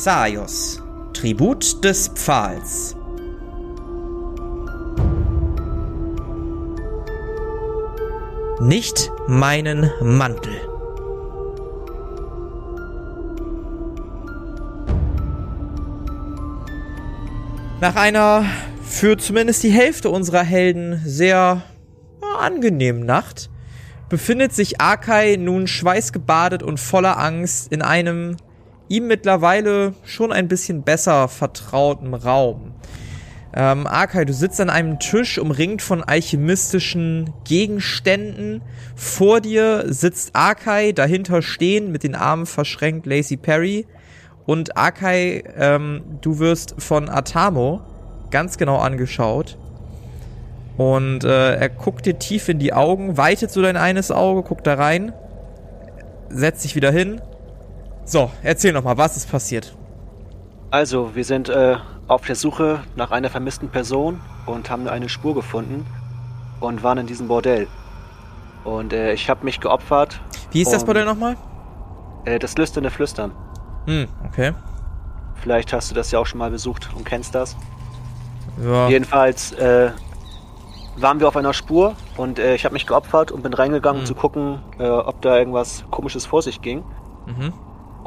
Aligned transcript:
Xaios, 0.00 0.80
Tribut 1.12 1.82
des 1.82 2.06
Pfahls. 2.14 2.94
Nicht 8.60 9.10
meinen 9.26 9.90
Mantel. 10.00 10.52
Nach 17.80 17.96
einer 17.96 18.44
für 18.84 19.16
zumindest 19.16 19.64
die 19.64 19.70
Hälfte 19.70 20.10
unserer 20.10 20.44
Helden 20.44 21.02
sehr 21.04 21.62
angenehmen 22.38 23.04
Nacht 23.04 23.50
befindet 24.08 24.54
sich 24.54 24.80
Akai 24.80 25.34
nun 25.40 25.66
schweißgebadet 25.66 26.62
und 26.62 26.78
voller 26.78 27.18
Angst 27.18 27.72
in 27.72 27.82
einem 27.82 28.36
ihm 28.88 29.06
mittlerweile 29.06 29.94
schon 30.04 30.32
ein 30.32 30.48
bisschen 30.48 30.82
besser 30.82 31.28
vertrauten 31.28 32.14
Raum. 32.14 32.72
Ähm, 33.54 33.86
Akai, 33.86 34.24
du 34.24 34.32
sitzt 34.32 34.60
an 34.60 34.70
einem 34.70 34.98
Tisch 34.98 35.38
umringt 35.38 35.80
von 35.82 36.04
alchemistischen 36.04 37.32
Gegenständen. 37.44 38.62
Vor 38.94 39.40
dir 39.40 39.84
sitzt 39.86 40.30
Akai, 40.34 40.92
dahinter 40.92 41.42
stehen 41.42 41.90
mit 41.90 42.02
den 42.02 42.14
Armen 42.14 42.46
verschränkt 42.46 43.06
Lacey 43.06 43.36
Perry. 43.36 43.86
Und 44.44 44.76
Akai, 44.76 45.44
ähm, 45.56 46.02
du 46.20 46.38
wirst 46.38 46.74
von 46.78 47.08
Atamo 47.08 47.80
ganz 48.30 48.58
genau 48.58 48.78
angeschaut. 48.78 49.56
Und 50.76 51.24
äh, 51.24 51.56
er 51.56 51.68
guckt 51.68 52.06
dir 52.06 52.18
tief 52.18 52.48
in 52.48 52.58
die 52.58 52.72
Augen, 52.72 53.16
weitet 53.16 53.50
so 53.50 53.60
dein 53.62 53.76
eines 53.76 54.12
Auge, 54.12 54.42
guckt 54.42 54.66
da 54.66 54.74
rein, 54.74 55.12
setzt 56.28 56.62
sich 56.62 56.76
wieder 56.76 56.92
hin. 56.92 57.20
So, 58.08 58.30
erzähl 58.42 58.72
noch 58.72 58.82
mal, 58.84 58.96
was 58.96 59.18
ist 59.18 59.30
passiert? 59.30 59.76
Also, 60.70 61.14
wir 61.14 61.24
sind 61.24 61.50
äh, 61.50 61.76
auf 62.06 62.24
der 62.24 62.36
Suche 62.36 62.80
nach 62.96 63.10
einer 63.10 63.28
vermissten 63.28 63.68
Person 63.68 64.18
und 64.46 64.70
haben 64.70 64.88
eine 64.88 65.10
Spur 65.10 65.34
gefunden 65.34 65.84
und 66.60 66.82
waren 66.82 66.96
in 66.96 67.06
diesem 67.06 67.28
Bordell. 67.28 67.66
Und 68.64 68.94
äh, 68.94 69.12
ich 69.12 69.28
habe 69.28 69.44
mich 69.44 69.60
geopfert. 69.60 70.20
Wie 70.52 70.58
hieß 70.60 70.70
das 70.70 70.86
Bordell 70.86 71.04
nochmal? 71.04 71.36
Äh, 72.24 72.38
das 72.38 72.56
lüsterne 72.56 72.90
Flüstern. 72.90 73.32
Hm, 73.84 74.08
okay. 74.26 74.52
Vielleicht 75.34 75.74
hast 75.74 75.90
du 75.90 75.94
das 75.94 76.10
ja 76.10 76.18
auch 76.18 76.26
schon 76.26 76.38
mal 76.38 76.50
besucht 76.50 76.88
und 76.96 77.04
kennst 77.04 77.34
das. 77.34 77.56
Ja. 78.64 78.88
Jedenfalls 78.88 79.52
äh, 79.52 79.90
waren 80.96 81.20
wir 81.20 81.28
auf 81.28 81.36
einer 81.36 81.52
Spur 81.52 81.94
und 82.16 82.38
äh, 82.38 82.54
ich 82.54 82.64
habe 82.64 82.72
mich 82.72 82.86
geopfert 82.86 83.30
und 83.32 83.42
bin 83.42 83.52
reingegangen, 83.52 83.98
um 84.00 84.04
Mhm. 84.04 84.06
zu 84.06 84.14
gucken, 84.14 84.60
äh, 84.78 84.88
ob 84.88 85.20
da 85.20 85.36
irgendwas 85.36 85.84
Komisches 85.90 86.24
vor 86.24 86.40
sich 86.40 86.62
ging. 86.62 86.82
Mhm. 87.26 87.52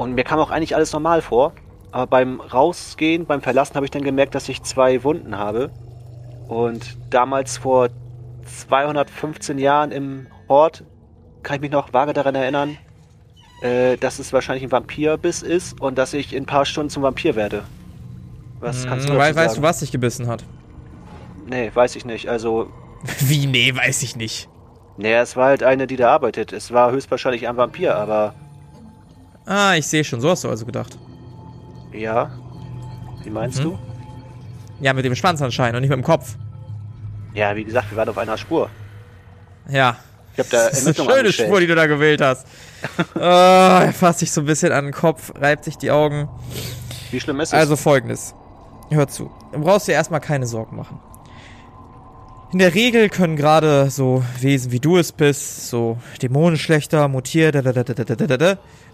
Und 0.02 0.14
mir 0.14 0.24
kam 0.24 0.38
auch 0.38 0.50
eigentlich 0.50 0.74
alles 0.74 0.92
normal 0.92 1.22
vor. 1.22 1.52
Aber 1.90 2.06
beim 2.06 2.40
Rausgehen, 2.40 3.26
beim 3.26 3.42
Verlassen 3.42 3.74
habe 3.74 3.86
ich 3.86 3.90
dann 3.90 4.02
gemerkt, 4.02 4.34
dass 4.34 4.48
ich 4.48 4.62
zwei 4.62 5.04
Wunden 5.04 5.36
habe. 5.38 5.70
Und 6.48 6.96
damals 7.10 7.58
vor 7.58 7.88
215 8.44 9.58
Jahren 9.58 9.92
im 9.92 10.26
Hort 10.48 10.84
kann 11.42 11.56
ich 11.56 11.60
mich 11.62 11.70
noch 11.70 11.92
vage 11.92 12.12
daran 12.12 12.34
erinnern, 12.34 12.76
äh, 13.62 13.96
dass 13.96 14.18
es 14.18 14.32
wahrscheinlich 14.32 14.64
ein 14.64 14.72
Vampirbiss 14.72 15.42
ist 15.42 15.80
und 15.80 15.98
dass 15.98 16.14
ich 16.14 16.34
in 16.34 16.44
ein 16.44 16.46
paar 16.46 16.64
Stunden 16.64 16.90
zum 16.90 17.02
Vampir 17.02 17.36
werde. 17.36 17.64
Was 18.60 18.86
kannst 18.86 19.06
du 19.08 19.12
Hm, 19.12 19.18
wei- 19.18 19.34
Weißt 19.34 19.36
du, 19.38 19.60
sagen? 19.60 19.62
was 19.62 19.80
dich 19.80 19.92
gebissen 19.92 20.28
hat? 20.28 20.44
Nee, 21.46 21.70
weiß 21.74 21.96
ich 21.96 22.04
nicht. 22.04 22.28
Also, 22.28 22.68
Wie? 23.20 23.46
Nee, 23.46 23.74
weiß 23.74 24.02
ich 24.02 24.16
nicht. 24.16 24.48
nee, 24.96 25.14
es 25.14 25.36
war 25.36 25.46
halt 25.46 25.62
eine, 25.62 25.86
die 25.86 25.96
da 25.96 26.10
arbeitet. 26.10 26.52
Es 26.52 26.72
war 26.72 26.92
höchstwahrscheinlich 26.92 27.48
ein 27.48 27.56
Vampir, 27.56 27.96
aber 27.96 28.34
Ah, 29.46 29.74
ich 29.76 29.86
sehe 29.86 30.04
schon, 30.04 30.20
so 30.20 30.30
hast 30.30 30.44
du 30.44 30.48
also 30.48 30.64
gedacht. 30.66 30.96
ja. 31.92 32.30
Wie 33.24 33.30
meinst 33.30 33.60
Mhm. 33.60 33.62
du? 33.64 33.78
Ja, 34.80 34.92
mit 34.94 35.04
dem 35.04 35.14
Schwanz 35.14 35.40
anscheinend 35.40 35.76
und 35.76 35.82
nicht 35.82 35.90
mit 35.90 35.98
dem 35.98 36.02
Kopf. 36.04 36.34
Ja, 37.34 37.54
wie 37.54 37.62
gesagt, 37.62 37.90
wir 37.92 37.96
waren 37.96 38.08
auf 38.08 38.18
einer 38.18 38.36
Spur. 38.36 38.68
Ja. 39.68 39.96
Ich 40.32 40.38
habe 40.40 40.48
da 40.50 40.68
Das 40.68 40.78
ist 40.80 40.86
eine 40.86 40.94
schöne 40.96 41.12
angestellt. 41.20 41.48
Spur, 41.48 41.60
die 41.60 41.66
du 41.68 41.74
da 41.76 41.86
gewählt 41.86 42.20
hast. 42.20 42.46
oh, 43.14 43.18
er 43.20 43.92
fasst 43.92 44.18
sich 44.20 44.32
so 44.32 44.40
ein 44.40 44.46
bisschen 44.46 44.72
an 44.72 44.84
den 44.86 44.92
Kopf, 44.92 45.32
reibt 45.36 45.62
sich 45.64 45.78
die 45.78 45.92
Augen. 45.92 46.28
Wie 47.12 47.20
schlimm 47.20 47.38
ist 47.38 47.50
es? 47.50 47.54
Also 47.54 47.76
folgendes. 47.76 48.34
Hör 48.90 49.06
zu. 49.06 49.30
Du 49.52 49.60
brauchst 49.60 49.86
dir 49.86 49.92
erstmal 49.92 50.20
keine 50.20 50.46
Sorgen 50.46 50.74
machen. 50.76 50.98
In 52.52 52.58
der 52.58 52.74
Regel 52.74 53.08
können 53.08 53.36
gerade 53.36 53.88
so 53.88 54.22
Wesen 54.38 54.72
wie 54.72 54.78
du 54.78 54.98
es 54.98 55.12
bist, 55.12 55.70
so 55.70 55.96
Dämonenschlechter, 56.20 57.08
mutiert, 57.08 57.54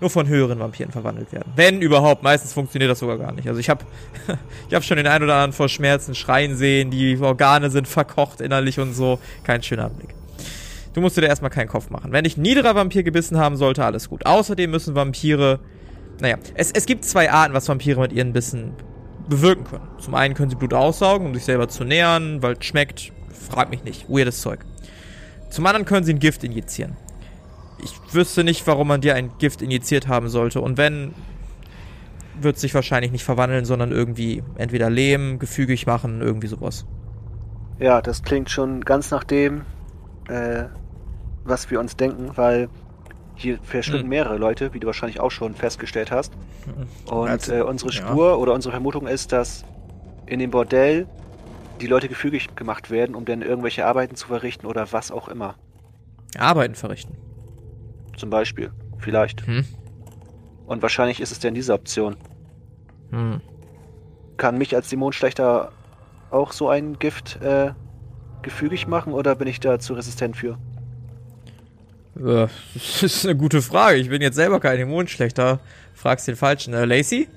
nur 0.01 0.11
von 0.11 0.29
höheren 0.29 0.61
Vampiren 0.61 0.93
verwandelt 0.93 1.33
werden. 1.33 1.53
Wenn 1.57 1.83
überhaupt, 1.83 2.23
meistens 2.23 2.53
funktioniert 2.53 2.89
das 2.89 3.01
sogar 3.01 3.19
gar 3.19 3.33
nicht. 3.33 3.49
Also 3.49 3.59
ich 3.59 3.69
habe 3.69 3.85
ich 4.69 4.75
hab 4.75 4.85
schon 4.85 4.97
den 4.97 5.09
einen 5.09 5.25
oder 5.25 5.35
anderen 5.35 5.53
vor 5.53 5.69
Schmerzen 5.69 6.15
schreien 6.15 6.55
sehen, 6.55 6.93
die 6.93 7.19
Organe 7.19 7.69
sind 7.71 7.89
verkocht 7.89 8.41
innerlich 8.41 8.79
und 8.79 8.95
so. 8.95 9.19
Kein 9.43 9.61
schöner 9.61 9.87
Anblick. 9.87 10.15
Du 10.95 11.01
musst 11.01 11.17
dir 11.17 11.23
da 11.23 11.27
erstmal 11.27 11.51
keinen 11.51 11.69
Kopf 11.69 11.91
machen. 11.91 12.13
Wenn 12.13 12.25
ich 12.25 12.37
ein 12.37 12.43
niederer 12.43 12.77
Vampir 12.77 13.03
gebissen 13.03 13.39
haben 13.39 13.57
sollte, 13.57 13.85
alles 13.85 14.09
gut. 14.09 14.25
Außerdem 14.25 14.71
müssen 14.71 14.95
Vampire, 14.95 15.59
naja, 16.21 16.37
es, 16.55 16.71
es 16.71 16.87
gibt 16.87 17.05
zwei 17.05 17.33
Arten, 17.33 17.55
was 17.55 17.69
Vampire 17.69 17.99
mit 18.01 18.13
ihren 18.13 18.33
Bissen 18.33 18.75
bewirken 19.29 19.65
können. 19.65 19.89
Zum 19.99 20.15
einen 20.15 20.35
können 20.35 20.49
sie 20.49 20.57
Blut 20.57 20.75
aussaugen, 20.75 21.27
um 21.27 21.35
sich 21.35 21.45
selber 21.45 21.69
zu 21.69 21.83
nähern, 21.83 22.41
weil 22.41 22.53
es 22.53 22.65
schmeckt, 22.65 23.13
Frag 23.39 23.71
mich 23.71 23.85
nicht. 23.85 24.09
Weirdes 24.09 24.41
Zeug. 24.41 24.61
Zum 25.51 25.65
anderen 25.67 25.87
können 25.87 26.05
sie 26.05 26.13
ein 26.13 26.19
Gift 26.19 26.45
injizieren. 26.45 26.97
Ich 27.83 27.95
wüsste 28.13 28.45
nicht, 28.45 28.67
warum 28.67 28.89
man 28.89 29.01
dir 29.01 29.15
ein 29.15 29.31
Gift 29.39 29.63
injiziert 29.63 30.09
haben 30.09 30.29
sollte. 30.29 30.61
Und 30.61 30.77
wenn, 30.79 31.15
wird 32.41 32.59
sich 32.59 32.75
wahrscheinlich 32.75 33.13
nicht 33.13 33.25
verwandeln, 33.25 33.65
sondern 33.65 33.93
irgendwie 33.93 34.43
entweder 34.57 34.91
lähmen, 34.91 35.39
gefügig 35.39 35.87
machen, 35.87 36.21
irgendwie 36.21 36.49
sowas. 36.49 36.87
Ja, 37.79 38.03
das 38.03 38.23
klingt 38.23 38.51
schon 38.51 38.81
ganz 38.85 39.11
nach 39.11 39.25
dem, 39.25 39.63
äh, 40.29 40.65
was 41.45 41.71
wir 41.71 41.79
uns 41.81 41.97
denken, 41.97 42.33
weil 42.35 42.69
hier 43.37 43.59
verschwinden 43.63 44.07
Hm. 44.07 44.11
mehrere 44.11 44.37
Leute, 44.37 44.75
wie 44.75 44.81
du 44.81 44.87
wahrscheinlich 44.89 45.21
auch 45.21 45.31
schon 45.31 45.55
festgestellt 45.55 46.11
hast. 46.11 46.33
Und 47.07 47.29
Also, 47.29 47.55
äh, 47.55 47.63
unsere 47.63 47.93
ja. 47.93 47.97
Spur 47.99 48.39
oder 48.41 48.53
unsere 48.53 48.73
Vermutung 48.73 49.07
ist, 49.07 49.31
dass 49.31 49.65
in 50.27 50.41
dem 50.41 50.51
Bordell 50.51 51.07
die 51.81 51.87
Leute 51.87 52.09
gefügig 52.09 52.55
gemacht 52.57 52.91
werden, 52.91 53.15
um 53.15 53.25
dann 53.25 53.43
irgendwelche 53.43 53.87
Arbeiten 53.87 54.15
zu 54.17 54.29
verrichten 54.29 54.67
oder 54.67 54.93
was 54.93 55.11
auch 55.11 55.29
immer. 55.29 55.55
Arbeiten 56.37 56.75
verrichten. 56.75 57.17
Zum 58.17 58.31
Beispiel. 58.31 58.71
Vielleicht. 58.99 59.47
Hm. 59.47 59.65
Und 60.67 60.83
wahrscheinlich 60.83 61.21
ist 61.21 61.31
es 61.31 61.39
denn 61.39 61.55
diese 61.55 61.73
Option. 61.73 62.17
Hm. 63.11 63.41
Kann 64.37 64.59
mich 64.59 64.75
als 64.75 64.89
Dämonenschlechter 64.89 65.73
auch 66.31 66.53
so 66.53 66.69
ein 66.69 66.99
Gift 66.99 67.41
äh, 67.43 67.73
gefügig 68.43 68.87
machen 68.87 69.13
oder 69.13 69.35
bin 69.35 69.49
ich 69.49 69.61
da 69.61 69.79
zu 69.79 69.95
resistent 69.95 70.37
für? 70.37 70.59
Äh, 72.19 72.49
Das 72.75 73.03
ist 73.03 73.25
eine 73.25 73.37
gute 73.37 73.63
Frage. 73.63 73.99
Ich 73.99 74.09
bin 74.09 74.21
jetzt 74.21 74.37
selber 74.37 74.61
kein 74.61 74.77
Dämonenschlechter. 74.79 75.61
Fragst 75.95 76.29
den 76.29 76.37
Falschen. 76.37 76.75
Äh, 76.75 76.85
Lacey? 76.85 77.29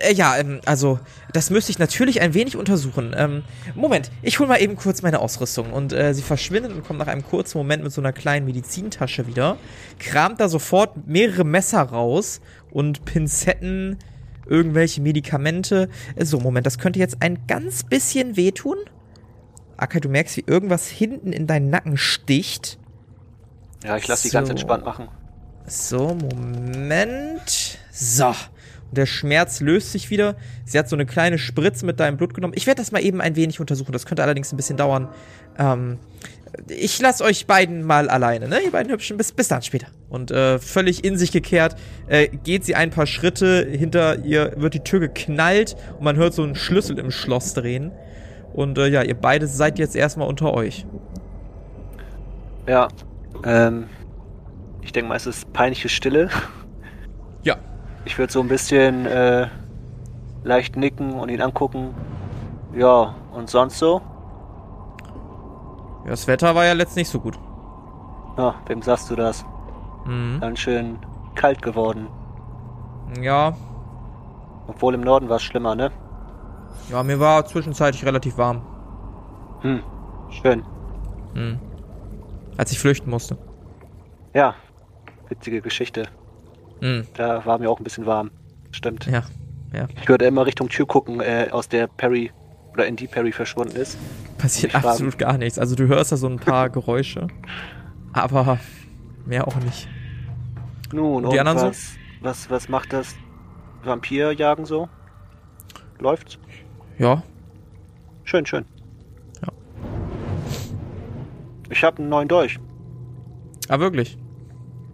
Äh, 0.00 0.14
ja, 0.14 0.36
ähm, 0.36 0.60
also, 0.64 0.98
das 1.32 1.50
müsste 1.50 1.70
ich 1.72 1.78
natürlich 1.78 2.20
ein 2.20 2.34
wenig 2.34 2.56
untersuchen. 2.56 3.14
Ähm, 3.16 3.44
Moment, 3.74 4.10
ich 4.22 4.38
hol 4.38 4.46
mal 4.46 4.60
eben 4.60 4.76
kurz 4.76 5.02
meine 5.02 5.20
Ausrüstung. 5.20 5.72
Und 5.72 5.92
äh, 5.92 6.14
sie 6.14 6.22
verschwindet 6.22 6.72
und 6.72 6.84
kommt 6.84 6.98
nach 6.98 7.06
einem 7.06 7.24
kurzen 7.24 7.58
Moment 7.58 7.82
mit 7.82 7.92
so 7.92 8.00
einer 8.00 8.12
kleinen 8.12 8.46
Medizintasche 8.46 9.26
wieder. 9.26 9.56
Kramt 9.98 10.40
da 10.40 10.48
sofort 10.48 11.06
mehrere 11.06 11.44
Messer 11.44 11.82
raus 11.82 12.40
und 12.70 13.04
Pinzetten, 13.04 13.98
irgendwelche 14.46 15.00
Medikamente. 15.00 15.88
Äh, 16.16 16.24
So, 16.24 16.40
Moment, 16.40 16.66
das 16.66 16.78
könnte 16.78 16.98
jetzt 16.98 17.18
ein 17.20 17.46
ganz 17.46 17.82
bisschen 17.84 18.36
wehtun. 18.36 18.76
Akai, 19.76 20.00
du 20.00 20.08
merkst, 20.08 20.36
wie 20.36 20.44
irgendwas 20.46 20.88
hinten 20.88 21.32
in 21.32 21.46
deinen 21.46 21.70
Nacken 21.70 21.96
sticht. 21.96 22.78
Ja, 23.84 23.96
ich 23.96 24.08
lasse 24.08 24.26
die 24.28 24.32
ganz 24.32 24.48
So. 24.48 24.52
entspannt 24.52 24.84
machen. 24.84 25.08
So, 25.66 26.14
Moment. 26.14 27.78
So. 27.92 28.34
Und 28.88 28.98
der 28.98 29.06
Schmerz 29.06 29.60
löst 29.60 29.92
sich 29.92 30.10
wieder. 30.10 30.36
Sie 30.64 30.78
hat 30.78 30.88
so 30.88 30.96
eine 30.96 31.06
kleine 31.06 31.38
Spritze 31.38 31.84
mit 31.84 32.00
deinem 32.00 32.16
Blut 32.16 32.34
genommen. 32.34 32.54
Ich 32.56 32.66
werde 32.66 32.80
das 32.80 32.92
mal 32.92 33.02
eben 33.02 33.20
ein 33.20 33.36
wenig 33.36 33.60
untersuchen. 33.60 33.92
Das 33.92 34.06
könnte 34.06 34.22
allerdings 34.22 34.52
ein 34.52 34.56
bisschen 34.56 34.76
dauern. 34.76 35.08
Ähm, 35.58 35.98
ich 36.68 36.98
lasse 37.00 37.24
euch 37.24 37.46
beiden 37.46 37.82
mal 37.82 38.08
alleine, 38.08 38.48
ne? 38.48 38.60
Ihr 38.64 38.70
beiden 38.70 38.90
Hübschen. 38.90 39.16
Bis, 39.16 39.32
bis 39.32 39.48
dann 39.48 39.62
später. 39.62 39.88
Und 40.08 40.30
äh, 40.30 40.58
völlig 40.58 41.04
in 41.04 41.16
sich 41.16 41.32
gekehrt 41.32 41.76
äh, 42.06 42.28
geht 42.28 42.64
sie 42.64 42.74
ein 42.74 42.90
paar 42.90 43.06
Schritte. 43.06 43.66
Hinter 43.70 44.24
ihr 44.24 44.54
wird 44.56 44.74
die 44.74 44.80
Tür 44.80 45.00
geknallt 45.00 45.76
und 45.98 46.04
man 46.04 46.16
hört 46.16 46.34
so 46.34 46.42
einen 46.42 46.54
Schlüssel 46.54 46.98
im 46.98 47.10
Schloss 47.10 47.54
drehen. 47.54 47.92
Und 48.54 48.78
äh, 48.78 48.88
ja, 48.88 49.02
ihr 49.02 49.14
beide 49.14 49.46
seid 49.46 49.78
jetzt 49.78 49.94
erstmal 49.94 50.28
unter 50.28 50.54
euch. 50.54 50.86
Ja. 52.66 52.88
Ähm, 53.44 53.84
ich 54.82 54.92
denke 54.92 55.10
mal, 55.10 55.16
es 55.16 55.26
ist 55.26 55.52
peinliche 55.52 55.88
Stille. 55.88 56.30
Ja. 57.42 57.56
Ich 58.08 58.16
würde 58.16 58.32
so 58.32 58.40
ein 58.40 58.48
bisschen 58.48 59.04
äh, 59.04 59.48
leicht 60.42 60.76
nicken 60.76 61.12
und 61.20 61.28
ihn 61.28 61.42
angucken. 61.42 61.94
Ja, 62.74 63.14
und 63.34 63.50
sonst 63.50 63.78
so? 63.78 64.00
Das 66.06 66.26
Wetter 66.26 66.54
war 66.54 66.64
ja 66.64 66.72
letzt 66.72 66.96
nicht 66.96 67.10
so 67.10 67.20
gut. 67.20 67.38
Ja, 68.38 68.54
wem 68.66 68.80
sagst 68.80 69.10
du 69.10 69.14
das? 69.14 69.44
Mhm. 70.06 70.38
Ganz 70.40 70.58
schön 70.58 70.98
kalt 71.34 71.60
geworden. 71.60 72.08
Ja. 73.20 73.54
Obwohl 74.68 74.94
im 74.94 75.02
Norden 75.02 75.28
war 75.28 75.36
es 75.36 75.42
schlimmer, 75.42 75.74
ne? 75.74 75.90
Ja, 76.88 77.02
mir 77.02 77.20
war 77.20 77.44
zwischenzeitlich 77.44 78.06
relativ 78.06 78.38
warm. 78.38 78.62
Hm, 79.60 79.82
schön. 80.30 80.64
Hm. 81.34 81.58
Als 82.56 82.72
ich 82.72 82.78
flüchten 82.78 83.10
musste. 83.10 83.36
Ja, 84.32 84.54
witzige 85.28 85.60
Geschichte. 85.60 86.08
Hm. 86.80 87.06
Da 87.14 87.44
war 87.44 87.58
mir 87.58 87.70
auch 87.70 87.78
ein 87.80 87.84
bisschen 87.84 88.06
warm. 88.06 88.30
Stimmt. 88.70 89.06
Ja, 89.06 89.22
ja. 89.72 89.88
Ich 90.00 90.08
würde 90.08 90.26
immer 90.26 90.46
Richtung 90.46 90.68
Tür 90.68 90.86
gucken, 90.86 91.20
äh, 91.20 91.48
aus 91.50 91.68
der 91.68 91.86
Perry 91.86 92.30
oder 92.72 92.86
in 92.86 92.96
die 92.96 93.06
Perry 93.06 93.32
verschwunden 93.32 93.76
ist. 93.76 93.98
Passiert 94.38 94.74
absolut 94.74 95.18
gar 95.18 95.36
nichts. 95.38 95.58
Also 95.58 95.74
du 95.74 95.88
hörst 95.88 96.12
da 96.12 96.16
so 96.16 96.28
ein 96.28 96.38
paar 96.38 96.68
Geräusche. 96.70 97.26
Aber 98.12 98.58
mehr 99.26 99.46
auch 99.48 99.56
nicht. 99.56 99.88
Nun, 100.92 101.24
Und 101.24 101.32
die 101.32 101.40
anderen 101.40 101.58
so? 101.58 101.66
was, 101.66 101.92
was, 102.20 102.50
was 102.50 102.68
macht 102.68 102.92
das 102.92 103.14
Vampirjagen 103.84 104.64
so? 104.64 104.88
Läuft's? 105.98 106.38
Ja. 106.98 107.22
Schön, 108.24 108.46
schön. 108.46 108.64
Ja. 109.42 109.48
Ich 111.70 111.82
habe 111.84 111.98
einen 111.98 112.08
neuen 112.08 112.28
Dolch. 112.28 112.58
Ah, 113.68 113.78
wirklich? 113.80 114.16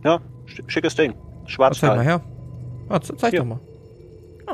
Ja, 0.02 0.20
sch- 0.46 0.68
schickes 0.68 0.94
Ding. 0.96 1.14
Was 1.56 1.78
zeig 1.78 1.96
mal 1.96 2.04
her. 2.04 2.20
Ah, 2.88 3.00
ze- 3.00 3.16
zeig 3.16 3.30
Hier. 3.30 3.40
doch 3.40 3.46
mal. 3.46 3.60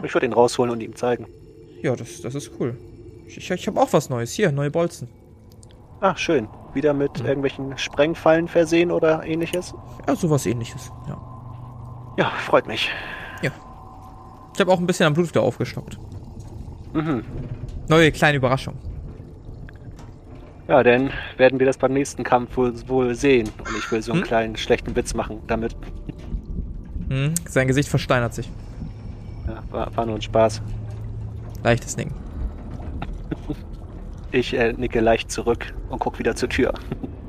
Ich 0.05 0.15
würde 0.15 0.27
ihn 0.27 0.33
rausholen 0.33 0.73
und 0.73 0.81
ihm 0.83 0.95
zeigen. 0.95 1.27
Ja, 1.83 1.97
das, 1.97 2.21
das 2.21 2.35
ist 2.35 2.53
cool. 2.61 2.77
Ich, 3.27 3.51
ich, 3.51 3.67
habe 3.67 3.81
auch 3.81 3.93
was 3.93 4.09
Neues. 4.11 4.33
Hier, 4.33 4.53
neue 4.53 4.71
Bolzen. 4.71 5.09
Ah, 6.01 6.17
schön. 6.17 6.49
Wieder 6.75 6.95
mit 6.95 7.19
Hm. 7.19 7.27
irgendwelchen 7.27 7.77
Sprengfallen 7.79 8.49
versehen 8.49 8.91
oder 8.91 9.25
ähnliches? 9.25 9.75
Ja, 10.07 10.15
sowas 10.17 10.47
ähnliches. 10.47 10.91
Ja. 11.09 11.21
Ja, 12.17 12.31
freut 12.47 12.67
mich. 12.67 12.91
Ich 14.53 14.61
habe 14.61 14.73
auch 14.73 14.79
ein 14.81 14.87
bisschen 14.87 15.07
am 15.07 15.15
Blut 15.15 15.29
wieder 15.31 15.43
aufgestockt. 15.43 15.97
Mhm. 16.93 17.25
Neue 17.89 18.13
kleine 18.13 18.37
Überraschung. 18.37 18.75
Ja, 20.69 20.83
dann 20.83 21.11
werden 21.39 21.59
wir 21.59 21.67
das 21.67 21.79
beim 21.79 21.93
nächsten 21.95 22.25
Kampf 22.25 22.57
wohl, 22.57 22.75
wohl 22.89 23.15
sehen. 23.15 23.49
Und 23.59 23.77
ich 23.79 23.91
will 23.91 24.03
so 24.03 24.13
einen 24.13 24.21
Hm? 24.21 24.27
kleinen 24.27 24.57
schlechten 24.57 24.95
Witz 24.97 25.15
machen 25.15 25.41
damit. 25.47 25.75
Hm, 27.11 27.35
sein 27.49 27.67
Gesicht 27.67 27.89
versteinert 27.89 28.33
sich. 28.35 28.49
Ja, 29.47 29.63
war, 29.71 29.97
war 29.97 30.07
nur 30.07 30.15
ein 30.15 30.23
Spaß. 30.23 30.63
Leichtes 31.63 31.97
Ding. 31.97 32.13
Ich 34.33 34.55
äh, 34.55 34.73
nicke 34.75 35.01
leicht 35.01 35.29
zurück 35.33 35.75
und 35.89 35.99
guck 35.99 36.21
wieder 36.21 36.37
zur 36.37 36.49
Tür. 36.49 36.73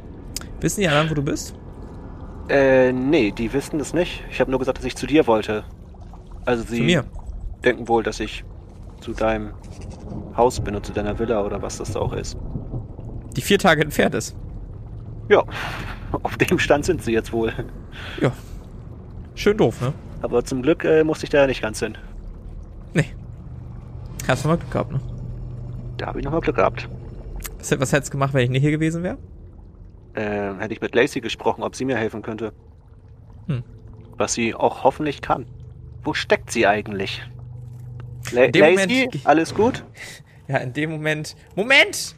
Wissen 0.61 0.81
die 0.81 0.87
anderen, 0.87 1.09
wo 1.09 1.15
du 1.15 1.23
bist? 1.23 1.55
Äh, 2.47 2.91
nee, 2.91 3.31
die 3.31 3.51
wissen 3.53 3.79
das 3.79 3.93
nicht. 3.95 4.23
Ich 4.29 4.39
habe 4.39 4.51
nur 4.51 4.59
gesagt, 4.59 4.77
dass 4.77 4.85
ich 4.85 4.95
zu 4.95 5.07
dir 5.07 5.25
wollte. 5.25 5.63
Also 6.45 6.61
sie 6.63 6.77
Zu 6.77 6.83
mir. 6.83 7.03
denken 7.63 7.87
wohl, 7.87 8.03
dass 8.03 8.19
ich 8.19 8.43
zu 8.99 9.13
deinem 9.13 9.49
Haus 10.37 10.59
bin 10.59 10.75
und 10.75 10.85
zu 10.85 10.93
deiner 10.93 11.17
Villa 11.17 11.43
oder 11.43 11.63
was 11.63 11.77
das 11.79 11.93
da 11.93 12.01
auch 12.01 12.13
ist. 12.13 12.37
Die 13.35 13.41
vier 13.41 13.57
Tage 13.57 13.81
entfernt 13.81 14.13
ist. 14.13 14.35
Ja, 15.27 15.43
auf 16.21 16.37
dem 16.37 16.59
Stand 16.59 16.85
sind 16.85 17.01
sie 17.01 17.13
jetzt 17.13 17.33
wohl. 17.33 17.51
Ja. 18.21 18.31
Schön 19.35 19.57
doof, 19.57 19.81
ne? 19.81 19.93
Aber 20.21 20.43
zum 20.43 20.61
Glück 20.61 20.83
äh, 20.83 21.03
musste 21.03 21.23
ich 21.25 21.29
da 21.29 21.39
ja 21.41 21.47
nicht 21.47 21.61
ganz 21.61 21.79
hin. 21.79 21.97
Nee. 22.93 23.05
Hast 24.27 24.43
du 24.43 24.49
mal 24.49 24.57
Glück 24.57 24.71
gehabt, 24.71 24.91
ne? 24.91 24.99
Da 25.97 26.07
habe 26.07 26.19
ich 26.19 26.25
nochmal 26.25 26.41
Glück 26.41 26.55
gehabt. 26.57 26.87
Was, 27.57 27.71
was 27.79 27.93
hättest 27.93 28.09
du 28.09 28.17
gemacht, 28.17 28.33
wenn 28.33 28.43
ich 28.43 28.49
nicht 28.49 28.61
hier 28.61 28.71
gewesen 28.71 29.03
wäre? 29.03 29.17
Ähm, 30.15 30.59
hätte 30.59 30.73
ich 30.73 30.81
mit 30.81 30.93
Lacey 30.93 31.21
gesprochen, 31.21 31.63
ob 31.63 31.75
sie 31.75 31.85
mir 31.85 31.95
helfen 31.97 32.21
könnte. 32.21 32.53
Hm. 33.47 33.63
Was 34.17 34.33
sie 34.33 34.53
auch 34.53 34.83
hoffentlich 34.83 35.21
kann. 35.21 35.45
Wo 36.03 36.13
steckt 36.13 36.51
sie 36.51 36.67
eigentlich? 36.67 37.21
La 38.31 38.45
Lacey, 38.45 38.61
Moment- 38.61 39.25
alles 39.25 39.55
gut? 39.55 39.83
Ja, 40.47 40.57
in 40.57 40.73
dem 40.73 40.89
Moment. 40.91 41.37
Moment! 41.55 42.13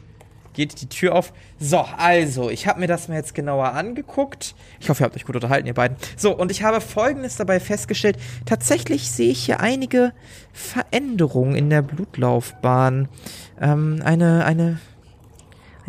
Geht 0.54 0.80
die 0.80 0.88
Tür 0.88 1.16
auf. 1.16 1.32
So, 1.58 1.80
also, 1.98 2.48
ich 2.48 2.68
habe 2.68 2.78
mir 2.80 2.86
das 2.86 3.08
mal 3.08 3.16
jetzt 3.16 3.34
genauer 3.34 3.72
angeguckt. 3.72 4.54
Ich 4.80 4.88
hoffe, 4.88 5.02
ihr 5.02 5.06
habt 5.06 5.16
euch 5.16 5.24
gut 5.24 5.34
unterhalten, 5.34 5.66
ihr 5.66 5.74
beiden. 5.74 5.96
So, 6.16 6.34
und 6.36 6.52
ich 6.52 6.62
habe 6.62 6.80
Folgendes 6.80 7.36
dabei 7.36 7.58
festgestellt. 7.58 8.18
Tatsächlich 8.46 9.10
sehe 9.10 9.32
ich 9.32 9.44
hier 9.44 9.58
einige 9.58 10.12
Veränderungen 10.52 11.56
in 11.56 11.70
der 11.70 11.82
Blutlaufbahn. 11.82 13.08
Ähm, 13.60 14.00
eine, 14.04 14.44
eine, 14.44 14.78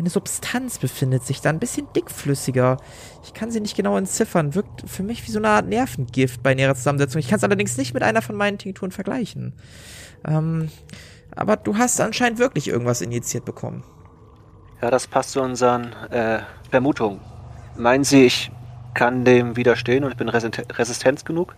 eine 0.00 0.10
Substanz 0.10 0.78
befindet 0.78 1.24
sich 1.24 1.40
da, 1.40 1.50
ein 1.50 1.60
bisschen 1.60 1.86
dickflüssiger. 1.94 2.78
Ich 3.22 3.34
kann 3.34 3.52
sie 3.52 3.60
nicht 3.60 3.76
genau 3.76 3.96
entziffern. 3.96 4.56
Wirkt 4.56 4.82
für 4.84 5.04
mich 5.04 5.24
wie 5.26 5.30
so 5.30 5.38
eine 5.38 5.48
Art 5.48 5.68
Nervengift 5.68 6.42
bei 6.42 6.54
näherer 6.54 6.74
Zusammensetzung. 6.74 7.20
Ich 7.20 7.28
kann 7.28 7.38
es 7.38 7.44
allerdings 7.44 7.76
nicht 7.76 7.94
mit 7.94 8.02
einer 8.02 8.20
von 8.20 8.34
meinen 8.34 8.58
Tinkturen 8.58 8.90
vergleichen. 8.90 9.54
Ähm, 10.26 10.70
aber 11.36 11.56
du 11.56 11.76
hast 11.78 12.00
anscheinend 12.00 12.40
wirklich 12.40 12.66
irgendwas 12.66 13.00
injiziert 13.00 13.44
bekommen. 13.44 13.84
Ja, 14.82 14.90
das 14.90 15.06
passt 15.06 15.30
zu 15.30 15.40
unseren 15.40 15.92
äh, 16.10 16.40
Vermutungen. 16.70 17.20
Meinen 17.76 18.04
Sie, 18.04 18.26
ich 18.26 18.50
kann 18.94 19.24
dem 19.24 19.56
widerstehen 19.56 20.04
und 20.04 20.10
ich 20.10 20.16
bin 20.16 20.28
resist 20.28 20.78
resistent 20.78 21.24
genug? 21.24 21.54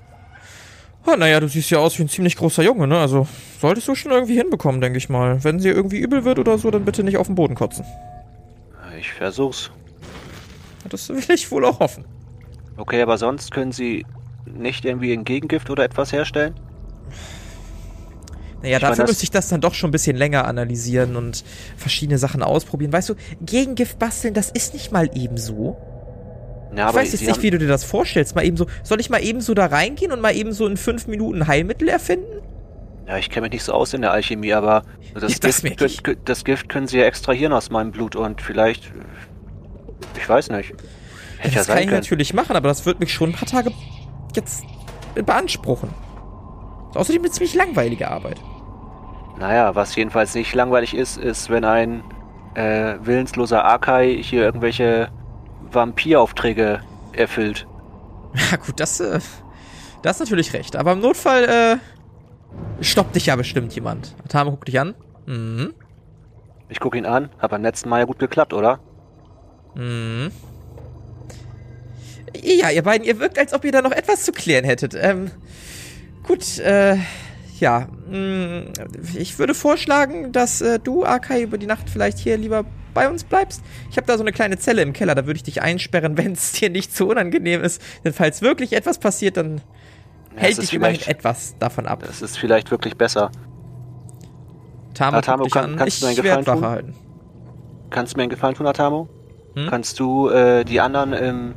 Oh, 1.07 1.17
naja, 1.17 1.41
du 1.41 1.49
siehst 1.49 1.71
ja 1.71 1.79
aus 1.79 1.99
wie 1.99 2.03
ein 2.03 2.09
ziemlich 2.09 2.37
großer 2.37 2.63
Junge, 2.63 2.87
ne? 2.87 2.99
Also 2.99 3.27
solltest 3.61 3.89
du 3.89 3.95
schon 3.95 4.13
irgendwie 4.13 4.37
hinbekommen, 4.37 4.81
denke 4.81 4.99
ich 4.99 5.09
mal. 5.09 5.43
Wenn 5.43 5.59
sie 5.59 5.69
irgendwie 5.69 5.99
übel 5.99 6.25
wird 6.25 6.39
oder 6.39 6.59
so, 6.59 6.71
dann 6.71 6.85
bitte 6.85 7.03
nicht 7.03 7.17
auf 7.17 7.29
den 7.29 7.37
Boden 7.37 7.55
kotzen. 7.55 7.85
Ich 8.99 9.13
versuch's. 9.13 9.71
Das 10.89 11.09
will 11.09 11.23
ich 11.29 11.51
wohl 11.51 11.65
auch 11.65 11.81
hoffen. 11.81 12.05
Okay, 12.77 13.01
aber 13.03 13.19
sonst 13.19 13.51
können 13.51 13.73
Sie 13.73 14.05
nicht 14.47 14.85
irgendwie 14.85 15.13
ein 15.13 15.25
Gegengift 15.25 15.71
oder 15.71 15.85
etwas 15.85 16.13
herstellen? 16.13 16.55
Naja, 18.63 18.77
Ich 18.79 18.83
dafür 18.83 19.07
müsste 19.07 19.25
ich 19.25 19.31
das 19.31 19.49
dann 19.49 19.61
doch 19.61 19.75
schon 19.75 19.89
ein 19.89 19.93
bisschen 19.93 20.17
länger 20.17 20.47
analysieren 20.47 21.17
und 21.17 21.45
verschiedene 21.77 22.19
Sachen 22.19 22.43
ausprobieren. 22.43 22.93
Weißt 22.93 23.09
du, 23.09 23.15
Gegengift 23.41 23.99
basteln, 23.99 24.35
das 24.35 24.51
ist 24.51 24.75
nicht 24.75 24.91
mal 24.93 25.09
ebenso. 25.15 25.77
Ja, 26.77 26.91
Ich 26.91 26.95
weiß 26.95 27.13
jetzt 27.13 27.27
nicht, 27.27 27.43
wie 27.43 27.51
du 27.51 27.59
dir 27.59 27.69
das 27.69 27.85
vorstellst. 27.85 28.35
Mal 28.35 28.45
ebenso. 28.45 28.67
Soll 28.83 29.01
ich 29.01 29.11
mal 29.11 29.23
ebenso 29.23 29.55
da 29.55 29.67
reingehen 29.67 30.13
und 30.13 30.21
mal 30.21 30.35
ebenso 30.35 30.67
in 30.67 30.77
fünf 30.77 31.07
Minuten 31.07 31.47
Heilmittel 31.47 31.89
erfinden? 31.89 32.43
Ja, 33.07 33.17
ich 33.17 33.31
kenne 33.31 33.45
mich 33.45 33.53
nicht 33.53 33.65
so 33.65 33.73
aus 33.73 33.95
in 33.95 34.03
der 34.03 34.13
Alchemie, 34.13 34.53
aber 34.53 34.83
das, 35.15 35.33
Ja, 35.33 35.39
das 35.41 35.63
Gift, 35.63 36.19
das 36.27 36.45
Gift 36.45 36.69
können 36.69 36.87
Sie 36.87 36.99
ja 36.99 37.05
extrahieren 37.07 37.53
aus 37.55 37.71
meinem 37.71 37.91
Blut 37.91 38.17
und 38.17 38.43
vielleicht. 38.43 38.93
Ich 40.21 40.29
weiß 40.29 40.51
nicht. 40.51 40.71
Ja 40.71 41.45
das 41.45 41.55
kann 41.55 41.65
sein 41.65 41.79
ich 41.79 41.85
können. 41.87 42.01
natürlich 42.01 42.35
machen, 42.35 42.55
aber 42.57 42.69
das 42.69 42.85
wird 42.85 43.01
mich 43.01 43.15
schon 43.15 43.31
ein 43.31 43.33
paar 43.35 43.49
Tage 43.49 43.71
jetzt 44.35 44.63
beanspruchen. 45.15 45.89
Außerdem 46.95 47.23
eine 47.23 47.31
ziemlich 47.31 47.55
langweilige 47.55 48.11
Arbeit. 48.11 48.41
Naja, 49.39 49.75
was 49.75 49.95
jedenfalls 49.95 50.35
nicht 50.35 50.55
langweilig 50.55 50.95
ist, 50.95 51.17
ist, 51.17 51.49
wenn 51.51 51.65
ein 51.65 52.03
äh, 52.55 52.97
willensloser 53.01 53.65
Akai 53.65 54.21
hier 54.23 54.43
irgendwelche 54.43 55.09
Vampiraufträge 55.71 56.81
erfüllt. 57.13 57.67
Ja 58.51 58.59
gut, 58.59 58.79
das, 58.79 59.01
äh, 59.01 59.21
das 60.03 60.17
ist 60.17 60.21
natürlich 60.21 60.53
recht. 60.53 60.77
Aber 60.77 60.93
im 60.93 61.01
Notfall, 61.01 61.45
äh, 61.45 61.77
stoppt 62.85 63.17
dich 63.17 63.27
ja 63.27 63.37
bestimmt 63.37 63.75
jemand. 63.75 64.15
Atame, 64.25 64.51
guck 64.51 64.67
dich 64.67 64.79
an. 64.79 64.95
Mhm. 65.27 65.75
Ich 66.69 66.79
gucke 66.79 66.99
ihn 66.99 67.07
an, 67.07 67.31
hat 67.39 67.51
beim 67.51 67.63
letzten 67.63 67.89
Mal 67.89 68.01
ja 68.01 68.05
gut 68.05 68.19
geklappt, 68.19 68.53
oder? 68.53 68.81
Mhm. 69.75 70.31
Ja, 72.43 72.71
ihr 72.71 72.83
beiden, 72.83 73.07
ihr 73.07 73.19
wirkt, 73.19 73.39
als 73.39 73.55
ob 73.55 73.65
ihr 73.65 73.73
da 73.73 73.81
noch 73.81 73.93
etwas 73.93 74.25
zu 74.25 74.33
klären 74.33 74.65
hättet. 74.65 74.95
Ähm, 74.95 75.31
gut, 76.29 76.59
äh, 76.61 76.97
ja. 77.59 77.89
mh, 78.09 78.63
Ich 79.17 79.39
würde 79.41 79.55
vorschlagen, 79.55 80.31
dass 80.33 80.61
äh, 80.61 80.79
du, 80.79 81.05
Akai, 81.05 81.43
über 81.43 81.59
die 81.59 81.67
Nacht 81.67 81.91
vielleicht 81.91 82.19
hier 82.19 82.37
lieber 82.39 82.65
bei 82.95 83.09
uns 83.09 83.25
bleibst. 83.25 83.63
Ich 83.91 83.97
habe 83.97 84.07
da 84.07 84.17
so 84.17 84.23
eine 84.23 84.33
kleine 84.33 84.59
Zelle 84.59 84.83
im 84.83 84.93
Keller, 84.93 85.15
da 85.15 85.27
würde 85.27 85.37
ich 85.39 85.43
dich 85.43 85.61
einsperren, 85.63 86.17
wenn 86.19 86.33
es 86.33 86.53
dir 86.53 86.71
nicht 86.71 86.95
zu 86.97 87.09
unangenehm 87.09 87.63
ist. 87.65 87.83
Denn 88.05 88.13
falls 88.13 88.43
wirklich 88.43 88.73
etwas 88.75 88.99
passiert, 88.99 89.37
dann 89.37 89.61
Ja, 90.37 90.43
hält 90.43 90.63
dich 90.63 90.73
immerhin 90.73 91.01
etwas 91.07 91.57
davon 91.59 91.87
ab. 91.87 92.03
Das 92.07 92.23
ist 92.23 92.39
vielleicht 92.39 92.71
wirklich 92.71 92.97
besser. 92.97 93.31
Tamo, 94.95 95.21
Tamo, 95.21 95.37
guck 95.39 95.45
dich 95.45 95.53
kann- 95.55 95.65
an. 95.73 95.77
kannst 95.77 96.03
Ich 96.03 96.17
du 96.17 96.23
mir 96.23 96.33
einen 96.35 96.45
Gefallen 96.45 96.61
tun? 96.61 96.69
halten. 96.69 96.95
Kannst 97.91 98.13
du 98.13 98.17
mir 98.19 98.23
einen 98.25 98.31
Gefallen 98.31 98.55
tun, 98.55 98.67
Atamo? 98.67 99.09
Hm? 99.55 99.67
Kannst 99.69 99.99
du 100.01 100.29
äh, 100.29 100.65
die 100.65 100.81
anderen 100.81 101.13
im, 101.13 101.55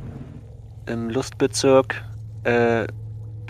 im 0.86 1.10
Lustbezirk 1.10 2.02
äh, 2.44 2.86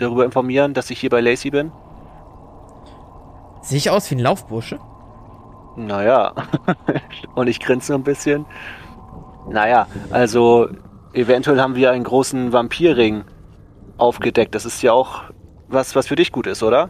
darüber 0.03 0.25
informieren, 0.25 0.73
dass 0.73 0.89
ich 0.89 0.99
hier 0.99 1.09
bei 1.09 1.21
Lacey 1.21 1.49
bin? 1.51 1.71
Sehe 3.61 3.77
ich 3.77 3.89
aus 3.89 4.09
wie 4.11 4.15
ein 4.15 4.19
Laufbursche? 4.19 4.79
Naja. 5.75 6.33
Und 7.35 7.47
ich 7.47 7.59
grinse 7.59 7.93
ein 7.95 8.03
bisschen. 8.03 8.45
Naja, 9.49 9.87
also 10.11 10.69
eventuell 11.13 11.59
haben 11.59 11.75
wir 11.75 11.91
einen 11.91 12.03
großen 12.03 12.53
Vampirring 12.53 13.23
aufgedeckt. 13.97 14.53
Das 14.55 14.65
ist 14.65 14.81
ja 14.81 14.93
auch 14.93 15.23
was, 15.67 15.95
was 15.95 16.07
für 16.07 16.15
dich 16.15 16.31
gut 16.31 16.47
ist, 16.47 16.61
oder? 16.63 16.89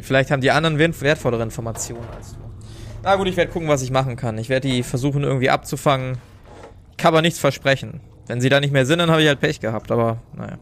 Vielleicht 0.00 0.30
haben 0.30 0.40
die 0.40 0.50
anderen 0.50 0.78
wert- 0.78 1.00
wertvollere 1.00 1.42
Informationen 1.42 2.04
als 2.16 2.32
du. 2.34 2.38
Na 3.02 3.16
gut, 3.16 3.28
ich 3.28 3.36
werde 3.36 3.50
gucken, 3.52 3.68
was 3.68 3.82
ich 3.82 3.90
machen 3.90 4.16
kann. 4.16 4.36
Ich 4.38 4.48
werde 4.48 4.68
die 4.68 4.82
versuchen 4.82 5.22
irgendwie 5.22 5.50
abzufangen. 5.50 6.18
Kann 6.96 7.08
aber 7.14 7.22
nichts 7.22 7.38
versprechen. 7.38 8.00
Wenn 8.26 8.40
sie 8.40 8.48
da 8.48 8.60
nicht 8.60 8.72
mehr 8.72 8.84
sind, 8.86 8.98
dann 8.98 9.10
habe 9.10 9.22
ich 9.22 9.28
halt 9.28 9.40
Pech 9.40 9.60
gehabt. 9.60 9.90
Aber 9.92 10.18
naja. 10.34 10.58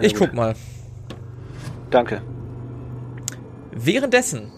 Ich 0.00 0.14
guck 0.14 0.32
mal. 0.34 0.54
Danke. 1.90 2.22
Währenddessen, 3.72 4.50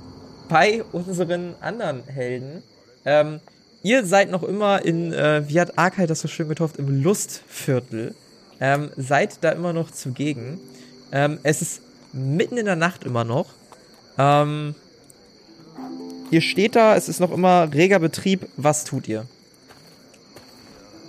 bei 0.48 0.82
unseren 0.92 1.54
anderen 1.60 2.04
Helden, 2.04 2.62
ähm, 3.04 3.40
ihr 3.82 4.04
seid 4.04 4.30
noch 4.30 4.42
immer 4.42 4.84
in, 4.84 5.12
äh, 5.12 5.48
wie 5.48 5.60
hat 5.60 5.78
Arkay 5.78 6.06
das 6.06 6.20
so 6.20 6.28
schön 6.28 6.48
getauft, 6.48 6.76
im 6.76 7.02
Lustviertel. 7.02 8.14
Ähm, 8.60 8.90
seid 8.96 9.42
da 9.42 9.50
immer 9.50 9.72
noch 9.72 9.90
zugegen. 9.90 10.60
Ähm, 11.10 11.38
es 11.42 11.62
ist 11.62 11.82
mitten 12.12 12.56
in 12.56 12.66
der 12.66 12.76
Nacht 12.76 13.04
immer 13.04 13.24
noch. 13.24 13.46
Ähm, 14.18 14.74
ihr 16.30 16.40
steht 16.40 16.76
da, 16.76 16.94
es 16.96 17.08
ist 17.08 17.20
noch 17.20 17.32
immer 17.32 17.72
reger 17.72 17.98
Betrieb. 17.98 18.48
Was 18.56 18.84
tut 18.84 19.08
ihr? 19.08 19.26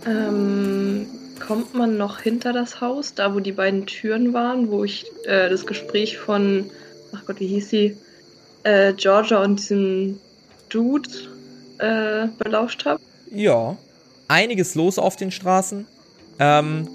Ähm, 0.06 0.73
kommt 1.46 1.74
man 1.74 1.98
noch 1.98 2.22
hinter 2.22 2.54
das 2.54 2.80
Haus, 2.80 3.16
da 3.16 3.34
wo 3.36 3.40
die 3.40 3.52
beiden 3.52 3.86
Türen 3.86 4.34
waren, 4.34 4.72
wo 4.72 4.84
ich 4.84 5.06
äh, 5.26 5.50
das 5.50 5.66
Gespräch 5.66 6.18
von, 6.18 6.70
ach 7.14 7.26
Gott, 7.26 7.40
wie 7.40 7.48
hieß 7.48 7.70
sie, 7.70 7.98
äh, 8.64 8.94
Georgia 8.94 9.44
und 9.44 9.60
diesem 9.60 10.20
Dude 10.70 11.10
äh, 11.80 12.28
belauscht 12.38 12.86
habe? 12.86 13.02
Ja. 13.30 13.78
Einiges 14.30 14.76
los 14.76 14.98
auf 14.98 15.16
den 15.16 15.32
Straßen. 15.32 15.86
Ähm, 16.40 16.88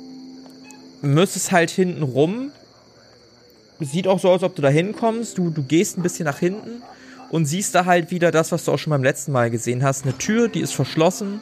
müsstest 1.02 1.52
halt 1.52 1.70
hinten 1.70 2.02
rum. 2.02 2.50
Sieht 3.80 4.08
auch 4.08 4.18
so 4.18 4.28
aus, 4.28 4.42
als 4.42 4.42
ob 4.44 4.56
du 4.56 4.62
da 4.62 4.70
hinkommst. 4.70 5.36
Du, 5.36 5.50
du 5.50 5.62
gehst 5.62 5.98
ein 5.98 6.02
bisschen 6.02 6.24
nach 6.24 6.38
hinten 6.38 6.82
und 7.30 7.44
siehst 7.44 7.74
da 7.74 7.84
halt 7.84 8.10
wieder 8.10 8.30
das, 8.30 8.50
was 8.50 8.64
du 8.64 8.72
auch 8.72 8.78
schon 8.78 8.90
beim 8.90 9.04
letzten 9.04 9.30
Mal 9.30 9.50
gesehen 9.50 9.84
hast. 9.84 10.04
Eine 10.04 10.16
Tür, 10.16 10.48
die 10.48 10.60
ist 10.60 10.72
verschlossen. 10.72 11.40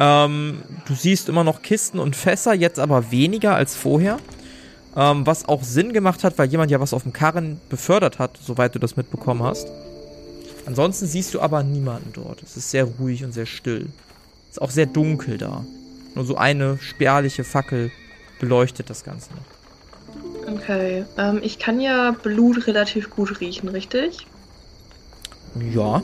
Ähm, 0.00 0.62
du 0.86 0.94
siehst 0.94 1.28
immer 1.28 1.44
noch 1.44 1.60
Kisten 1.60 1.98
und 1.98 2.16
Fässer, 2.16 2.54
jetzt 2.54 2.78
aber 2.78 3.10
weniger 3.10 3.54
als 3.54 3.76
vorher. 3.76 4.18
Ähm, 4.96 5.26
was 5.26 5.46
auch 5.46 5.62
Sinn 5.62 5.92
gemacht 5.92 6.24
hat, 6.24 6.38
weil 6.38 6.48
jemand 6.48 6.70
ja 6.70 6.80
was 6.80 6.94
auf 6.94 7.02
dem 7.04 7.12
Karren 7.12 7.60
befördert 7.68 8.18
hat, 8.18 8.38
soweit 8.42 8.74
du 8.74 8.78
das 8.78 8.96
mitbekommen 8.96 9.42
hast. 9.42 9.68
Ansonsten 10.66 11.06
siehst 11.06 11.34
du 11.34 11.40
aber 11.40 11.62
niemanden 11.62 12.12
dort. 12.14 12.42
Es 12.42 12.56
ist 12.56 12.70
sehr 12.70 12.84
ruhig 12.84 13.24
und 13.24 13.32
sehr 13.32 13.46
still. 13.46 13.88
Es 14.48 14.56
ist 14.56 14.62
auch 14.62 14.70
sehr 14.70 14.86
dunkel 14.86 15.38
da. 15.38 15.64
Nur 16.14 16.24
so 16.24 16.36
eine 16.36 16.78
spärliche 16.78 17.44
Fackel 17.44 17.92
beleuchtet 18.40 18.90
das 18.90 19.04
Ganze 19.04 19.30
noch. 19.34 20.54
Okay, 20.54 21.04
ähm, 21.18 21.40
ich 21.42 21.58
kann 21.58 21.78
ja 21.80 22.10
Blut 22.10 22.66
relativ 22.66 23.10
gut 23.10 23.40
riechen, 23.40 23.68
richtig? 23.68 24.26
Ja. 25.72 26.02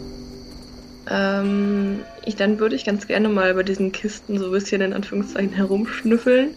Ähm, 1.09 2.01
ich, 2.25 2.37
dann 2.37 2.59
würde 2.59 2.75
ich 2.75 2.85
ganz 2.85 3.07
gerne 3.07 3.29
mal 3.29 3.55
bei 3.55 3.63
diesen 3.63 3.93
Kisten 3.93 4.39
so 4.39 4.47
ein 4.47 4.51
bisschen 4.51 4.81
in 4.81 4.93
Anführungszeichen 4.93 5.53
herumschnüffeln 5.53 6.55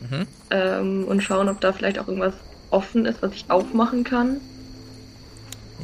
Mhm. 0.00 0.26
ähm, 0.50 1.04
und 1.04 1.22
schauen, 1.22 1.48
ob 1.48 1.60
da 1.60 1.72
vielleicht 1.72 1.98
auch 1.98 2.08
irgendwas 2.08 2.34
offen 2.70 3.06
ist, 3.06 3.22
was 3.22 3.34
ich 3.34 3.44
aufmachen 3.48 4.02
kann. 4.02 4.40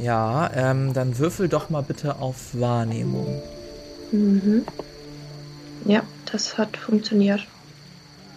Ja, 0.01 0.49
ähm, 0.55 0.93
dann 0.93 1.17
würfel 1.17 1.47
doch 1.47 1.69
mal 1.69 1.81
bitte 1.81 2.17
auf 2.17 2.35
Wahrnehmung. 2.53 3.41
Mhm. 4.11 4.65
Ja, 5.85 6.03
das 6.31 6.57
hat 6.57 6.77
funktioniert. 6.77 7.45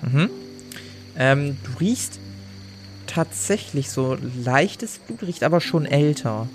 Mhm. 0.03 0.31
Ähm, 1.17 1.57
du 1.65 1.79
riechst 1.81 2.19
tatsächlich 3.07 3.91
so 3.91 4.17
leichtes 4.45 4.99
Blut, 4.99 5.23
riecht 5.23 5.43
aber 5.43 5.61
schon 5.61 5.85
älter. 5.85 6.49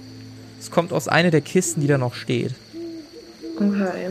Es 0.59 0.71
kommt 0.71 0.91
aus 0.91 1.07
einer 1.07 1.31
der 1.31 1.41
Kisten, 1.41 1.81
die 1.81 1.87
da 1.87 1.97
noch 1.97 2.13
steht. 2.13 2.53
Okay. 3.59 4.09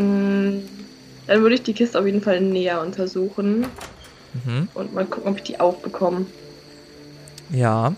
Mm, 0.00 0.62
Dann 1.26 1.40
würde 1.42 1.54
ich 1.54 1.62
die 1.62 1.72
Kiste 1.72 1.98
auf 1.98 2.06
jeden 2.06 2.20
Fall 2.22 2.40
näher 2.40 2.80
untersuchen 2.80 3.66
Mhm. 4.44 4.68
und 4.74 4.94
mal 4.94 5.04
gucken, 5.04 5.30
ob 5.30 5.36
ich 5.36 5.42
die 5.44 5.60
aufbekomme. 5.60 6.26
Ja. 7.50 7.94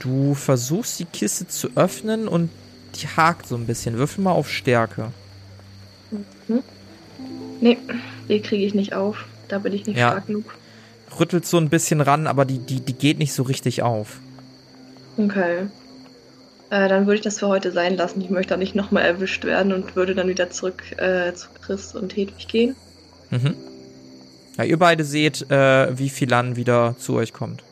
Du 0.00 0.34
versuchst 0.34 0.98
die 0.98 1.04
Kiste 1.04 1.46
zu 1.48 1.68
öffnen 1.76 2.26
und 2.28 2.50
die 2.96 3.06
hakt 3.06 3.46
so 3.46 3.54
ein 3.56 3.66
bisschen. 3.66 3.96
Würfel 3.96 4.22
mal 4.24 4.32
auf 4.32 4.50
Stärke. 4.50 5.12
Nee, 7.60 7.78
die 8.28 8.40
kriege 8.40 8.64
ich 8.66 8.74
nicht 8.74 8.94
auf. 8.94 9.24
Da 9.48 9.58
bin 9.58 9.72
ich 9.72 9.86
nicht 9.86 9.96
Ja. 9.96 10.10
stark 10.10 10.26
genug. 10.26 10.54
Rüttelt 11.18 11.46
so 11.46 11.56
ein 11.58 11.68
bisschen 11.70 12.00
ran, 12.00 12.26
aber 12.26 12.44
die, 12.44 12.58
die, 12.58 12.80
die 12.80 12.92
geht 12.92 13.18
nicht 13.18 13.32
so 13.32 13.42
richtig 13.44 13.82
auf. 13.82 14.18
Okay. 15.16 15.68
Äh, 16.74 16.88
dann 16.88 17.06
würde 17.06 17.16
ich 17.16 17.20
das 17.20 17.38
für 17.38 17.46
heute 17.46 17.70
sein 17.70 17.96
lassen. 17.96 18.20
Ich 18.20 18.30
möchte 18.30 18.54
da 18.54 18.56
nicht 18.56 18.74
nochmal 18.74 19.04
erwischt 19.04 19.44
werden 19.44 19.72
und 19.72 19.94
würde 19.94 20.16
dann 20.16 20.26
wieder 20.26 20.50
zurück 20.50 20.82
äh, 20.98 21.32
zu 21.32 21.46
Chris 21.64 21.94
und 21.94 22.16
Hedwig 22.16 22.48
gehen. 22.48 22.74
Mhm. 23.30 23.54
Ja, 24.58 24.64
ihr 24.64 24.76
beide 24.76 25.04
seht, 25.04 25.48
äh, 25.52 25.96
wie 25.96 26.10
Philan 26.10 26.56
wieder 26.56 26.96
zu 26.98 27.14
euch 27.14 27.32
kommt. 27.32 27.62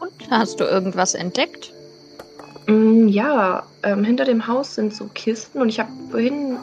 Und 0.00 0.30
hast 0.30 0.60
du 0.60 0.64
irgendwas 0.64 1.14
entdeckt? 1.14 1.74
Mm, 2.66 3.06
ja, 3.08 3.64
ähm, 3.82 4.02
hinter 4.02 4.24
dem 4.24 4.46
Haus 4.46 4.74
sind 4.74 4.94
so 4.94 5.10
Kisten 5.12 5.60
und 5.60 5.68
ich 5.68 5.78
habe 5.78 5.90
vorhin, 6.10 6.56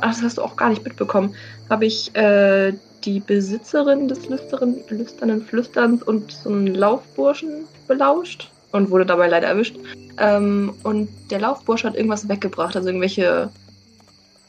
ach, 0.00 0.14
das 0.14 0.22
hast 0.22 0.38
du 0.38 0.42
auch 0.42 0.56
gar 0.56 0.70
nicht 0.70 0.84
mitbekommen, 0.84 1.34
habe 1.68 1.84
ich 1.84 2.16
äh, 2.16 2.72
die 3.04 3.20
Besitzerin 3.20 4.08
des 4.08 4.26
lüsteren, 4.30 4.76
lüsternen 4.88 5.44
Flüsterns 5.44 6.02
und 6.02 6.32
so 6.32 6.48
einen 6.48 6.74
Laufburschen 6.74 7.66
belauscht 7.88 8.48
und 8.74 8.90
wurde 8.90 9.06
dabei 9.06 9.28
leider 9.28 9.46
erwischt. 9.46 9.76
Ähm, 10.18 10.74
und 10.82 11.08
der 11.30 11.40
Laufbursche 11.40 11.86
hat 11.86 11.94
irgendwas 11.94 12.28
weggebracht, 12.28 12.74
also 12.74 12.88
irgendwelche, 12.88 13.50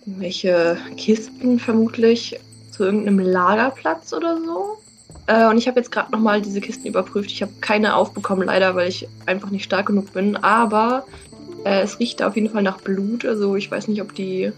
irgendwelche 0.06 0.78
Kisten 0.98 1.60
vermutlich 1.60 2.40
zu 2.72 2.84
irgendeinem 2.84 3.20
Lagerplatz 3.20 4.14
oder 4.14 4.38
so. 4.38 4.80
Äh, 5.28 5.48
und 5.48 5.60
ich 5.60 5.68
habe 5.68 5.80
jetzt 5.80 5.92
gerade 5.92 6.12
nochmal 6.12 6.42
diese 6.42 6.60
Kisten 6.60 6.88
überprüft. 6.88 7.30
Ich 7.30 7.44
habe 7.44 7.52
keine 7.62 7.96
aufbekommen, 7.96 8.48
leider, 8.48 8.76
weil 8.76 8.90
ich 8.90 9.08
einfach 9.28 9.52
nicht 9.52 9.64
stark 9.64 9.86
genug 9.86 10.12
bin. 10.12 10.38
Aber 10.38 11.06
äh, 11.64 11.82
es 11.82 12.00
riecht 12.00 12.24
auf 12.24 12.36
jeden 12.36 12.50
Fall 12.50 12.64
nach 12.64 12.82
Blut. 12.82 13.26
Also 13.26 13.56
ich 13.56 13.70
weiß 13.70 13.88
nicht, 13.88 14.02
ob 14.02 14.16
die 14.16 14.52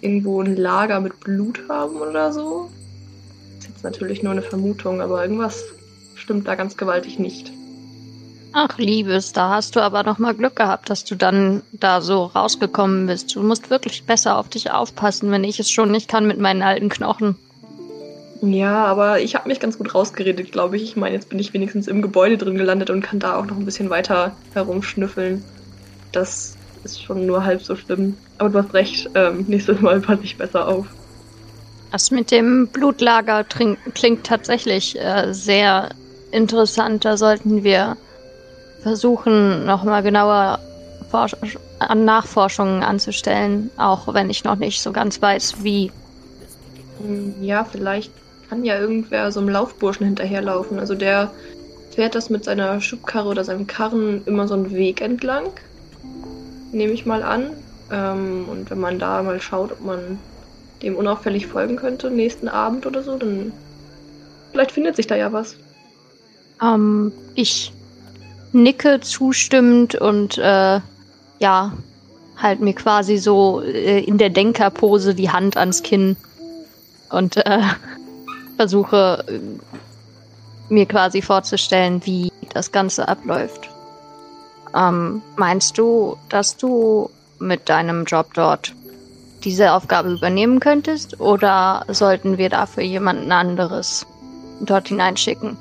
irgendwo 0.00 0.42
ein 0.42 0.56
Lager 0.56 1.00
mit 1.00 1.20
Blut 1.20 1.62
haben 1.68 1.96
oder 1.96 2.32
so. 2.32 2.70
ist 3.60 3.68
jetzt 3.68 3.84
natürlich 3.84 4.24
nur 4.24 4.32
eine 4.32 4.42
Vermutung, 4.42 5.00
aber 5.00 5.22
irgendwas 5.22 5.62
stimmt 6.16 6.48
da 6.48 6.56
ganz 6.56 6.76
gewaltig 6.76 7.20
nicht. 7.20 7.52
Ach, 8.56 8.78
Liebes, 8.78 9.32
da 9.32 9.50
hast 9.50 9.74
du 9.74 9.80
aber 9.80 10.04
noch 10.04 10.20
mal 10.20 10.32
Glück 10.32 10.54
gehabt, 10.54 10.88
dass 10.88 11.04
du 11.04 11.16
dann 11.16 11.62
da 11.72 12.00
so 12.00 12.26
rausgekommen 12.26 13.08
bist. 13.08 13.34
Du 13.34 13.42
musst 13.42 13.68
wirklich 13.68 14.04
besser 14.04 14.38
auf 14.38 14.48
dich 14.48 14.70
aufpassen, 14.70 15.32
wenn 15.32 15.42
ich 15.42 15.58
es 15.58 15.68
schon 15.68 15.90
nicht 15.90 16.08
kann 16.08 16.28
mit 16.28 16.38
meinen 16.38 16.62
alten 16.62 16.88
Knochen. 16.88 17.34
Ja, 18.42 18.84
aber 18.84 19.18
ich 19.18 19.34
habe 19.34 19.48
mich 19.48 19.58
ganz 19.58 19.76
gut 19.76 19.92
rausgeredet, 19.92 20.52
glaube 20.52 20.76
ich. 20.76 20.84
Ich 20.84 20.94
meine, 20.94 21.16
jetzt 21.16 21.30
bin 21.30 21.40
ich 21.40 21.52
wenigstens 21.52 21.88
im 21.88 22.00
Gebäude 22.00 22.38
drin 22.38 22.56
gelandet 22.56 22.90
und 22.90 23.02
kann 23.02 23.18
da 23.18 23.36
auch 23.36 23.44
noch 23.44 23.56
ein 23.56 23.64
bisschen 23.64 23.90
weiter 23.90 24.36
herumschnüffeln. 24.52 25.42
Das 26.12 26.56
ist 26.84 27.02
schon 27.02 27.26
nur 27.26 27.44
halb 27.44 27.60
so 27.60 27.74
schlimm. 27.74 28.16
Aber 28.38 28.50
du 28.50 28.58
hast 28.62 28.72
recht, 28.72 29.10
ähm, 29.16 29.46
nächstes 29.48 29.80
Mal 29.80 30.00
passe 30.00 30.22
ich 30.22 30.36
besser 30.36 30.68
auf. 30.68 30.86
Das 31.90 32.12
mit 32.12 32.30
dem 32.30 32.68
Blutlager 32.68 33.42
klingt 33.42 34.24
tatsächlich 34.24 34.96
äh, 35.00 35.32
sehr 35.32 35.88
interessant. 36.30 37.04
Da 37.04 37.16
sollten 37.16 37.64
wir 37.64 37.96
versuchen, 38.84 39.64
nochmal 39.64 40.02
genauer 40.02 40.60
Forsch 41.10 41.34
an 41.80 42.04
Nachforschungen 42.04 42.82
anzustellen, 42.82 43.70
auch 43.76 44.12
wenn 44.14 44.30
ich 44.30 44.44
noch 44.44 44.56
nicht 44.56 44.80
so 44.80 44.92
ganz 44.92 45.20
weiß, 45.20 45.64
wie. 45.64 45.90
Hm, 46.98 47.34
Ja, 47.40 47.64
vielleicht 47.64 48.12
kann 48.48 48.64
ja 48.64 48.78
irgendwer 48.78 49.32
so 49.32 49.40
einem 49.40 49.48
Laufburschen 49.48 50.06
hinterherlaufen. 50.06 50.78
Also 50.78 50.94
der 50.94 51.30
fährt 51.94 52.14
das 52.14 52.30
mit 52.30 52.44
seiner 52.44 52.80
Schubkarre 52.80 53.28
oder 53.28 53.42
seinem 53.42 53.66
Karren 53.66 54.22
immer 54.26 54.46
so 54.46 54.54
einen 54.54 54.70
Weg 54.70 55.00
entlang. 55.00 55.46
Nehme 56.72 56.92
ich 56.92 57.06
mal 57.06 57.22
an. 57.22 57.50
Ähm, 57.90 58.46
und 58.50 58.70
wenn 58.70 58.80
man 58.80 58.98
da 58.98 59.22
mal 59.22 59.40
schaut, 59.40 59.72
ob 59.72 59.80
man 59.84 60.18
dem 60.82 60.96
unauffällig 60.96 61.46
folgen 61.46 61.76
könnte, 61.76 62.10
nächsten 62.10 62.48
Abend 62.48 62.84
oder 62.84 63.02
so, 63.02 63.16
dann 63.16 63.52
vielleicht 64.52 64.72
findet 64.72 64.96
sich 64.96 65.06
da 65.06 65.16
ja 65.16 65.32
was. 65.32 65.56
Ähm, 66.62 67.12
ich 67.34 67.72
nicke 68.54 69.00
zustimmend 69.00 69.94
und 69.94 70.38
äh, 70.38 70.80
ja, 71.40 71.72
halt 72.36 72.60
mir 72.60 72.74
quasi 72.74 73.18
so 73.18 73.60
äh, 73.62 74.00
in 74.00 74.18
der 74.18 74.30
Denkerpose 74.30 75.14
die 75.14 75.30
Hand 75.30 75.56
ans 75.56 75.82
Kinn 75.82 76.16
und 77.10 77.36
äh, 77.36 77.60
versuche 78.56 79.24
äh, 79.28 80.72
mir 80.72 80.86
quasi 80.86 81.20
vorzustellen, 81.20 82.00
wie 82.04 82.32
das 82.52 82.72
Ganze 82.72 83.08
abläuft. 83.08 83.68
Ähm, 84.74 85.22
meinst 85.36 85.76
du, 85.78 86.16
dass 86.28 86.56
du 86.56 87.10
mit 87.38 87.68
deinem 87.68 88.04
Job 88.04 88.32
dort 88.34 88.74
diese 89.44 89.72
Aufgabe 89.72 90.12
übernehmen 90.12 90.58
könntest 90.60 91.20
oder 91.20 91.84
sollten 91.88 92.38
wir 92.38 92.48
dafür 92.48 92.82
jemanden 92.82 93.30
anderes 93.30 94.06
dort 94.60 94.88
hineinschicken? 94.88 95.56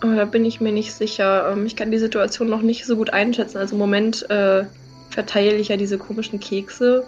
Aber 0.00 0.14
da 0.16 0.24
bin 0.24 0.44
ich 0.44 0.60
mir 0.60 0.72
nicht 0.72 0.92
sicher. 0.94 1.50
Ähm, 1.52 1.66
Ich 1.66 1.76
kann 1.76 1.90
die 1.90 1.98
Situation 1.98 2.48
noch 2.48 2.62
nicht 2.62 2.86
so 2.86 2.96
gut 2.96 3.10
einschätzen. 3.12 3.58
Also 3.58 3.74
im 3.74 3.78
Moment 3.80 4.28
äh, 4.30 4.64
verteile 5.10 5.56
ich 5.56 5.68
ja 5.68 5.76
diese 5.76 5.98
komischen 5.98 6.40
Kekse. 6.40 7.04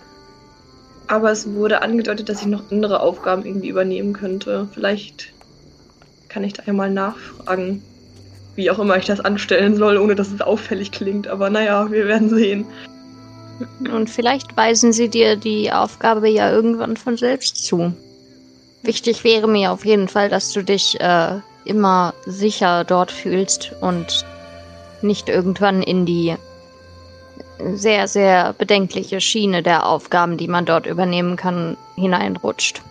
Aber 1.09 1.31
es 1.31 1.53
wurde 1.55 1.83
angedeutet, 1.83 2.29
dass 2.29 2.41
ich 2.43 2.47
noch 2.47 2.71
andere 2.71 3.01
Aufgaben 3.01 3.45
irgendwie 3.45 3.69
übernehmen 3.69 4.13
könnte. 4.13 4.69
Vielleicht 4.73 5.33
kann 6.29 6.45
ich 6.45 6.53
da 6.55 6.63
ja 6.67 6.73
mal 6.73 6.91
nachfragen. 6.91 7.83
wie 8.55 8.71
auch 8.71 8.79
immer 8.79 8.97
ich 8.99 9.07
das 9.07 9.21
anstellen 9.21 9.77
soll, 9.77 9.97
ohne 9.97 10.15
dass 10.15 10.31
es 10.31 10.41
auffällig 10.43 10.93
klingt. 10.93 11.27
Aber 11.29 11.49
naja, 11.51 11.91
wir 11.91 12.07
werden 12.07 12.29
sehen. 12.29 12.67
Und 13.91 14.11
vielleicht 14.11 14.57
weisen 14.57 14.93
sie 14.93 15.09
dir 15.09 15.37
die 15.37 15.73
Aufgabe 15.73 16.29
ja 16.29 16.51
irgendwann 16.53 16.97
von 16.97 17.17
selbst 17.17 17.65
zu. 17.65 17.95
Wichtig 18.83 19.25
wäre 19.25 19.49
mir 19.49 19.73
auf 19.73 19.85
jeden 19.87 20.09
Fall, 20.09 20.29
dass 20.29 20.53
du 20.53 20.63
dich 20.63 21.01
äh, 21.01 21.41
immer 21.65 22.15
sicher 22.27 22.85
dort 22.85 23.11
fühlst 23.11 23.73
und 23.81 24.25
nicht 25.03 25.29
irgendwann 25.29 25.83
in 25.83 26.07
die 26.07 26.37
sehr, 27.75 28.09
sehr 28.09 28.55
bedenkliche 28.55 29.21
Schiene 29.21 29.63
der 29.63 29.87
Aufgaben, 29.87 30.37
die 30.37 30.49
man 30.49 30.65
dort 30.65 30.87
übernehmen 30.87 31.37
kann, 31.37 31.77
hineinrutscht. 31.97 32.83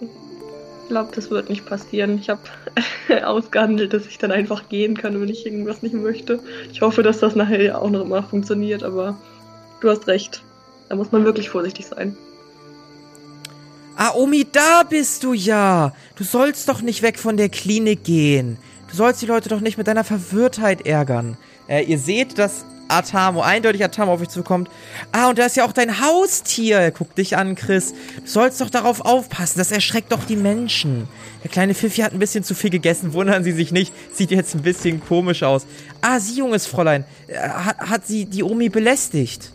Ich 0.00 0.88
glaube, 0.88 1.10
das 1.14 1.30
wird 1.30 1.50
nicht 1.50 1.66
passieren. 1.66 2.18
Ich 2.18 2.30
habe 2.30 2.40
ausgehandelt, 3.24 3.92
dass 3.92 4.06
ich 4.06 4.18
dann 4.18 4.30
einfach 4.30 4.68
gehen 4.68 4.96
kann, 4.96 5.20
wenn 5.20 5.28
ich 5.28 5.44
irgendwas 5.44 5.82
nicht 5.82 5.94
möchte. 5.94 6.38
Ich 6.72 6.80
hoffe, 6.80 7.02
dass 7.02 7.18
das 7.18 7.34
nachher 7.34 7.80
auch 7.80 7.90
noch 7.90 8.06
mal 8.06 8.22
funktioniert, 8.22 8.84
aber 8.84 9.18
du 9.80 9.90
hast 9.90 10.06
recht. 10.06 10.42
Da 10.88 10.94
muss 10.94 11.10
man 11.10 11.24
wirklich 11.24 11.50
vorsichtig 11.50 11.86
sein. 11.86 12.16
Ah, 13.98 14.12
Omi, 14.14 14.46
da 14.50 14.82
bist 14.82 15.24
du 15.24 15.32
ja. 15.32 15.94
Du 16.16 16.24
sollst 16.24 16.68
doch 16.68 16.82
nicht 16.82 17.00
weg 17.00 17.18
von 17.18 17.38
der 17.38 17.48
Klinik 17.48 18.04
gehen. 18.04 18.58
Du 18.90 18.94
sollst 18.94 19.22
die 19.22 19.26
Leute 19.26 19.48
doch 19.48 19.60
nicht 19.60 19.78
mit 19.78 19.86
deiner 19.86 20.04
Verwirrtheit 20.04 20.86
ärgern. 20.86 21.38
Äh, 21.66 21.84
ihr 21.84 21.98
seht, 21.98 22.38
dass 22.38 22.66
Atamo, 22.88 23.40
eindeutig 23.40 23.82
Atamo 23.82 24.12
auf 24.12 24.20
euch 24.20 24.28
zukommt. 24.28 24.68
Ah, 25.12 25.30
und 25.30 25.38
da 25.38 25.46
ist 25.46 25.56
ja 25.56 25.64
auch 25.64 25.72
dein 25.72 25.98
Haustier. 26.00 26.90
Guck 26.90 27.14
dich 27.14 27.38
an, 27.38 27.54
Chris. 27.54 27.94
Du 28.22 28.26
sollst 28.30 28.60
doch 28.60 28.68
darauf 28.68 29.00
aufpassen. 29.00 29.58
Das 29.58 29.72
erschreckt 29.72 30.12
doch 30.12 30.24
die 30.24 30.36
Menschen. 30.36 31.08
Der 31.42 31.50
kleine 31.50 31.74
Pfiffi 31.74 32.02
hat 32.02 32.12
ein 32.12 32.18
bisschen 32.18 32.44
zu 32.44 32.54
viel 32.54 32.70
gegessen. 32.70 33.14
Wundern 33.14 33.44
Sie 33.44 33.52
sich 33.52 33.72
nicht. 33.72 33.94
Sieht 34.12 34.30
jetzt 34.30 34.54
ein 34.54 34.62
bisschen 34.62 35.00
komisch 35.00 35.42
aus. 35.42 35.66
Ah, 36.02 36.20
Sie, 36.20 36.36
junges 36.36 36.66
Fräulein. 36.66 37.04
Äh, 37.28 37.38
hat, 37.38 37.78
hat 37.78 38.06
sie 38.06 38.26
die 38.26 38.42
Omi 38.42 38.68
belästigt? 38.68 39.52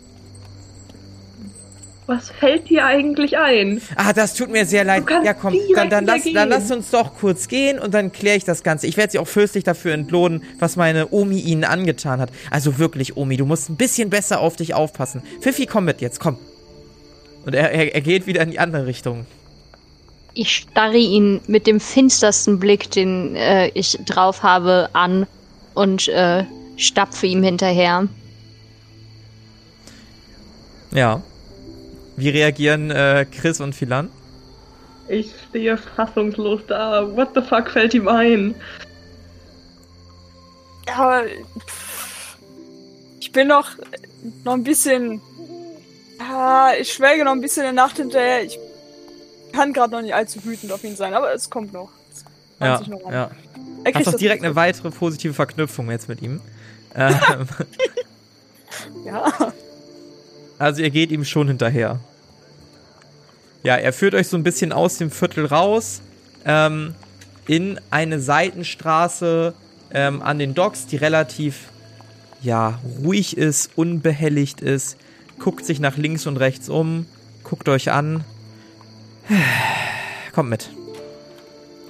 Was 2.14 2.30
fällt 2.30 2.68
dir 2.68 2.84
eigentlich 2.84 3.38
ein? 3.38 3.80
Ah, 3.96 4.12
das 4.12 4.34
tut 4.34 4.50
mir 4.50 4.66
sehr 4.66 4.84
leid. 4.84 5.04
Ja, 5.24 5.32
komm, 5.32 5.54
dann, 5.74 5.88
dann, 5.88 6.04
lass, 6.04 6.24
dann 6.30 6.48
lass 6.50 6.70
uns 6.70 6.90
doch 6.90 7.14
kurz 7.14 7.48
gehen 7.48 7.78
und 7.78 7.94
dann 7.94 8.12
kläre 8.12 8.36
ich 8.36 8.44
das 8.44 8.62
Ganze. 8.62 8.86
Ich 8.86 8.98
werde 8.98 9.12
sie 9.12 9.18
auch 9.18 9.28
fürstlich 9.28 9.64
dafür 9.64 9.94
entlohnen, 9.94 10.42
was 10.58 10.76
meine 10.76 11.10
Omi 11.10 11.40
ihnen 11.40 11.64
angetan 11.64 12.20
hat. 12.20 12.30
Also 12.50 12.78
wirklich, 12.78 13.16
Omi, 13.16 13.38
du 13.38 13.46
musst 13.46 13.70
ein 13.70 13.76
bisschen 13.76 14.10
besser 14.10 14.40
auf 14.40 14.56
dich 14.56 14.74
aufpassen. 14.74 15.22
Pfiffi, 15.40 15.64
komm 15.64 15.86
mit 15.86 16.02
jetzt, 16.02 16.20
komm. 16.20 16.36
Und 17.46 17.54
er, 17.54 17.70
er, 17.72 17.94
er 17.94 18.00
geht 18.02 18.26
wieder 18.26 18.42
in 18.42 18.50
die 18.50 18.58
andere 18.58 18.86
Richtung. 18.86 19.24
Ich 20.34 20.50
starre 20.50 20.98
ihn 20.98 21.40
mit 21.46 21.66
dem 21.66 21.80
finstersten 21.80 22.58
Blick, 22.58 22.90
den 22.90 23.36
äh, 23.36 23.68
ich 23.68 23.98
drauf 24.04 24.42
habe, 24.42 24.90
an 24.92 25.26
und 25.72 26.08
äh, 26.08 26.44
stapfe 26.76 27.26
ihm 27.26 27.42
hinterher. 27.42 28.06
Ja. 30.90 31.22
Wie 32.16 32.28
reagieren 32.28 32.90
äh, 32.90 33.26
Chris 33.30 33.60
und 33.60 33.74
Philan? 33.74 34.08
Ich 35.08 35.32
stehe 35.48 35.76
fassungslos 35.76 36.60
da. 36.68 37.06
What 37.16 37.30
the 37.34 37.42
fuck 37.42 37.70
fällt 37.70 37.94
ihm 37.94 38.08
ein? 38.08 38.54
Ja, 40.86 41.22
pff, 41.66 42.36
ich 43.20 43.32
bin 43.32 43.48
noch, 43.48 43.70
noch 44.44 44.54
ein 44.54 44.64
bisschen. 44.64 45.20
Ja, 46.18 46.70
ich 46.78 46.92
schwelge 46.92 47.24
noch 47.24 47.32
ein 47.32 47.40
bisschen 47.40 47.64
in 47.66 47.74
der 47.74 47.84
Nacht 47.84 47.96
hinterher. 47.96 48.44
Ich 48.44 48.58
kann 49.52 49.72
gerade 49.72 49.92
noch 49.92 50.02
nicht 50.02 50.14
allzu 50.14 50.44
wütend 50.44 50.72
auf 50.72 50.82
ihn 50.84 50.96
sein, 50.96 51.14
aber 51.14 51.32
es 51.34 51.50
kommt 51.50 51.72
noch. 51.72 51.90
Es 52.12 52.24
Ja, 52.60 52.78
sich 52.78 52.88
noch 52.88 53.04
an. 53.06 53.12
ja. 53.12 53.30
Er 53.84 53.92
Hast 53.92 53.94
kriegt 53.94 54.06
doch 54.06 54.18
direkt 54.18 54.44
eine 54.44 54.54
weitere 54.54 54.90
positive 54.90 55.34
Verknüpfung 55.34 55.90
jetzt 55.90 56.08
mit 56.08 56.22
ihm. 56.22 56.40
Ähm, 56.94 57.48
Ja. 59.06 59.32
Also 60.62 60.80
ihr 60.80 60.90
geht 60.90 61.10
ihm 61.10 61.24
schon 61.24 61.48
hinterher. 61.48 61.98
Ja, 63.64 63.74
er 63.74 63.92
führt 63.92 64.14
euch 64.14 64.28
so 64.28 64.36
ein 64.36 64.44
bisschen 64.44 64.70
aus 64.70 64.96
dem 64.96 65.10
Viertel 65.10 65.44
raus 65.44 66.02
ähm, 66.44 66.94
in 67.48 67.80
eine 67.90 68.20
Seitenstraße 68.20 69.54
ähm, 69.92 70.22
an 70.22 70.38
den 70.38 70.54
Docks, 70.54 70.86
die 70.86 70.94
relativ 70.94 71.72
ja 72.42 72.78
ruhig 73.02 73.36
ist, 73.36 73.72
unbehelligt 73.74 74.60
ist. 74.60 74.98
Guckt 75.40 75.66
sich 75.66 75.80
nach 75.80 75.96
links 75.96 76.28
und 76.28 76.36
rechts 76.36 76.68
um, 76.68 77.06
guckt 77.42 77.68
euch 77.68 77.90
an. 77.90 78.22
Kommt 80.32 80.48
mit. 80.50 80.70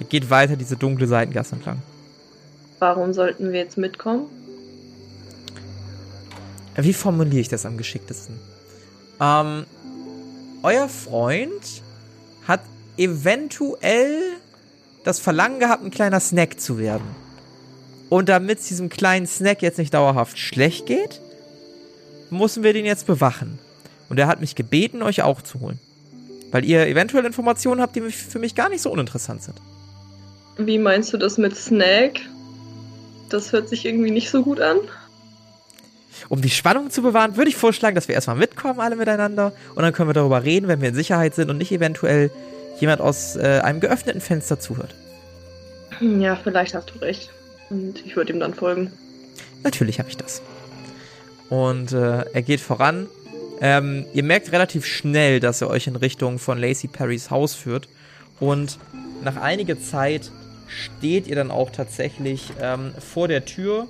Er 0.00 0.06
geht 0.06 0.30
weiter 0.30 0.56
diese 0.56 0.76
dunkle 0.76 1.08
Seitengasse 1.08 1.56
entlang. 1.56 1.82
Warum 2.78 3.12
sollten 3.12 3.52
wir 3.52 3.58
jetzt 3.58 3.76
mitkommen? 3.76 4.30
Wie 6.74 6.94
formuliere 6.94 7.40
ich 7.40 7.48
das 7.48 7.66
am 7.66 7.76
geschicktesten? 7.76 8.40
Ähm, 9.22 9.66
euer 10.64 10.88
Freund 10.88 11.82
hat 12.46 12.61
eventuell 12.96 14.20
das 15.04 15.20
Verlangen 15.20 15.61
gehabt, 15.61 15.85
ein 15.85 15.90
kleiner 15.90 16.18
Snack 16.18 16.61
zu 16.61 16.78
werden. 16.78 17.06
Und 18.08 18.28
damit 18.28 18.58
es 18.58 18.68
diesem 18.68 18.88
kleinen 18.88 19.26
Snack 19.26 19.62
jetzt 19.62 19.78
nicht 19.78 19.94
dauerhaft 19.94 20.38
schlecht 20.38 20.87
geht, 20.87 21.20
müssen 22.30 22.62
wir 22.62 22.72
den 22.72 22.85
jetzt 22.85 23.06
bewachen. 23.06 23.58
Und 24.08 24.18
er 24.18 24.26
hat 24.26 24.40
mich 24.40 24.54
gebeten, 24.54 25.02
euch 25.02 25.22
auch 25.22 25.40
zu 25.40 25.61
holen. 25.61 25.78
Weil 26.50 26.64
ihr 26.64 26.87
eventuell 26.87 27.24
Informationen 27.24 27.80
habt, 27.80 27.96
die 27.96 28.02
für 28.11 28.38
mich 28.38 28.54
gar 28.54 28.68
nicht 28.68 28.82
so 28.82 28.90
uninteressant 28.90 29.42
sind. 29.42 29.58
Wie 30.58 30.78
meinst 30.78 31.12
du 31.12 31.16
das 31.16 31.38
mit 31.38 31.56
Snack? 31.56 32.20
Das 33.30 33.52
hört 33.52 33.68
sich 33.68 33.87
irgendwie 33.87 34.11
nicht 34.11 34.30
so 34.30 34.42
gut 34.42 34.61
an. 34.61 34.78
Um 36.29 36.40
die 36.42 36.51
Spannung 36.51 36.90
zu 36.90 37.03
bewahren, 37.03 37.37
würde 37.37 37.51
ich 37.51 37.57
vorschlagen, 37.57 37.94
dass 37.94 38.09
wir 38.09 38.14
erstmal 38.14 38.37
mitkommen, 38.37 38.81
alle 38.81 38.96
miteinander. 38.96 39.53
Und 39.75 39.83
dann 39.83 39.92
können 39.92 40.09
wir 40.09 40.14
darüber 40.14 40.42
reden, 40.44 40.68
wenn 40.68 40.81
wir 40.81 40.88
in 40.88 40.94
Sicherheit 40.94 41.35
sind 41.35 41.51
und 41.51 41.59
nicht 41.59 41.72
eventuell 41.72 42.31
jemand 42.81 43.01
aus 43.01 43.37
äh, 43.37 43.61
einem 43.62 43.81
geöffneten 43.81 44.20
Fenster 44.20 44.59
zuhört. 44.61 44.94
Hm, 45.98 46.20
Ja, 46.20 46.37
vielleicht 46.37 46.75
hast 46.75 46.90
du 46.94 46.98
recht. 46.98 47.31
Und 47.70 48.05
ich 48.05 48.16
würde 48.16 48.33
ihm 48.33 48.40
dann 48.40 48.55
folgen. 48.55 48.92
Natürlich 49.62 49.98
habe 49.98 50.09
ich 50.09 50.16
das. 50.16 50.42
Und 51.48 51.92
äh, 51.92 52.25
er 52.33 52.42
geht 52.42 52.61
voran. 52.61 53.07
Ähm, 53.61 54.07
ihr 54.12 54.25
merkt 54.25 54.51
relativ 54.53 54.85
schnell, 54.85 55.38
dass 55.38 55.61
er 55.61 55.70
euch 55.70 55.87
in 55.87 55.96
Richtung 55.96 56.38
von 56.38 56.59
Lacey 56.59 56.88
Perrys 56.88 57.31
Haus 57.31 57.55
führt. 57.55 57.88
Und 58.40 58.79
nach 59.22 59.37
einiger 59.37 59.81
Zeit 59.81 60.31
steht 60.66 61.27
ihr 61.27 61.37
dann 61.37 61.51
auch 61.51 61.70
tatsächlich 61.70 62.51
ähm, 62.61 62.92
vor 62.98 63.29
der 63.29 63.44
Tür. 63.44 63.87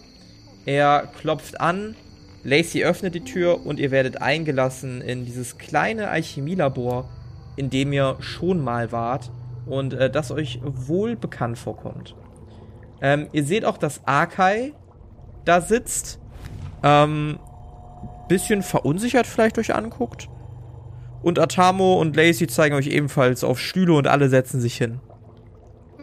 Er 0.67 1.09
klopft 1.21 1.61
an, 1.61 1.97
Lacey 2.44 2.85
öffnet 2.85 3.14
die 3.14 3.24
Tür 3.24 3.64
und 3.64 3.78
ihr 3.78 3.90
werdet 3.90 4.20
eingelassen 4.20 5.00
in 5.00 5.24
dieses 5.24 5.59
kleine 5.59 6.09
Alchemielabor, 6.09 7.09
in 7.57 7.70
dem 7.70 7.92
ihr 7.92 8.16
schon 8.20 8.62
mal 8.62 8.90
wart 8.92 9.31
und 9.66 9.94
äh, 9.94 10.11
das 10.11 10.31
euch 10.31 10.61
wohl 10.62 11.16
bekannt 11.16 11.59
vorkommt. 11.59 12.16
Ähm, 13.00 13.28
ihr 13.33 13.44
seht 13.44 13.64
auch, 13.64 13.78
dass 13.78 14.00
Arkai 14.07 14.72
da 15.44 15.61
sitzt, 15.61 16.20
ähm, 16.83 17.38
bisschen 18.28 18.62
verunsichert 18.62 19.26
vielleicht 19.26 19.59
euch 19.59 19.74
anguckt. 19.74 20.28
Und 21.22 21.38
Atamo 21.38 22.00
und 22.00 22.16
Lacey 22.16 22.48
zeigen 22.48 22.74
euch 22.74 22.88
ebenfalls 22.88 23.44
auf 23.44 23.61
Stühle 23.61 23.94
und 23.94 24.09
alle 24.09 24.28
setzen 24.28 24.61
sich 24.61 24.76
hin. 24.76 25.00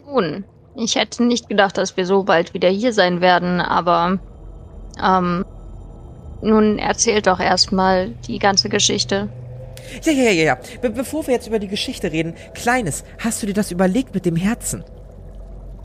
Nun, 0.06 0.44
ich 0.76 0.96
hätte 0.96 1.24
nicht 1.24 1.48
gedacht, 1.48 1.76
dass 1.76 1.96
wir 1.96 2.06
so 2.06 2.22
bald 2.22 2.54
wieder 2.54 2.68
hier 2.68 2.92
sein 2.92 3.20
werden, 3.20 3.60
aber 3.60 4.18
ähm, 5.02 5.44
nun 6.42 6.78
erzählt 6.78 7.26
doch 7.26 7.40
erstmal 7.40 8.10
die 8.26 8.38
ganze 8.38 8.68
Geschichte. 8.68 9.28
Ja, 10.04 10.12
ja, 10.12 10.30
ja, 10.30 10.42
ja. 10.44 10.58
Be 10.80 10.90
bevor 10.90 11.26
wir 11.26 11.34
jetzt 11.34 11.46
über 11.46 11.58
die 11.58 11.68
Geschichte 11.68 12.12
reden, 12.12 12.34
Kleines, 12.54 13.04
hast 13.18 13.42
du 13.42 13.46
dir 13.46 13.54
das 13.54 13.70
überlegt 13.70 14.14
mit 14.14 14.24
dem 14.24 14.36
Herzen? 14.36 14.84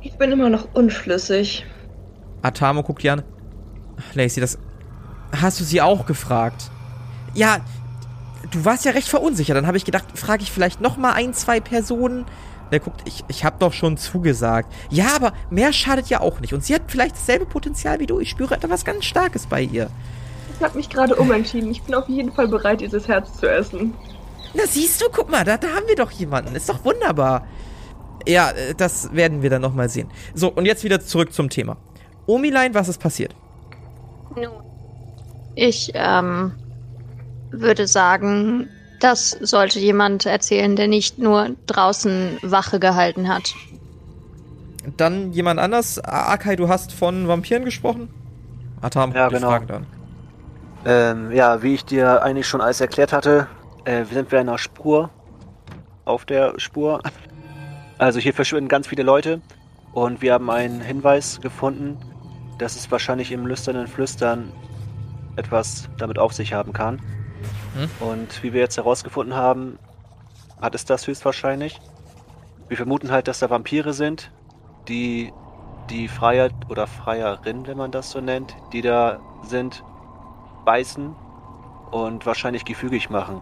Ich 0.02 0.14
bin 0.14 0.32
immer 0.32 0.50
noch 0.50 0.68
unschlüssig. 0.74 1.66
Atamo 2.42 2.84
guckt 2.84 3.04
die 3.04 3.10
an. 3.10 3.24
Lacey, 4.14 4.42
das 4.42 4.60
hast 5.32 5.60
du 5.60 5.64
sie 5.64 5.82
auch 5.82 6.06
gefragt? 6.06 6.70
Ja, 7.34 7.58
du 8.52 8.66
warst 8.66 8.86
ja 8.86 8.92
recht 8.92 9.08
verunsichert. 9.08 9.58
Dann 9.58 9.68
habe 9.68 9.78
ich 9.78 9.86
gedacht, 9.86 10.06
frage 10.18 10.44
ich 10.44 10.52
vielleicht 10.52 10.82
noch 10.82 10.98
mal 10.98 11.14
ein, 11.14 11.34
zwei 11.34 11.60
Personen. 11.60 12.26
Der 12.72 12.80
guckt, 12.80 13.02
ich, 13.06 13.24
ich 13.28 13.44
habe 13.46 13.58
doch 13.60 13.74
schon 13.74 13.98
zugesagt. 13.98 14.72
Ja, 14.90 15.16
aber 15.16 15.34
mehr 15.50 15.74
schadet 15.74 16.08
ja 16.08 16.22
auch 16.22 16.40
nicht. 16.40 16.54
Und 16.54 16.64
sie 16.64 16.74
hat 16.74 16.84
vielleicht 16.88 17.16
dasselbe 17.16 17.46
Potenzial 17.46 18.00
wie 18.00 18.06
du. 18.06 18.20
Ich 18.20 18.30
spüre 18.30 18.56
etwas 18.56 18.86
ganz 18.86 19.06
Starkes 19.06 19.48
bei 19.48 19.62
ihr. 19.62 19.90
Ich 20.58 20.64
habe 20.64 20.78
mich 20.78 20.90
gerade 20.90 21.16
umentschieden. 21.16 21.70
Ich 21.72 21.84
bin 21.84 21.96
auf 21.96 22.08
jeden 22.08 22.32
Fall 22.32 22.48
bereit, 22.48 22.82
dieses 22.82 23.08
Herz 23.08 23.38
zu 23.40 23.50
essen. 23.50 23.94
Na, 24.54 24.64
siehst 24.66 25.02
du, 25.02 25.06
guck 25.12 25.30
mal, 25.30 25.44
da, 25.44 25.58
da 25.58 25.68
haben 25.70 25.88
wir 25.88 25.96
doch 25.96 26.12
jemanden. 26.12 26.56
Ist 26.56 26.70
doch 26.70 26.84
wunderbar. 26.86 27.46
Ja, 28.28 28.52
äh, 28.52 28.74
das 28.74 29.14
werden 29.14 29.42
wir 29.42 29.50
dann 29.50 29.62
noch 29.62 29.74
mal 29.74 29.90
sehen. 29.90 30.10
So, 30.34 30.50
und 30.50 30.66
jetzt 30.66 30.84
wieder 30.84 31.02
zurück 31.02 31.34
zum 31.34 31.50
Thema. 31.50 31.78
Omilein, 32.26 32.74
was 32.74 32.88
ist 32.88 33.00
passiert? 33.00 33.36
Nun. 34.36 34.64
Ich 35.56 35.92
ähm, 35.94 36.54
würde 37.52 37.88
sagen, 37.88 38.70
das 39.00 39.32
sollte 39.32 39.80
jemand 39.80 40.26
erzählen, 40.26 40.76
der 40.76 40.88
nicht 40.88 41.18
nur 41.18 41.52
draußen 41.68 42.40
Wache 42.42 42.80
gehalten 42.80 43.28
hat. 43.28 43.54
Dann 44.98 45.32
jemand 45.34 45.60
anders. 45.60 46.00
Akai, 46.00 46.56
du 46.56 46.68
hast 46.68 46.92
von 46.92 47.28
Vampiren 47.28 47.66
gesprochen? 47.66 48.10
Atam, 48.82 49.14
Ja, 49.14 49.30
genau. 49.30 49.48
Frage 49.48 49.66
dann. 49.66 49.88
Ähm, 50.86 51.32
ja, 51.32 51.64
wie 51.64 51.74
ich 51.74 51.86
dir 51.86 52.22
eigentlich 52.22 52.48
schon 52.48 52.62
alles 52.62 52.80
erklärt 52.80 53.12
hatte, 53.12 53.48
äh, 53.86 54.06
sind 54.06 54.32
wir 54.32 54.40
in 54.40 54.50
einer 54.50 54.58
Spur. 54.58 55.10
Auf 56.06 56.26
der 56.26 56.60
Spur. 56.60 57.02
Also 57.98 58.20
hier 58.20 58.34
verschwinden 58.34 58.68
ganz 58.68 58.88
viele 58.88 59.04
Leute. 59.04 59.42
Und 59.94 60.22
wir 60.22 60.34
haben 60.34 60.50
einen 60.50 60.82
Hinweis 60.82 61.40
gefunden, 61.42 61.98
dass 62.60 62.76
es 62.76 62.92
wahrscheinlich 62.92 63.32
im 63.32 63.48
lüsternen 63.48 63.88
Flüstern 63.88 64.52
etwas 65.36 65.90
damit 65.98 66.20
auf 66.20 66.34
sich 66.34 66.54
haben 66.54 66.74
kann. 66.74 67.02
Hm. 67.76 67.90
Und 68.08 68.44
wie 68.44 68.54
wir 68.54 68.62
jetzt 68.62 68.78
herausgefunden 68.78 69.36
haben, 69.36 69.80
hat 70.62 70.76
es 70.76 70.86
das 70.86 71.08
höchstwahrscheinlich. 71.08 71.80
Wir 72.68 72.78
vermuten 72.78 73.12
halt, 73.12 73.28
dass 73.28 73.40
da 73.40 73.50
Vampire 73.50 73.94
sind, 73.94 74.32
die 74.88 75.32
die 75.90 76.08
Freier 76.08 76.50
oder 76.70 76.88
Freierin, 76.88 77.68
wenn 77.68 77.78
man 77.78 77.92
das 77.92 78.12
so 78.12 78.20
nennt, 78.20 78.56
die 78.74 78.82
da 78.82 79.20
sind, 79.44 79.84
beißen 80.66 81.16
und 81.92 82.26
wahrscheinlich 82.26 82.66
gefügig 82.66 83.10
machen. 83.10 83.42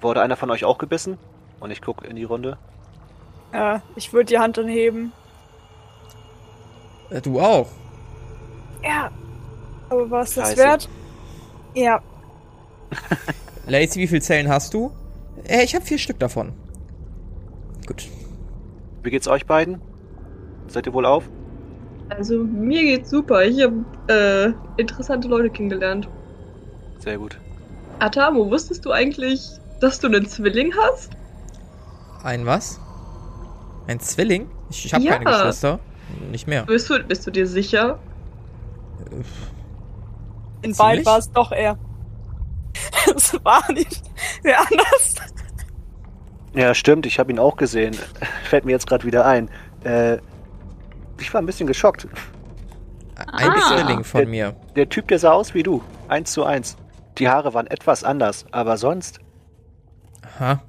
Wurde 0.00 0.22
einer 0.22 0.36
von 0.36 0.50
euch 0.50 0.64
auch 0.64 0.78
gebissen? 0.78 1.18
Und 1.60 1.70
ich 1.70 1.82
gucke 1.82 2.06
in 2.06 2.16
die 2.16 2.24
Runde. 2.24 2.56
Ja, 3.52 3.82
ich 3.96 4.12
würde 4.12 4.26
die 4.26 4.38
Hand 4.38 4.56
dann 4.56 4.68
heben. 4.68 5.12
Äh, 7.10 7.20
du 7.20 7.40
auch. 7.40 7.68
Ja. 8.82 9.10
Aber 9.90 10.10
war 10.10 10.22
es 10.22 10.34
das 10.34 10.56
wert? 10.56 10.88
Ja. 11.74 12.00
Lacey, 13.66 14.00
wie 14.00 14.06
viele 14.06 14.20
Zellen 14.20 14.48
hast 14.48 14.72
du? 14.72 14.92
Äh, 15.44 15.64
ich 15.64 15.74
habe 15.74 15.84
vier 15.84 15.98
Stück 15.98 16.18
davon. 16.18 16.52
Gut. 17.86 18.08
Wie 19.02 19.10
geht's 19.10 19.28
euch 19.28 19.46
beiden? 19.46 19.80
Seid 20.68 20.86
ihr 20.86 20.92
wohl 20.92 21.06
auf? 21.06 21.28
Also 22.08 22.38
mir 22.38 22.82
geht's 22.82 23.10
super. 23.10 23.44
Ich 23.44 23.62
habe 23.62 23.84
äh, 24.08 24.80
interessante 24.80 25.28
Leute 25.28 25.50
kennengelernt. 25.50 26.08
Sehr 27.00 27.18
gut. 27.18 27.36
Atamo, 27.98 28.50
wusstest 28.50 28.84
du 28.84 28.92
eigentlich, 28.92 29.42
dass 29.80 29.98
du 30.00 30.06
einen 30.06 30.26
Zwilling 30.26 30.72
hast? 30.80 31.10
Ein 32.22 32.46
was? 32.46 32.80
Ein 33.86 34.00
Zwilling? 34.00 34.48
Ich, 34.70 34.86
ich 34.86 34.94
habe 34.94 35.04
Ja. 35.04 35.12
keine 35.18 35.24
Geschwister. 35.24 35.80
Nicht 36.30 36.46
mehr. 36.46 36.64
Bist 36.64 36.88
du, 36.90 37.02
bist 37.02 37.26
du 37.26 37.30
dir 37.30 37.46
sicher? 37.46 37.98
In 40.62 40.74
Ziemlich? 40.74 40.78
beiden 40.78 41.06
war 41.06 41.18
es 41.18 41.30
doch 41.30 41.52
er. 41.52 41.78
Es 43.16 43.32
war 43.44 43.62
nicht 43.72 44.02
wer 44.42 44.58
anders. 44.60 45.14
Ja, 46.54 46.74
stimmt, 46.74 47.06
ich 47.06 47.18
habe 47.18 47.32
ihn 47.32 47.38
auch 47.38 47.56
gesehen. 47.56 47.96
Fällt 48.44 48.64
mir 48.64 48.72
jetzt 48.72 48.86
gerade 48.86 49.04
wieder 49.04 49.24
ein. 49.24 49.48
Äh, 49.84 50.18
ich 51.18 51.32
war 51.32 51.40
ein 51.40 51.46
bisschen 51.46 51.66
geschockt. 51.66 52.06
Ein 53.16 53.50
Ah. 53.50 53.68
Zwilling 53.68 54.04
von 54.04 54.28
mir. 54.28 54.54
Der 54.76 54.88
Typ, 54.88 55.08
der 55.08 55.18
sah 55.18 55.32
aus 55.32 55.54
wie 55.54 55.62
du. 55.62 55.82
Eins 56.08 56.32
zu 56.32 56.44
eins. 56.44 56.76
Die 57.20 57.28
Haare 57.28 57.54
waren 57.54 57.66
etwas 57.66 58.02
anders, 58.04 58.46
aber 58.50 58.76
sonst. 58.76 59.20
Aha. 60.22 60.62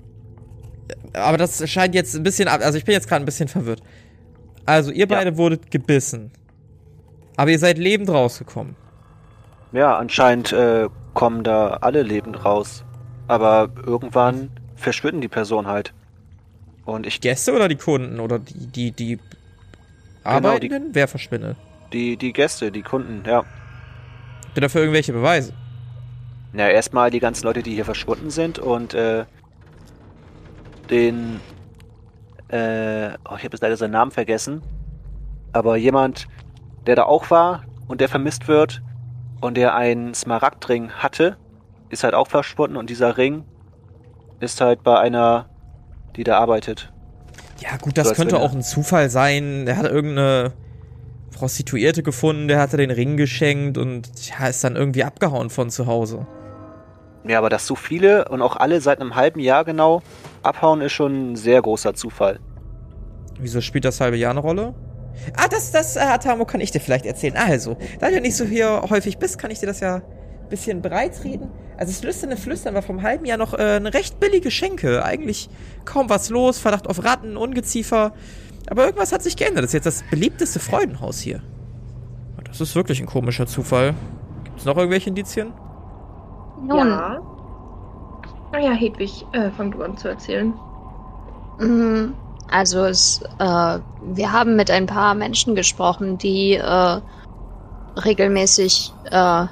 Aber 1.13 1.37
das 1.37 1.67
scheint 1.69 1.95
jetzt 1.95 2.15
ein 2.15 2.23
bisschen 2.23 2.47
ab. 2.47 2.61
Also 2.61 2.77
ich 2.77 2.85
bin 2.85 2.93
jetzt 2.93 3.07
gerade 3.07 3.23
ein 3.23 3.25
bisschen 3.25 3.47
verwirrt. 3.47 3.81
Also 4.65 4.91
ihr 4.91 5.07
beide 5.07 5.37
wurdet 5.37 5.71
gebissen. 5.71 6.31
Aber 7.37 7.49
ihr 7.51 7.59
seid 7.59 7.77
lebend 7.77 8.09
rausgekommen. 8.09 8.75
Ja, 9.71 9.97
anscheinend 9.97 10.51
äh, 10.51 10.89
kommen 11.13 11.43
da 11.43 11.69
alle 11.81 12.03
lebend 12.03 12.43
raus. 12.45 12.83
Aber 13.27 13.69
irgendwann 13.85 14.49
verschwinden 14.75 15.21
die 15.21 15.27
Personen 15.29 15.67
halt. 15.67 15.93
Und 16.85 17.07
ich, 17.07 17.21
Gäste 17.21 17.53
oder 17.53 17.67
die 17.69 17.77
Kunden 17.77 18.19
oder 18.19 18.39
die, 18.39 18.67
die, 18.67 18.91
die 18.91 19.19
Genau, 20.23 20.49
Arbeitenden? 20.49 20.89
Wer 20.93 21.07
verschwindet? 21.07 21.57
die, 21.93 22.15
die 22.17 22.31
Gäste, 22.33 22.71
die 22.71 22.83
Kunden, 22.83 23.23
ja. 23.25 23.37
Habt 23.37 24.57
ihr 24.57 24.61
dafür 24.61 24.81
irgendwelche 24.81 25.13
Beweise? 25.13 25.53
Ja, 26.53 26.67
erstmal 26.67 27.11
die 27.11 27.19
ganzen 27.19 27.45
Leute, 27.45 27.63
die 27.63 27.73
hier 27.73 27.85
verschwunden 27.85 28.29
sind 28.29 28.59
und 28.59 28.93
äh, 28.93 29.25
den, 30.89 31.39
äh, 32.49 33.11
oh, 33.29 33.35
ich 33.37 33.43
habe 33.43 33.53
jetzt 33.53 33.61
leider 33.61 33.77
seinen 33.77 33.91
Namen 33.91 34.11
vergessen, 34.11 34.61
aber 35.53 35.77
jemand, 35.77 36.27
der 36.85 36.95
da 36.95 37.03
auch 37.03 37.31
war 37.31 37.63
und 37.87 38.01
der 38.01 38.09
vermisst 38.09 38.47
wird 38.47 38.81
und 39.39 39.55
der 39.55 39.75
einen 39.75 40.13
Smaragdring 40.13 40.91
hatte, 40.91 41.37
ist 41.89 42.03
halt 42.03 42.13
auch 42.13 42.27
verschwunden 42.27 42.77
und 42.77 42.89
dieser 42.89 43.17
Ring 43.17 43.45
ist 44.39 44.59
halt 44.59 44.83
bei 44.83 44.99
einer, 44.99 45.49
die 46.15 46.23
da 46.23 46.37
arbeitet. 46.37 46.91
Ja, 47.59 47.77
gut, 47.77 47.97
das 47.97 48.09
So, 48.09 48.15
könnte 48.15 48.39
auch 48.39 48.53
ein 48.53 48.63
Zufall 48.63 49.09
sein. 49.09 49.65
Der 49.65 49.77
hat 49.77 49.85
irgendeine 49.85 50.53
Prostituierte 51.31 52.03
gefunden, 52.03 52.47
der 52.47 52.59
hatte 52.59 52.77
den 52.77 52.91
Ring 52.91 53.17
geschenkt 53.17 53.77
und 53.77 54.09
ja, 54.27 54.47
ist 54.47 54.63
dann 54.63 54.75
irgendwie 54.75 55.03
abgehauen 55.03 55.49
von 55.49 55.69
zu 55.69 55.85
Hause. 55.85 56.25
Ja, 57.27 57.38
aber 57.38 57.49
dass 57.49 57.67
so 57.67 57.75
viele 57.75 58.27
und 58.29 58.41
auch 58.41 58.55
alle 58.55 58.81
seit 58.81 58.99
einem 58.99 59.15
halben 59.15 59.39
Jahr 59.39 59.63
genau 59.63 60.01
abhauen, 60.41 60.81
ist 60.81 60.93
schon 60.93 61.34
ein 61.34 61.36
sehr 61.36 61.62
großer 61.62 61.93
Zufall. 61.93 62.39
Wieso 63.39 63.62
spielt 63.62 63.86
das 63.86 64.01
halbe 64.01 64.17
Jahr 64.17 64.31
eine 64.31 64.39
Rolle? 64.39 64.73
Ah, 65.36 65.47
das, 65.47 65.71
das, 65.71 65.95
äh, 65.95 65.99
Atamo, 65.99 66.45
kann 66.45 66.62
ich 66.62 66.71
dir 66.71 66.79
vielleicht 66.79 67.05
erzählen. 67.05 67.36
Also, 67.36 67.77
da 67.99 68.10
du 68.10 68.21
nicht 68.21 68.36
so 68.36 68.45
hier 68.45 68.81
häufig 68.89 69.17
bist, 69.17 69.38
kann 69.38 69.51
ich 69.51 69.60
dir 69.60 69.65
das 69.65 69.79
ja 69.79 69.95
ein 69.95 70.49
bisschen 70.49 70.81
bereitreden. 70.81 71.49
Also, 71.77 71.91
das 71.91 72.03
lüsterne 72.03 72.38
Flüstern 72.38 72.73
war 72.73 72.81
vom 72.81 73.01
halben 73.01 73.25
Jahr 73.25 73.38
noch 73.38 73.53
äh, 73.53 73.75
eine 73.75 73.93
recht 73.93 74.19
billige 74.19 74.49
Schenke. 74.51 75.03
Eigentlich 75.03 75.49
kaum 75.86 76.10
was 76.10 76.29
los, 76.29 76.60
Verdacht 76.60 76.88
auf 76.88 77.03
Ratten, 77.03 77.38
Ungeziefer. 77.38 78.13
Aber 78.67 78.86
irgendwas 78.86 79.12
hat 79.12 79.21
sich 79.21 79.36
geändert. 79.36 79.63
Das 79.63 79.69
ist 79.69 79.73
jetzt 79.73 79.86
das 79.86 80.03
beliebteste 80.10 80.60
Freudenhaus 80.60 81.19
hier. 81.19 81.41
Das 82.45 82.62
ist 82.62 82.75
wirklich 82.75 82.99
ein 82.99 83.05
komischer 83.05 83.47
Zufall. 83.47 83.93
Gibt's 84.43 84.65
noch 84.65 84.77
irgendwelche 84.77 85.10
Indizien? 85.10 85.53
Nun, 86.62 86.78
Ja. 86.78 87.19
Naja, 88.52 88.71
Hedwig, 88.74 89.28
äh, 89.34 89.50
fang 89.52 89.71
du 89.71 89.82
an 89.82 89.97
zu 89.97 90.08
erzählen. 90.08 90.60
Mm, 91.58 92.13
Also 92.47 92.86
es, 92.86 93.21
äh, 93.39 93.80
wir 94.00 94.32
haben 94.34 94.56
mit 94.58 94.69
ein 94.69 94.86
paar 94.86 95.15
Menschen 95.15 95.56
gesprochen, 95.56 96.17
die 96.17 96.54
äh, 96.54 97.02
regelmäßig 97.97 98.93
äh, 99.06 99.45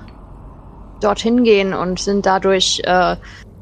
dorthin 0.99 1.43
gehen 1.43 1.73
und 1.73 1.99
sind 1.99 2.25
dadurch 2.25 2.81
äh, 2.83 3.15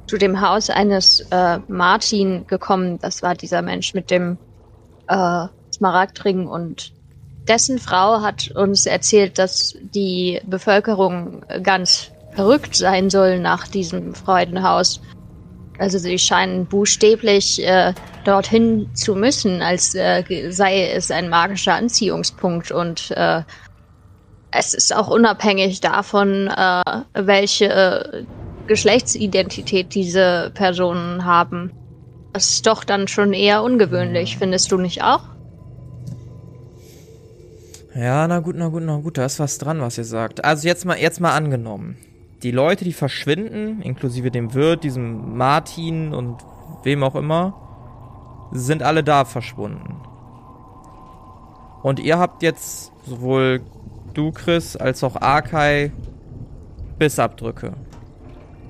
zu 0.07 0.17
dem 0.17 0.41
Haus 0.41 0.69
eines 0.69 1.19
äh, 1.31 1.59
Martin 1.67 2.45
gekommen. 2.47 2.97
Das 2.99 3.21
war 3.21 3.35
dieser 3.35 3.61
Mensch 3.61 3.93
mit 3.93 4.09
dem 4.09 4.39
äh, 5.07 5.47
Smaragdring 5.73 6.47
und 6.47 6.93
dessen 7.47 7.79
Frau 7.79 8.21
hat 8.21 8.49
uns 8.55 8.85
erzählt, 8.85 9.37
dass 9.37 9.77
die 9.81 10.41
Bevölkerung 10.45 11.45
ganz 11.61 12.11
verrückt 12.37 12.75
sein 12.75 13.09
soll 13.09 13.39
nach 13.39 13.67
diesem 13.67 14.13
Freudenhaus. 14.13 15.01
Also 15.79 15.97
sie 15.97 16.19
scheinen 16.19 16.67
buchstäblich 16.67 17.65
äh, 17.65 17.93
dorthin 18.25 18.89
zu 18.93 19.15
müssen, 19.15 19.63
als 19.63 19.95
äh, 19.95 20.23
sei 20.51 20.91
es 20.91 21.09
ein 21.09 21.29
magischer 21.29 21.73
Anziehungspunkt. 21.73 22.71
Und 22.71 23.11
äh, 23.11 23.41
es 24.51 24.75
ist 24.75 24.95
auch 24.95 25.07
unabhängig 25.07 25.81
davon, 25.81 26.47
äh, 26.47 26.83
welche 27.15 27.65
äh, 27.65 28.23
Geschlechtsidentität 28.67 29.95
diese 29.95 30.51
Personen 30.53 31.25
haben. 31.25 31.71
Das 32.33 32.51
ist 32.51 32.67
doch 32.67 32.83
dann 32.83 33.07
schon 33.07 33.33
eher 33.33 33.63
ungewöhnlich, 33.63 34.37
findest 34.37 34.71
du 34.71 34.77
nicht 34.77 35.03
auch? 35.03 35.23
Ja, 37.95 38.27
na 38.27 38.41
gut, 38.41 38.55
na 38.55 38.67
gut, 38.67 38.83
na 38.83 38.97
gut, 38.97 39.17
da 39.17 39.25
ist 39.25 39.39
was 39.39 39.57
dran, 39.57 39.81
was 39.81 39.97
ihr 39.97 40.03
sagt. 40.03 40.45
Also 40.45 40.67
jetzt 40.67 40.85
mal, 40.85 40.99
jetzt 40.99 41.19
mal 41.19 41.35
angenommen. 41.35 41.97
Die 42.47 42.51
Leute, 42.51 42.85
die 42.85 42.93
verschwinden, 42.93 43.81
inklusive 43.81 44.31
dem 44.31 44.53
Wirt, 44.53 44.85
diesem 44.85 45.35
Martin 45.35 46.13
und 46.13 46.37
wem 46.83 47.03
auch 47.03 47.15
immer, 47.15 48.49
sind 48.53 48.83
alle 48.83 49.03
da 49.03 49.25
verschwunden. 49.25 49.99
Und 51.83 51.99
ihr 51.99 52.19
habt 52.19 52.43
jetzt 52.43 52.93
sowohl 53.05 53.59
du, 54.13 54.31
Chris, 54.31 54.77
als 54.77 55.03
auch 55.03 55.17
Arkai 55.17 55.91
Bissabdrücke. 56.97 57.73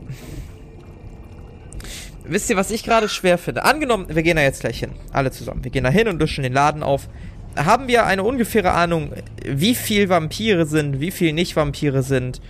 Wisst 2.26 2.50
ihr, 2.50 2.58
was 2.58 2.72
ich 2.72 2.84
gerade 2.84 3.10
schwer 3.10 3.38
finde? 3.38 3.64
Angenommen, 3.64 4.08
wir 4.10 4.24
gehen 4.24 4.38
da 4.38 4.42
jetzt 4.42 4.62
gleich 4.62 4.80
hin. 4.80 4.94
Alle 5.14 5.30
zusammen. 5.30 5.64
Wir 5.64 5.70
gehen 5.70 5.84
da 5.84 5.92
hin 5.92 6.08
und 6.08 6.20
löschen 6.20 6.42
den 6.42 6.54
Laden 6.54 6.82
auf. 6.82 7.10
Haben 7.56 7.88
wir 7.88 8.08
eine 8.08 8.24
ungefähre 8.24 8.72
Ahnung, 8.72 9.12
wie 9.46 9.76
viel 9.76 10.10
Vampire 10.10 10.66
sind, 10.66 11.00
wie 11.00 11.12
viel 11.12 11.34
nicht 11.34 11.56
Vampire 11.56 12.02
sind, 12.02 12.42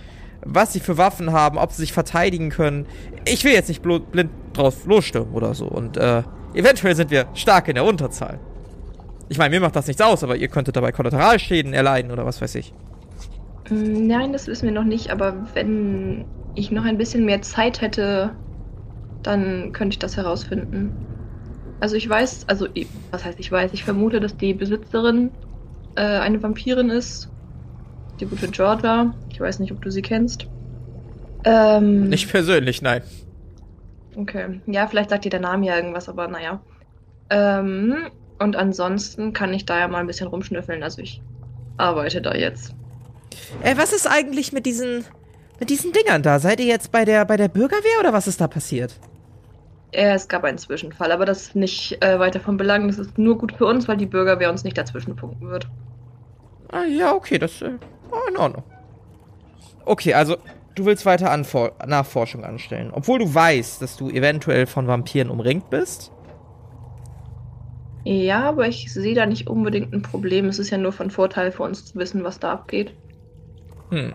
was 0.44 0.72
sie 0.72 0.80
für 0.80 0.98
Waffen 0.98 1.32
haben, 1.32 1.58
ob 1.58 1.72
sie 1.72 1.82
sich 1.82 1.92
verteidigen 1.92 2.50
können. 2.50 2.86
Ich 3.26 3.44
will 3.44 3.52
jetzt 3.52 3.68
nicht 3.68 3.82
blind 3.82 4.30
drauf 4.52 4.86
losstürmen 4.86 5.34
oder 5.34 5.54
so. 5.54 5.66
Und 5.66 5.96
äh, 5.96 6.22
eventuell 6.54 6.94
sind 6.94 7.10
wir 7.10 7.26
stark 7.34 7.68
in 7.68 7.74
der 7.74 7.84
Unterzahl. 7.84 8.38
Ich 9.28 9.38
meine, 9.38 9.50
mir 9.50 9.60
macht 9.60 9.76
das 9.76 9.86
nichts 9.86 10.00
aus, 10.00 10.24
aber 10.24 10.36
ihr 10.36 10.48
könntet 10.48 10.76
dabei 10.76 10.92
Kollateralschäden 10.92 11.74
erleiden 11.74 12.10
oder 12.10 12.24
was 12.24 12.40
weiß 12.40 12.54
ich. 12.54 12.72
Mm, 13.68 14.06
Nein, 14.06 14.32
das 14.32 14.46
wissen 14.46 14.66
wir 14.66 14.72
noch 14.72 14.84
nicht, 14.84 15.10
aber 15.10 15.34
wenn 15.54 16.24
ich 16.54 16.70
noch 16.70 16.84
ein 16.84 16.98
bisschen 16.98 17.24
mehr 17.24 17.42
Zeit 17.42 17.80
hätte, 17.80 18.34
dann 19.22 19.72
könnte 19.72 19.94
ich 19.94 19.98
das 19.98 20.16
herausfinden. 20.16 20.92
Also 21.80 21.94
ich 21.96 22.08
weiß, 22.08 22.48
also 22.48 22.66
was 23.10 23.24
heißt 23.24 23.38
ich 23.38 23.52
weiß, 23.52 23.72
ich 23.72 23.84
vermute, 23.84 24.20
dass 24.20 24.36
die 24.36 24.54
Besitzerin 24.54 25.30
äh, 25.94 26.00
eine 26.00 26.42
Vampirin 26.42 26.90
ist. 26.90 27.30
Die 28.20 28.26
gute 28.26 28.48
Georgia. 28.48 29.14
Ich 29.30 29.40
weiß 29.40 29.58
nicht, 29.60 29.72
ob 29.72 29.82
du 29.82 29.90
sie 29.90 30.02
kennst. 30.02 30.46
Ähm, 31.44 32.08
Nicht 32.08 32.30
persönlich, 32.30 32.82
nein. 32.82 33.02
Okay. 34.16 34.60
Ja, 34.66 34.86
vielleicht 34.88 35.10
sagt 35.10 35.24
dir 35.24 35.30
der 35.30 35.40
Name 35.40 35.66
ja 35.66 35.76
irgendwas, 35.76 36.08
aber 36.08 36.26
naja. 36.26 36.60
Ähm, 37.30 38.08
und 38.38 38.56
ansonsten 38.56 39.32
kann 39.32 39.52
ich 39.54 39.64
da 39.66 39.78
ja 39.78 39.88
mal 39.88 39.98
ein 39.98 40.06
bisschen 40.06 40.26
rumschnüffeln. 40.26 40.82
Also 40.82 41.00
ich 41.02 41.22
arbeite 41.76 42.20
da 42.20 42.34
jetzt. 42.34 42.74
Äh, 43.62 43.76
was 43.76 43.92
ist 43.92 44.06
eigentlich 44.10 44.52
mit 44.52 44.66
diesen, 44.66 45.04
mit 45.60 45.70
diesen 45.70 45.92
Dingern 45.92 46.22
da? 46.22 46.40
Seid 46.40 46.58
ihr 46.60 46.66
jetzt 46.66 46.90
bei 46.90 47.04
der, 47.04 47.24
bei 47.24 47.36
der 47.36 47.48
Bürgerwehr 47.48 48.00
oder 48.00 48.12
was 48.12 48.26
ist 48.26 48.40
da 48.40 48.48
passiert? 48.48 48.94
Äh, 49.92 50.14
Es 50.14 50.26
gab 50.26 50.42
einen 50.44 50.58
Zwischenfall, 50.58 51.12
aber 51.12 51.24
das 51.24 51.42
ist 51.42 51.56
nicht 51.56 52.02
äh, 52.02 52.18
weiter 52.18 52.40
von 52.40 52.56
Belang. 52.56 52.88
Das 52.88 52.98
ist 52.98 53.16
nur 53.16 53.38
gut 53.38 53.52
für 53.52 53.66
uns, 53.66 53.86
weil 53.86 53.96
die 53.96 54.06
Bürgerwehr 54.06 54.50
uns 54.50 54.64
nicht 54.64 54.76
dazwischen 54.76 55.16
funken 55.16 55.48
wird. 55.48 55.68
Ah, 56.70 56.84
ja, 56.84 57.14
okay, 57.14 57.38
das, 57.38 57.62
äh, 57.62 57.70
in 58.38 58.42
Ordnung. 58.42 58.64
Okay, 59.84 60.14
also, 60.14 60.36
du 60.74 60.84
willst 60.84 61.04
weiter 61.06 61.30
Anfor 61.30 61.72
Nachforschung 61.86 62.44
anstellen. 62.44 62.90
Obwohl 62.92 63.18
du 63.18 63.34
weißt, 63.34 63.82
dass 63.82 63.96
du 63.96 64.10
eventuell 64.10 64.66
von 64.66 64.86
Vampiren 64.86 65.30
umringt 65.30 65.70
bist. 65.70 66.12
Ja, 68.04 68.48
aber 68.48 68.68
ich 68.68 68.92
sehe 68.92 69.14
da 69.14 69.26
nicht 69.26 69.48
unbedingt 69.48 69.92
ein 69.92 70.02
Problem. 70.02 70.46
Es 70.46 70.58
ist 70.58 70.70
ja 70.70 70.78
nur 70.78 70.92
von 70.92 71.10
Vorteil 71.10 71.52
für 71.52 71.64
uns 71.64 71.84
zu 71.84 71.98
wissen, 71.98 72.24
was 72.24 72.38
da 72.38 72.52
abgeht. 72.52 72.94
Hm. 73.90 74.14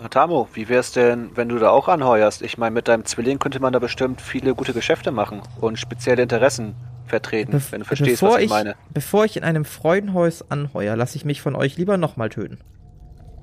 Na, 0.00 0.08
Tamo, 0.08 0.48
wie 0.54 0.68
wär's 0.68 0.92
denn, 0.92 1.30
wenn 1.34 1.48
du 1.48 1.58
da 1.58 1.70
auch 1.70 1.88
anheuerst? 1.88 2.42
Ich 2.42 2.58
meine, 2.58 2.74
mit 2.74 2.88
deinem 2.88 3.04
Zwilling 3.04 3.38
könnte 3.38 3.60
man 3.60 3.72
da 3.72 3.78
bestimmt 3.78 4.20
viele 4.20 4.54
gute 4.54 4.72
Geschäfte 4.72 5.10
machen 5.12 5.42
und 5.60 5.78
spezielle 5.78 6.22
Interessen 6.22 6.74
vertreten, 7.06 7.56
Bef- 7.56 7.72
wenn 7.72 7.80
du 7.80 7.86
verstehst, 7.86 8.20
bevor 8.20 8.36
was 8.36 8.38
ich 8.38 8.44
ich, 8.44 8.50
meine. 8.50 8.76
Bevor 8.94 9.24
ich 9.24 9.36
in 9.36 9.44
einem 9.44 9.64
Freudenhaus 9.64 10.50
anheuer, 10.50 10.96
lasse 10.96 11.16
ich 11.16 11.24
mich 11.24 11.42
von 11.42 11.54
euch 11.54 11.76
lieber 11.76 11.98
nochmal 11.98 12.30
töten. 12.30 12.58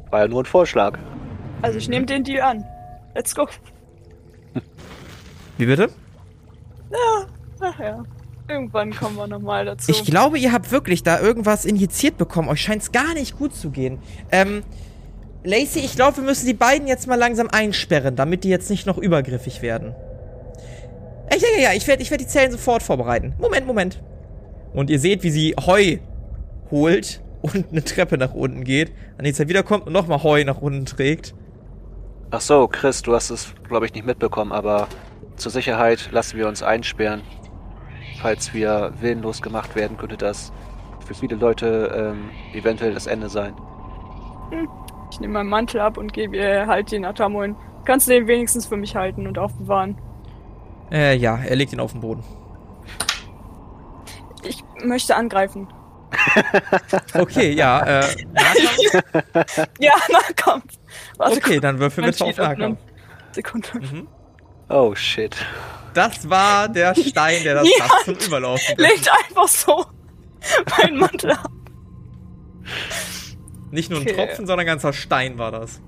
War 0.09 0.21
ja 0.21 0.27
nur 0.27 0.43
ein 0.43 0.45
Vorschlag. 0.45 0.97
Also 1.61 1.77
ich 1.77 1.89
nehme 1.89 2.05
den 2.05 2.23
Deal 2.23 2.41
an. 2.41 2.63
Let's 3.15 3.33
go. 3.35 3.47
Wie 5.57 5.65
bitte? 5.65 5.89
Ach 7.59 7.79
ja. 7.79 8.03
Irgendwann 8.47 8.91
kommen 8.91 9.17
wir 9.17 9.27
nochmal 9.27 9.65
dazu. 9.65 9.91
Ich 9.91 10.05
glaube, 10.05 10.39
ihr 10.39 10.53
habt 10.53 10.71
wirklich 10.71 11.03
da 11.03 11.19
irgendwas 11.19 11.65
injiziert 11.65 12.17
bekommen. 12.17 12.47
Euch 12.47 12.61
scheint's 12.61 12.91
gar 12.91 13.13
nicht 13.13 13.37
gut 13.37 13.53
zu 13.53 13.71
gehen. 13.71 13.99
Ähm, 14.31 14.63
Lacey, 15.43 15.79
ich 15.79 15.95
glaube, 15.95 16.17
wir 16.17 16.23
müssen 16.23 16.45
die 16.45 16.53
beiden 16.53 16.87
jetzt 16.87 17.07
mal 17.07 17.15
langsam 17.15 17.49
einsperren, 17.51 18.15
damit 18.15 18.43
die 18.43 18.49
jetzt 18.49 18.69
nicht 18.69 18.85
noch 18.85 18.97
übergriffig 18.97 19.61
werden. 19.61 19.93
Ja, 21.31 21.37
ja, 21.37 21.61
ja, 21.63 21.73
ich 21.73 21.87
werde 21.87 22.01
ich 22.01 22.09
werd 22.09 22.21
die 22.21 22.27
Zellen 22.27 22.51
sofort 22.51 22.83
vorbereiten. 22.83 23.33
Moment, 23.37 23.67
Moment. 23.67 24.01
Und 24.73 24.89
ihr 24.89 24.99
seht, 24.99 25.23
wie 25.23 25.29
sie 25.29 25.55
Heu 25.59 25.97
holt 26.71 27.21
und 27.41 27.71
eine 27.71 27.83
Treppe 27.83 28.17
nach 28.17 28.33
unten 28.33 28.63
geht. 28.63 28.93
An 29.17 29.25
die 29.25 29.33
Zeit 29.33 29.49
wiederkommt 29.49 29.87
und 29.87 29.93
nochmal 29.93 30.23
Heu 30.23 30.43
nach 30.43 30.61
unten 30.61 30.85
trägt. 30.85 31.33
Ach 32.31 32.41
so, 32.41 32.67
Chris, 32.67 33.01
du 33.01 33.13
hast 33.13 33.29
es, 33.29 33.53
glaube 33.67 33.85
ich, 33.85 33.93
nicht 33.93 34.05
mitbekommen, 34.05 34.51
aber 34.51 34.87
zur 35.37 35.51
Sicherheit 35.51 36.09
lassen 36.11 36.37
wir 36.37 36.47
uns 36.47 36.61
einsperren. 36.61 37.21
Falls 38.21 38.53
wir 38.53 38.93
willenlos 38.99 39.41
gemacht 39.41 39.75
werden, 39.75 39.97
könnte 39.97 40.17
das 40.17 40.51
für 41.05 41.13
viele 41.13 41.35
Leute 41.35 42.13
ähm, 42.13 42.29
eventuell 42.53 42.93
das 42.93 43.07
Ende 43.07 43.29
sein. 43.29 43.53
Ich 45.11 45.19
nehme 45.19 45.33
meinen 45.35 45.49
Mantel 45.49 45.79
ab 45.79 45.97
und 45.97 46.11
gebe 46.13 46.35
ihr 46.35 46.67
halt 46.67 46.91
den 46.91 47.05
Atamo 47.05 47.43
hin. 47.43 47.55
Kannst 47.85 48.07
du 48.07 48.11
den 48.11 48.27
wenigstens 48.27 48.65
für 48.65 48.75
mich 48.75 48.95
halten 48.95 49.27
und 49.27 49.37
aufbewahren? 49.37 49.97
Äh, 50.91 51.15
ja, 51.15 51.37
er 51.37 51.55
legt 51.55 51.71
ihn 51.71 51.79
auf 51.79 51.93
den 51.93 52.01
Boden. 52.01 52.23
Ich 54.43 54.63
möchte 54.83 55.15
angreifen. 55.15 55.67
Okay, 57.13 57.51
ja, 57.53 58.01
äh, 58.01 58.15
Nahkampf? 58.33 59.67
Ja, 59.79 59.93
Nahkampf. 60.11 60.73
Warte, 61.17 61.37
Okay, 61.37 61.59
dann 61.59 61.79
würfel 61.79 62.01
mein 62.03 62.11
bitte 62.11 62.25
auf. 62.25 62.37
Nahkampf. 62.37 62.79
Sekunde. 63.31 63.67
Mhm. 63.79 64.07
Oh 64.69 64.95
shit. 64.95 65.35
Das 65.93 66.29
war 66.29 66.69
der 66.69 66.93
Stein, 66.95 67.43
der 67.43 67.55
das 67.55 67.67
Ja. 67.77 67.85
Fass 67.85 68.03
zum 68.05 68.15
Überlaufen 68.15 68.75
bringt. 68.75 68.89
Legt 68.91 69.09
einfach 69.09 69.47
so 69.47 69.85
meinen 70.77 70.97
Mantel 70.99 71.31
ab. 71.31 71.49
Nicht 73.71 73.89
nur 73.89 73.99
ein 73.99 74.03
Okay. 74.07 74.15
Tropfen, 74.15 74.45
sondern 74.47 74.61
ein 74.61 74.65
ganzer 74.67 74.93
Stein 74.93 75.37
war 75.37 75.51
das. 75.51 75.81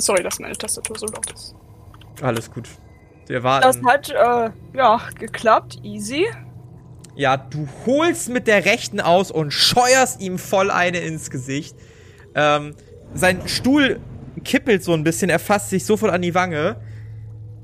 Sorry, 0.00 0.22
dass 0.22 0.38
meine 0.38 0.56
Tastatur 0.56 0.98
so 0.98 1.06
laut 1.06 1.30
ist. 1.32 1.54
Alles 2.20 2.50
gut. 2.50 2.68
Wir 3.26 3.40
Das 3.40 3.82
warten. 3.82 3.86
hat, 3.86 4.10
äh, 4.10 4.50
ja, 4.76 5.00
geklappt. 5.18 5.78
Easy. 5.82 6.26
Ja, 7.14 7.36
du 7.36 7.68
holst 7.86 8.30
mit 8.30 8.46
der 8.46 8.64
rechten 8.64 9.00
aus 9.00 9.30
und 9.30 9.52
scheuerst 9.52 10.20
ihm 10.20 10.38
voll 10.38 10.70
eine 10.70 10.98
ins 10.98 11.30
Gesicht. 11.30 11.76
Ähm, 12.34 12.74
sein 13.14 13.46
Stuhl 13.46 14.00
kippelt 14.44 14.82
so 14.82 14.94
ein 14.94 15.04
bisschen, 15.04 15.28
er 15.28 15.38
fasst 15.38 15.70
sich 15.70 15.84
sofort 15.84 16.12
an 16.12 16.22
die 16.22 16.34
Wange, 16.34 16.76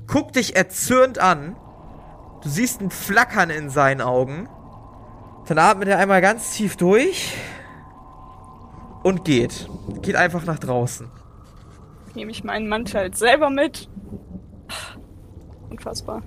guckt 0.07 0.35
dich 0.35 0.55
erzürnt 0.55 1.17
an. 1.17 1.55
Du 2.43 2.49
siehst 2.49 2.79
ein 2.81 2.91
Flackern 2.91 3.49
in 3.49 3.69
seinen 3.69 4.01
Augen. 4.01 4.47
Dann 5.47 5.57
atmet 5.57 5.87
er 5.89 5.97
einmal 5.97 6.21
ganz 6.21 6.53
tief 6.53 6.77
durch 6.77 7.33
und 9.03 9.25
geht. 9.25 9.67
Geht 10.03 10.15
einfach 10.15 10.45
nach 10.45 10.59
draußen. 10.59 11.09
Nehme 12.13 12.31
ich 12.31 12.43
meinen 12.43 12.69
Mantel 12.69 12.99
halt 12.99 13.17
selber 13.17 13.49
mit. 13.49 13.89
Unfassbar. 15.69 16.21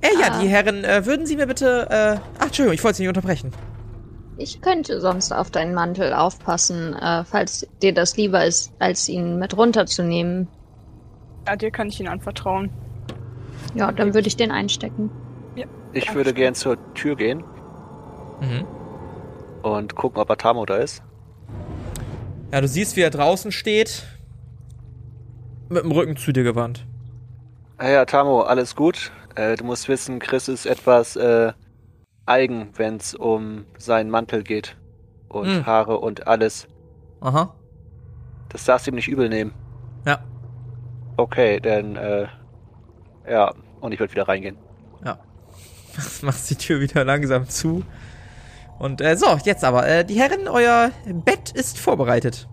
Äh, 0.00 0.08
ja, 0.20 0.28
Ah. 0.32 0.40
die 0.40 0.48
Herren, 0.48 0.84
äh, 0.84 1.04
würden 1.06 1.26
Sie 1.26 1.36
mir 1.36 1.46
bitte, 1.46 1.86
äh, 1.90 2.20
ach, 2.38 2.46
Entschuldigung, 2.46 2.74
ich 2.74 2.84
wollte 2.84 2.96
Sie 2.98 3.02
nicht 3.02 3.08
unterbrechen. 3.08 3.52
Ich 4.38 4.60
könnte 4.60 5.00
sonst 5.00 5.32
auf 5.32 5.50
deinen 5.50 5.74
Mantel 5.74 6.12
aufpassen, 6.14 6.94
äh, 6.94 7.24
falls 7.24 7.66
dir 7.82 7.92
das 7.94 8.16
lieber 8.16 8.44
ist, 8.44 8.72
als 8.78 9.08
ihn 9.08 9.38
mit 9.38 9.56
runterzunehmen. 9.56 10.48
Ja, 11.46 11.56
dir 11.56 11.70
kann 11.70 11.88
ich 11.88 12.00
ihn 12.00 12.08
anvertrauen. 12.08 12.70
Ja, 13.74 13.92
dann 13.92 14.14
würde 14.14 14.28
ich 14.28 14.36
den 14.36 14.50
einstecken. 14.50 15.10
Ich 15.94 16.14
würde 16.14 16.32
gern 16.32 16.54
zur 16.54 16.78
Tür 16.94 17.16
gehen 17.16 17.44
Mhm. 18.40 18.64
und 19.62 19.94
gucken, 19.94 20.20
ob 20.22 20.30
Atamo 20.30 20.64
da 20.64 20.76
ist. 20.76 21.02
Ja, 22.50 22.62
du 22.62 22.66
siehst, 22.68 22.96
wie 22.96 23.02
er 23.02 23.10
draußen 23.10 23.52
steht. 23.52 24.04
Mit 25.68 25.84
dem 25.84 25.92
Rücken 25.92 26.16
zu 26.16 26.32
dir 26.32 26.44
gewandt. 26.44 26.86
Hey 27.82 27.96
Atamo, 27.96 28.42
alles 28.42 28.76
gut? 28.76 29.10
Äh, 29.34 29.56
du 29.56 29.64
musst 29.64 29.88
wissen, 29.88 30.20
Chris 30.20 30.46
ist 30.46 30.66
etwas 30.66 31.16
äh, 31.16 31.52
eigen, 32.26 32.70
wenn 32.76 32.98
es 32.98 33.12
um 33.12 33.66
seinen 33.76 34.08
Mantel 34.08 34.44
geht. 34.44 34.76
Und 35.28 35.48
Hm. 35.48 35.66
Haare 35.66 35.98
und 35.98 36.28
alles. 36.28 36.68
Aha. 37.20 37.52
Das 38.50 38.66
darfst 38.66 38.86
du 38.86 38.92
ihm 38.92 38.94
nicht 38.94 39.08
übel 39.08 39.28
nehmen. 39.28 39.52
Ja. 40.06 40.20
Okay, 41.16 41.58
dann, 41.58 41.96
äh, 41.96 42.28
ja, 43.28 43.52
und 43.80 43.90
ich 43.90 43.98
würde 43.98 44.12
wieder 44.12 44.28
reingehen. 44.28 44.58
Ja. 45.04 45.18
Machst 46.22 46.50
die 46.50 46.54
Tür 46.54 46.78
wieder 46.78 47.04
langsam 47.04 47.48
zu. 47.48 47.82
Und 48.78 49.00
äh, 49.00 49.16
so, 49.16 49.26
jetzt 49.42 49.64
aber. 49.64 49.88
Äh, 49.88 50.04
die 50.04 50.20
Herren, 50.20 50.46
euer 50.46 50.92
Bett 51.24 51.50
ist 51.50 51.80
vorbereitet. 51.80 52.48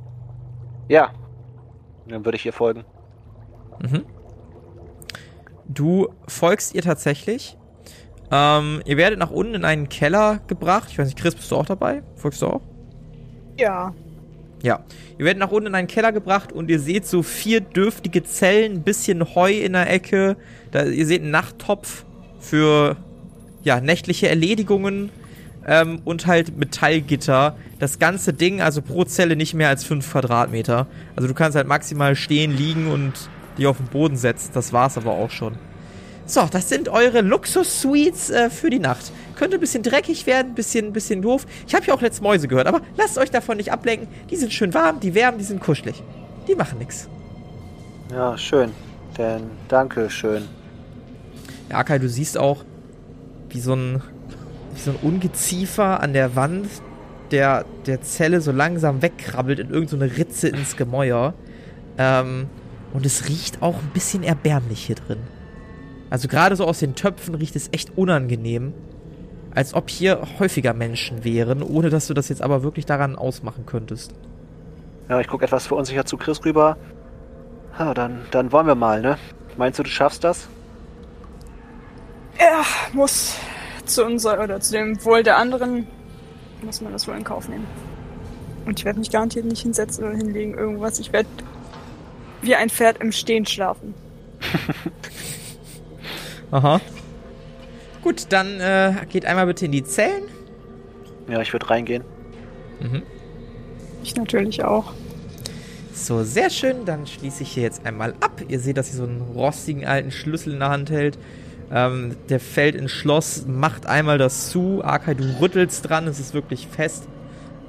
Ja, 0.87 1.11
dann 2.07 2.25
würde 2.25 2.35
ich 2.35 2.47
ihr 2.47 2.53
folgen. 2.53 2.83
Mhm. 3.79 4.05
Du 5.69 6.09
folgst 6.27 6.73
ihr 6.73 6.81
tatsächlich. 6.81 7.55
Ähm, 8.31 8.81
ihr 8.85 8.97
werdet 8.97 9.19
nach 9.19 9.31
unten 9.31 9.55
in 9.55 9.65
einen 9.65 9.87
Keller 9.87 10.41
gebracht. 10.47 10.89
Ich 10.91 10.97
weiß 10.97 11.07
nicht, 11.07 11.17
Chris, 11.17 11.35
bist 11.35 11.51
du 11.51 11.55
auch 11.55 11.65
dabei? 11.65 12.03
Folgst 12.15 12.41
du 12.41 12.47
auch? 12.47 12.61
Ja. 13.57 13.93
Ja. 14.63 14.83
Ihr 15.17 15.25
werdet 15.25 15.39
nach 15.39 15.51
unten 15.51 15.67
in 15.67 15.75
einen 15.75 15.87
Keller 15.87 16.11
gebracht 16.11 16.51
und 16.51 16.69
ihr 16.69 16.79
seht 16.79 17.05
so 17.05 17.23
vier 17.23 17.61
dürftige 17.61 18.23
Zellen, 18.23 18.73
ein 18.73 18.83
bisschen 18.83 19.35
Heu 19.35 19.51
in 19.51 19.73
der 19.73 19.89
Ecke. 19.91 20.37
Da, 20.71 20.85
ihr 20.85 21.05
seht 21.05 21.21
einen 21.21 21.31
Nachttopf 21.31 22.05
für 22.39 22.97
ja, 23.63 23.79
nächtliche 23.79 24.27
Erledigungen 24.27 25.11
ähm, 25.67 26.01
und 26.03 26.25
halt 26.25 26.57
Metallgitter. 26.57 27.55
Das 27.79 27.99
ganze 27.99 28.33
Ding, 28.33 28.61
also 28.61 28.81
pro 28.81 29.03
Zelle 29.03 29.35
nicht 29.35 29.53
mehr 29.53 29.69
als 29.69 29.83
5 29.83 30.11
Quadratmeter. 30.11 30.87
Also 31.15 31.27
du 31.27 31.33
kannst 31.33 31.55
halt 31.55 31.67
maximal 31.67 32.15
stehen, 32.15 32.55
liegen 32.55 32.87
und 32.87 33.29
die 33.59 33.67
auf 33.67 33.77
den 33.77 33.87
Boden 33.87 34.15
setzen. 34.15 34.51
Das 34.53 34.73
war's 34.73 34.97
aber 34.97 35.11
auch 35.11 35.29
schon. 35.29 35.55
So, 36.25 36.47
das 36.49 36.69
sind 36.69 36.89
eure 36.89 37.21
Luxus-Suites 37.21 38.29
äh, 38.29 38.49
für 38.49 38.69
die 38.69 38.77
Nacht. 38.77 39.11
Könnte 39.35 39.57
ein 39.57 39.59
bisschen 39.59 39.81
dreckig 39.81 40.27
werden, 40.27 40.53
bisschen, 40.53 40.93
bisschen 40.93 41.21
doof. 41.21 41.45
Ich 41.67 41.73
habe 41.73 41.85
ja 41.87 41.93
auch 41.93 42.01
letzte 42.01 42.21
Mäuse 42.21 42.47
gehört, 42.47 42.67
aber 42.67 42.81
lasst 42.97 43.17
euch 43.17 43.31
davon 43.31 43.57
nicht 43.57 43.71
ablenken. 43.71 44.07
Die 44.29 44.35
sind 44.35 44.53
schön 44.53 44.73
warm, 44.73 44.99
die 44.99 45.15
wärmen, 45.15 45.39
die 45.39 45.45
sind 45.45 45.59
kuschelig. 45.59 46.03
Die 46.47 46.53
machen 46.53 46.77
nix. 46.77 47.09
Ja, 48.11 48.37
schön. 48.37 48.71
Denn 49.17 49.49
danke 49.67 50.09
schön. 50.09 50.47
Ja, 51.69 51.77
Akai, 51.77 51.97
du 51.97 52.07
siehst 52.07 52.37
auch, 52.37 52.63
wie 53.49 53.59
so 53.59 53.73
ein, 53.73 54.01
wie 54.75 54.79
so 54.79 54.91
ein 54.91 54.97
Ungeziefer 55.01 55.99
an 55.99 56.13
der 56.13 56.35
Wand 56.35 56.67
der, 57.31 57.65
der 57.85 58.01
Zelle 58.01 58.41
so 58.41 58.51
langsam 58.51 59.01
wegkrabbelt 59.01 59.59
in 59.59 59.69
irgendeine 59.69 60.15
Ritze 60.15 60.47
ins 60.47 60.77
Gemäuer. 60.77 61.33
Ähm, 61.97 62.47
Und 62.93 63.05
es 63.05 63.27
riecht 63.27 63.61
auch 63.61 63.75
ein 63.75 63.91
bisschen 63.93 64.23
erbärmlich 64.23 64.85
hier 64.85 64.95
drin. 64.95 65.19
Also 66.09 66.27
gerade 66.27 66.55
so 66.55 66.65
aus 66.65 66.79
den 66.79 66.95
Töpfen 66.95 67.35
riecht 67.35 67.55
es 67.55 67.69
echt 67.71 67.97
unangenehm. 67.97 68.73
Als 69.53 69.73
ob 69.73 69.89
hier 69.89 70.21
häufiger 70.39 70.73
Menschen 70.73 71.23
wären, 71.23 71.63
ohne 71.63 71.89
dass 71.89 72.07
du 72.07 72.13
das 72.13 72.29
jetzt 72.29 72.41
aber 72.41 72.63
wirklich 72.63 72.85
daran 72.85 73.15
ausmachen 73.15 73.65
könntest. 73.65 74.13
Ja, 75.07 75.19
ich 75.19 75.27
gucke 75.27 75.45
etwas 75.45 75.67
verunsichert 75.67 76.07
zu 76.07 76.17
Chris 76.17 76.43
rüber. 76.45 76.77
Ja, 77.77 77.93
dann, 77.93 78.21
dann 78.31 78.51
wollen 78.51 78.67
wir 78.67 78.75
mal, 78.75 79.01
ne? 79.01 79.17
Meinst 79.57 79.79
du, 79.79 79.83
du 79.83 79.89
schaffst 79.89 80.23
das? 80.23 80.47
Ja, 82.39 82.63
muss 82.93 83.35
zu 83.85 84.05
unser 84.05 84.41
oder 84.41 84.59
zu 84.59 84.73
dem 84.73 85.03
Wohl 85.03 85.23
der 85.23 85.37
anderen 85.37 85.87
muss 86.61 86.81
man 86.81 86.91
das 86.91 87.07
wohl 87.07 87.15
in 87.15 87.23
Kauf 87.23 87.47
nehmen. 87.47 87.65
Und 88.65 88.79
ich 88.79 88.85
werde 88.85 88.99
mich 88.99 89.09
garantiert 89.09 89.45
nicht 89.45 89.61
hinsetzen 89.61 90.03
oder 90.03 90.15
hinlegen, 90.15 90.53
irgendwas. 90.53 90.99
Ich 90.99 91.11
werde 91.11 91.29
wie 92.41 92.55
ein 92.55 92.69
Pferd 92.69 93.01
im 93.01 93.11
Stehen 93.11 93.45
schlafen. 93.45 93.93
Aha. 96.51 96.81
Gut, 98.01 98.27
dann 98.29 98.59
äh, 98.59 98.93
geht 99.09 99.25
einmal 99.25 99.45
bitte 99.45 99.65
in 99.65 99.71
die 99.71 99.83
Zellen. 99.83 100.23
Ja, 101.27 101.41
ich 101.41 101.53
würde 101.53 101.69
reingehen. 101.69 102.03
Mhm. 102.79 103.03
Ich 104.03 104.15
natürlich 104.15 104.63
auch. 104.63 104.93
So, 105.93 106.23
sehr 106.23 106.49
schön. 106.49 106.85
Dann 106.85 107.05
schließe 107.05 107.43
ich 107.43 107.51
hier 107.51 107.63
jetzt 107.63 107.85
einmal 107.85 108.13
ab. 108.21 108.41
Ihr 108.47 108.59
seht, 108.59 108.77
dass 108.77 108.89
sie 108.89 108.97
so 108.97 109.03
einen 109.03 109.21
rostigen 109.21 109.85
alten 109.85 110.11
Schlüssel 110.11 110.53
in 110.53 110.59
der 110.59 110.69
Hand 110.69 110.89
hält. 110.89 111.19
Ähm, 111.71 112.15
der 112.29 112.39
fällt 112.39 112.75
ins 112.75 112.91
Schloss, 112.91 113.45
macht 113.45 113.85
einmal 113.85 114.17
das 114.17 114.49
zu. 114.49 114.83
Arkai, 114.83 115.13
du 115.13 115.39
rüttelst 115.39 115.87
dran, 115.87 116.07
es 116.07 116.19
ist 116.19 116.33
wirklich 116.33 116.67
fest. 116.67 117.07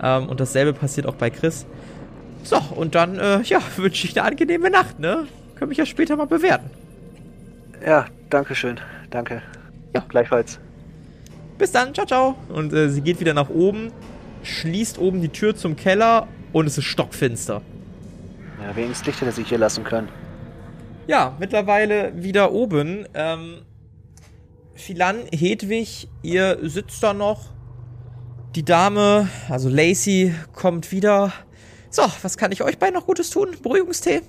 Ähm, 0.02 0.28
und 0.28 0.40
dasselbe 0.40 0.72
passiert 0.72 1.06
auch 1.06 1.16
bei 1.16 1.28
Chris. 1.28 1.66
So, 2.42 2.56
und 2.74 2.94
dann, 2.94 3.18
äh, 3.18 3.42
ja, 3.42 3.60
wünsche 3.76 4.06
ich 4.06 4.18
eine 4.18 4.28
angenehme 4.28 4.70
Nacht, 4.70 4.98
ne? 4.98 5.26
Können 5.56 5.68
mich 5.68 5.78
ja 5.78 5.86
später 5.86 6.16
mal 6.16 6.26
bewerten. 6.26 6.70
Ja, 7.84 8.06
danke 8.30 8.54
schön. 8.54 8.80
Danke. 9.10 9.42
Ja. 9.94 10.04
Gleichfalls. 10.08 10.58
Bis 11.58 11.72
dann, 11.72 11.94
ciao, 11.94 12.06
ciao. 12.06 12.36
Und 12.48 12.72
äh, 12.72 12.88
sie 12.88 13.02
geht 13.02 13.20
wieder 13.20 13.34
nach 13.34 13.50
oben, 13.50 13.92
schließt 14.42 14.98
oben 14.98 15.20
die 15.20 15.28
Tür 15.28 15.54
zum 15.54 15.76
Keller 15.76 16.28
und 16.52 16.66
es 16.66 16.78
ist 16.78 16.84
stockfinster. 16.84 17.60
Ja, 18.62 18.76
wenigstens 18.76 19.06
Licht 19.06 19.20
hätte 19.20 19.32
sich 19.32 19.48
hier 19.48 19.58
lassen 19.58 19.84
können. 19.84 20.08
Ja, 21.06 21.36
mittlerweile 21.38 22.12
wieder 22.22 22.52
oben. 22.52 23.06
Ähm, 23.14 23.62
Philan, 24.74 25.16
Hedwig, 25.32 26.08
ihr 26.22 26.58
sitzt 26.62 27.02
da 27.02 27.12
noch. 27.12 27.50
Die 28.54 28.64
Dame, 28.64 29.28
also 29.48 29.68
Lacey, 29.68 30.34
kommt 30.52 30.90
wieder. 30.92 31.32
So, 31.90 32.02
was 32.22 32.38
kann 32.38 32.52
ich 32.52 32.62
euch 32.62 32.78
beiden 32.78 32.94
noch 32.94 33.06
Gutes 33.06 33.30
tun? 33.30 33.56
Beruhigungstee? 33.62 34.22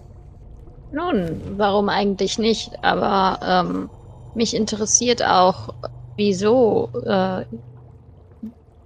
Nun, 0.92 1.40
warum 1.58 1.90
eigentlich 1.90 2.38
nicht? 2.38 2.72
Aber 2.84 3.40
ähm, 3.44 3.90
mich 4.36 4.56
interessiert 4.56 5.24
auch, 5.24 5.74
wieso 6.18 6.90
äh, 7.06 7.46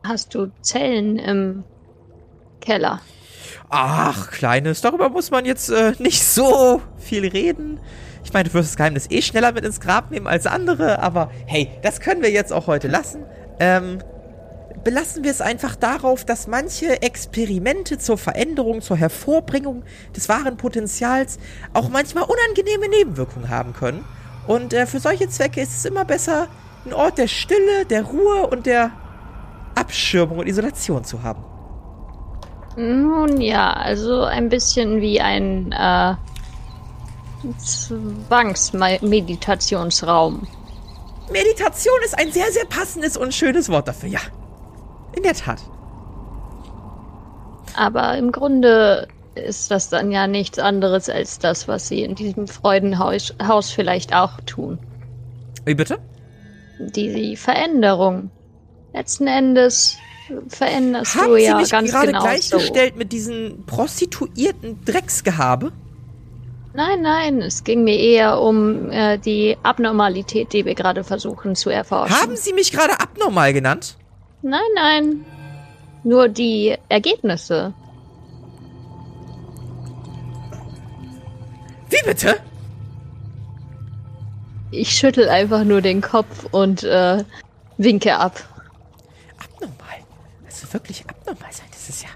hast 0.03 0.35
du 0.35 0.51
Zellen 0.61 1.17
im 1.17 1.63
Keller? 2.59 2.99
Ach, 3.69 4.29
Kleines, 4.29 4.81
darüber 4.81 5.09
muss 5.09 5.31
man 5.31 5.45
jetzt 5.45 5.69
äh, 5.69 5.93
nicht 5.99 6.23
so 6.23 6.81
viel 6.97 7.27
reden. 7.27 7.79
Ich 8.23 8.33
meine, 8.33 8.49
du 8.49 8.53
wirst 8.53 8.69
das 8.69 8.77
Geheimnis 8.77 9.09
eh 9.09 9.21
schneller 9.21 9.51
mit 9.53 9.65
ins 9.65 9.79
Grab 9.79 10.11
nehmen 10.11 10.27
als 10.27 10.45
andere, 10.47 10.99
aber 10.99 11.31
hey, 11.45 11.69
das 11.81 11.99
können 11.99 12.21
wir 12.21 12.31
jetzt 12.31 12.51
auch 12.51 12.67
heute 12.67 12.87
lassen. 12.87 13.23
Ähm, 13.59 13.99
belassen 14.85 15.25
wir 15.25 15.31
es 15.31 15.41
einfach 15.41 15.75
darauf, 15.75 16.23
dass 16.23 16.47
manche 16.47 17.01
Experimente 17.01 17.97
zur 17.97 18.17
Veränderung, 18.17 18.81
zur 18.81 18.95
Hervorbringung 18.95 19.83
des 20.15 20.29
wahren 20.29 20.55
Potenzials 20.57 21.39
auch 21.73 21.89
manchmal 21.89 22.23
unangenehme 22.23 22.87
Nebenwirkungen 22.87 23.49
haben 23.49 23.73
können. 23.73 24.05
Und 24.47 24.73
äh, 24.73 24.85
für 24.85 24.99
solche 24.99 25.27
Zwecke 25.27 25.59
ist 25.59 25.75
es 25.75 25.85
immer 25.85 26.05
besser, 26.05 26.47
einen 26.85 26.93
Ort 26.93 27.17
der 27.17 27.27
Stille, 27.27 27.85
der 27.89 28.03
Ruhe 28.03 28.45
und 28.47 28.67
der 28.67 28.91
Abschirmung 29.73 30.37
und 30.37 30.45
Isolation 30.47 31.03
zu 31.03 31.23
haben. 31.23 31.43
Nun 32.77 33.41
ja, 33.41 33.73
also 33.73 34.21
ein 34.21 34.49
bisschen 34.49 35.01
wie 35.01 35.19
ein 35.19 35.71
äh, 35.71 36.13
Zwangsmeditationsraum. 37.57 40.47
Meditation 41.31 41.95
ist 42.05 42.19
ein 42.19 42.31
sehr, 42.31 42.51
sehr 42.51 42.65
passendes 42.65 43.17
und 43.17 43.33
schönes 43.33 43.69
Wort 43.69 43.87
dafür, 43.87 44.09
ja. 44.09 44.19
In 45.15 45.23
der 45.23 45.33
Tat. 45.33 45.61
Aber 47.75 48.17
im 48.17 48.31
Grunde 48.31 49.07
ist 49.35 49.69
das 49.71 49.89
dann 49.89 50.11
ja 50.11 50.27
nichts 50.27 50.59
anderes 50.59 51.09
als 51.09 51.39
das, 51.39 51.67
was 51.67 51.87
sie 51.87 52.03
in 52.03 52.15
diesem 52.15 52.47
Freudenhaus 52.47 53.33
Haus 53.45 53.71
vielleicht 53.71 54.15
auch 54.15 54.39
tun. 54.45 54.79
Wie 55.65 55.75
bitte? 55.75 55.99
Die 56.79 57.35
Veränderung. 57.35 58.29
Letzten 58.93 59.27
Endes 59.27 59.97
veränderst 60.47 61.15
Haben 61.15 61.29
du 61.29 61.35
Sie 61.35 61.43
ja 61.43 61.57
mich 61.57 61.69
ganz 61.69 61.91
gerade 61.91 62.07
genau 62.07 62.19
so. 62.19 62.25
gleichgestellt 62.25 62.95
mit 62.95 63.11
diesen 63.11 63.65
prostituierten 63.65 64.83
Drecksgehabe? 64.85 65.71
Nein, 66.73 67.01
nein, 67.01 67.41
es 67.41 67.63
ging 67.63 67.83
mir 67.85 67.97
eher 67.97 68.41
um 68.41 68.89
äh, 68.91 69.17
die 69.17 69.57
Abnormalität, 69.63 70.51
die 70.51 70.65
wir 70.65 70.75
gerade 70.75 71.03
versuchen 71.03 71.55
zu 71.55 71.69
erforschen. 71.69 72.15
Haben 72.15 72.35
Sie 72.35 72.53
mich 72.53 72.71
gerade 72.71 72.99
abnormal 72.99 73.53
genannt? 73.53 73.97
Nein, 74.45 74.61
nein. 74.75 75.25
Nur 76.03 76.29
die 76.29 76.77
Ergebnisse. 76.87 77.73
Wie 81.89 82.05
bitte? 82.05 82.35
Ich 84.69 84.91
schüttel 84.91 85.29
einfach 85.29 85.63
nur 85.63 85.81
den 85.81 85.99
Kopf 86.01 86.45
und 86.51 86.83
äh, 86.83 87.23
winke 87.77 88.19
ab. 88.19 88.39
Abnormal. 89.43 90.05
Also 90.45 90.71
wirklich 90.73 91.09
abnormal 91.09 91.51
sein, 91.51 91.65
das 91.71 91.89
ist 91.89 92.03
ja. 92.03 92.09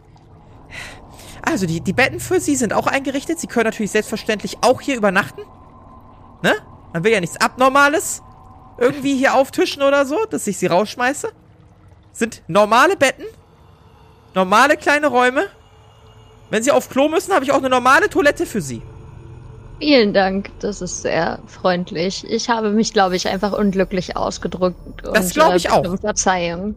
Also, 1.42 1.66
die, 1.66 1.82
die 1.82 1.94
Betten 1.94 2.20
für 2.20 2.40
Sie 2.40 2.56
sind 2.56 2.74
auch 2.74 2.86
eingerichtet. 2.86 3.40
Sie 3.40 3.48
können 3.48 3.66
natürlich 3.66 3.90
selbstverständlich 3.90 4.58
auch 4.62 4.82
hier 4.82 4.98
übernachten. 4.98 5.42
Ne? 6.44 6.54
Man 6.94 7.04
will 7.04 7.12
ja 7.12 7.22
nichts 7.22 7.42
Abnormales 7.42 8.22
irgendwie 8.78 9.18
hier 9.18 9.34
auftischen 9.34 9.82
oder 9.82 10.06
so, 10.06 10.26
dass 10.26 10.46
ich 10.46 10.60
Sie 10.60 10.68
rausschmeiße. 10.68 11.34
Sind 12.20 12.44
normale 12.50 12.98
Betten. 12.98 13.24
Normale 14.36 14.76
kleine 14.76 15.08
Räume. 15.08 15.46
Wenn 16.50 16.62
Sie 16.62 16.70
auf 16.70 16.90
Klo 16.90 17.08
müssen, 17.08 17.34
habe 17.34 17.46
ich 17.46 17.54
auch 17.54 17.60
eine 17.60 17.70
normale 17.70 18.10
Toilette 18.10 18.46
für 18.46 18.60
Sie. 18.60 18.82
Vielen 19.80 20.14
Dank, 20.14 20.50
das 20.60 20.82
ist 20.82 21.02
sehr 21.02 21.40
freundlich. 21.48 22.26
Ich 22.30 22.50
habe 22.50 22.72
mich, 22.72 22.92
glaube 22.92 23.16
ich, 23.16 23.30
einfach 23.30 23.54
unglücklich 23.54 24.18
ausgedrückt. 24.18 24.76
Das 25.02 25.28
und, 25.28 25.34
glaub 25.34 25.54
äh, 25.54 25.56
ich 25.56 25.70
auch. 25.70 25.98
Verzeihung. 25.98 26.76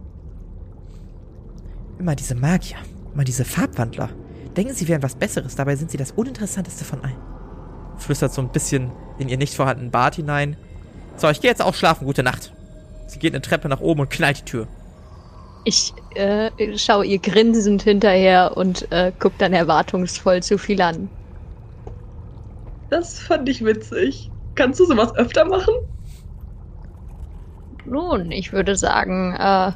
Immer 1.98 2.14
diese 2.14 2.36
Magier. 2.36 2.76
Immer 3.12 3.24
diese 3.24 3.44
Farbwandler. 3.44 4.10
Denken 4.56 4.74
sie 4.74 4.86
wären 4.86 5.02
was 5.02 5.16
Besseres, 5.16 5.56
dabei 5.56 5.74
sind 5.74 5.90
sie 5.90 5.96
das 5.96 6.12
Uninteressanteste 6.12 6.84
von 6.84 7.02
allen. 7.02 7.18
Flüstert 7.96 8.32
so 8.32 8.42
ein 8.42 8.52
bisschen 8.52 8.92
in 9.18 9.28
ihr 9.28 9.38
nicht 9.38 9.56
vorhandenen 9.56 9.90
Bart 9.90 10.14
hinein. 10.14 10.56
So, 11.16 11.28
ich 11.30 11.40
gehe 11.40 11.50
jetzt 11.50 11.62
auch 11.62 11.74
schlafen. 11.74 12.06
Gute 12.06 12.22
Nacht. 12.22 12.52
Sie 13.08 13.18
geht 13.18 13.34
eine 13.34 13.42
Treppe 13.42 13.68
nach 13.68 13.80
oben 13.80 14.02
und 14.02 14.08
knallt 14.08 14.38
die 14.38 14.44
Tür. 14.44 14.68
Ich 15.64 15.94
äh, 16.10 16.50
schaue 16.76 17.06
ihr 17.06 17.18
grinsend 17.18 17.82
hinterher 17.82 18.56
und 18.56 18.90
äh, 18.90 19.12
guck 19.18 19.38
dann 19.38 19.52
erwartungsvoll 19.52 20.42
zu 20.42 20.58
viel 20.58 20.80
an. 20.80 21.08
Das 22.90 23.18
fand 23.18 23.48
ich 23.48 23.64
witzig. 23.64 24.30
Kannst 24.54 24.80
du 24.80 24.84
sowas 24.84 25.14
öfter 25.14 25.44
machen? 25.44 25.72
Nun, 27.84 28.30
ich 28.32 28.52
würde 28.52 28.76
sagen, 28.76 29.34
äh, 29.34 29.72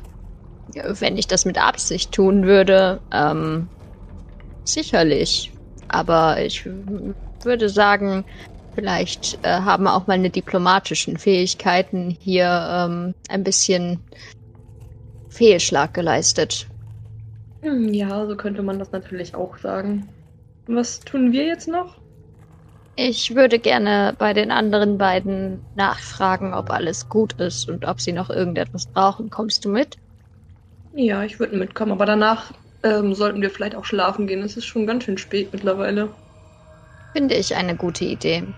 wenn 0.74 1.16
ich 1.16 1.26
das 1.26 1.45
mit 1.45 1.59
Absicht 1.59 2.12
tun 2.12 2.47
würde, 2.47 3.01
ähm, 3.12 3.68
sicherlich. 4.64 5.53
Aber 5.89 6.43
ich 6.43 6.66
würde 6.66 7.68
sagen, 7.68 8.24
vielleicht 8.74 9.39
äh, 9.43 9.61
haben 9.61 9.87
auch 9.87 10.07
meine 10.07 10.30
diplomatischen 10.30 11.16
Fähigkeiten 11.16 12.11
hier 12.11 12.68
ähm, 12.70 13.14
ein 13.28 13.45
bisschen 13.45 14.01
Fehlschlag 15.37 15.95
geleistet. 15.95 16.68
Hm, 17.62 17.93
Ja, 17.93 18.26
so 18.26 18.34
könnte 18.34 18.62
man 18.62 18.78
das 18.78 18.93
natürlich 18.93 19.34
auch 19.34 19.59
sagen. 19.59 20.14
Was 20.66 21.01
tun 21.01 21.32
wir 21.32 21.45
jetzt 21.45 21.68
noch? 21.68 22.01
Ich 22.99 23.34
würde 23.34 23.59
gerne 23.59 24.14
bei 24.18 24.34
den 24.34 24.51
anderen 24.51 24.99
beiden 24.99 25.64
nachfragen, 25.72 26.53
ob 26.53 26.68
alles 26.70 27.09
gut 27.09 27.32
ist 27.34 27.68
und 27.70 27.87
ob 27.87 28.03
sie 28.03 28.12
noch 28.12 28.28
irgendetwas 28.28 28.87
brauchen. 28.87 29.30
Kommst 29.30 29.64
du 29.64 29.70
mit? 29.70 29.97
Ja, 30.97 31.22
ich 31.22 31.39
würde 31.39 31.57
mitkommen, 31.57 31.93
aber 31.93 32.07
danach 32.07 32.51
ähm, 32.82 33.14
sollten 33.14 33.41
wir 33.41 33.51
vielleicht 33.51 33.76
auch 33.76 33.84
schlafen 33.84 34.26
gehen. 34.26 34.43
Es 34.43 34.57
ist 34.57 34.64
schon 34.66 34.84
ganz 34.84 35.05
schön 35.05 35.16
spät 35.16 35.53
mittlerweile. 35.53 36.16
Finde 37.14 37.34
ich 37.34 37.57
eine 37.57 37.76
gute 37.76 38.05
Idee. 38.05 38.55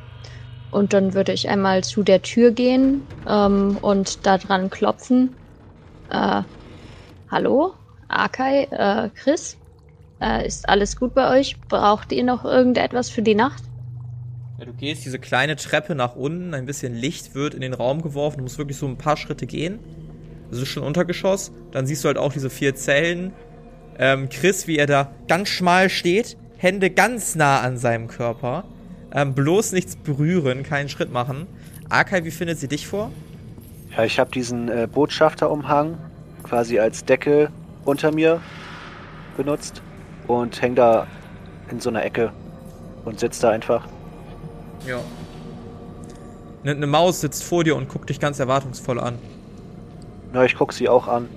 Und 0.71 0.93
dann 0.95 1.15
würde 1.15 1.33
ich 1.33 1.49
einmal 1.49 1.85
zu 1.85 2.03
der 2.05 2.23
Tür 2.23 2.53
gehen 2.53 3.11
ähm, 3.27 3.79
und 3.81 4.27
da 4.27 4.39
dran 4.39 4.71
klopfen. 4.71 5.39
Äh, 6.11 6.45
hallo? 7.31 7.75
Akai? 8.09 8.65
Äh, 8.71 9.11
Chris? 9.15 9.57
Äh, 10.21 10.47
ist 10.47 10.69
alles 10.69 10.97
gut 10.97 11.15
bei 11.15 11.39
euch? 11.39 11.57
Braucht 11.69 12.13
ihr 12.13 12.25
noch 12.25 12.45
irgendetwas 12.45 13.11
für 13.11 13.23
die 13.23 13.35
Nacht? 13.35 13.63
Ja, 14.59 14.65
du 14.65 14.73
gehst 14.73 15.05
diese 15.05 15.19
kleine 15.19 15.57
Treppe 15.57 15.95
nach 15.95 16.17
unten, 16.17 16.55
ein 16.55 16.67
bisschen 16.67 16.95
Licht 16.95 17.35
wird 17.35 17.55
in 17.55 17.61
den 17.61 17.75
Raum 17.75 18.03
geworfen, 18.03 18.39
du 18.39 18.43
musst 18.43 18.59
wirklich 18.59 18.77
so 18.77 18.87
ein 18.87 18.99
paar 18.99 19.17
Schritte 19.17 19.47
gehen. 19.47 19.79
Das 20.51 20.61
ist 20.61 20.69
schon 20.69 20.83
Untergeschoss. 20.83 21.53
Dann 21.73 21.87
siehst 21.87 22.05
du 22.05 22.09
halt 22.09 22.17
auch 22.17 22.33
diese 22.33 22.51
vier 22.51 22.75
Zellen. 22.75 23.33
Ähm, 23.99 24.29
Chris, 24.31 24.67
wie 24.67 24.79
er 24.79 24.87
da 24.87 25.13
ganz 25.29 25.49
schmal 25.49 25.91
steht, 25.91 26.37
Hände 26.57 26.91
ganz 26.91 27.35
nah 27.35 27.61
an 27.61 27.77
seinem 27.77 28.09
Körper. 28.09 28.65
Ähm, 29.13 29.35
bloß 29.35 29.73
nichts 29.73 29.97
berühren, 29.97 30.63
keinen 30.63 30.89
Schritt 30.89 31.13
machen. 31.13 31.47
Arkai, 31.89 32.25
wie 32.25 32.31
findet 32.31 32.59
sie 32.59 32.69
dich 32.69 32.87
vor? 32.87 33.11
Ja, 33.97 34.05
ich 34.05 34.19
habe 34.19 34.31
diesen 34.31 34.69
äh, 34.69 34.89
Botschafterumhang 34.91 35.99
quasi 36.49 36.79
als 36.79 37.05
Decke 37.05 37.51
unter 37.85 38.13
mir 38.13 38.41
benutzt 39.37 39.83
und 40.27 40.61
häng 40.61 40.75
da 40.75 41.07
in 41.71 41.81
so 41.81 41.91
einer 41.91 42.05
Ecke 42.05 42.33
und 43.05 43.21
sitze 43.21 43.43
da 43.43 43.51
einfach. 43.51 43.87
Ja. 44.87 45.01
Eine 46.63 46.75
ne 46.75 46.87
Maus 46.87 47.21
sitzt 47.21 47.45
vor 47.45 47.65
dir 47.65 47.77
und 47.77 47.89
guckt 47.89 48.11
dich 48.11 48.21
ganz 48.21 48.39
erwartungsvoll 48.39 48.99
an. 49.01 49.19
Ja, 50.35 50.45
ich 50.45 50.57
guck 50.57 50.73
sie 50.73 50.89
auch 50.89 51.09
an. 51.09 51.29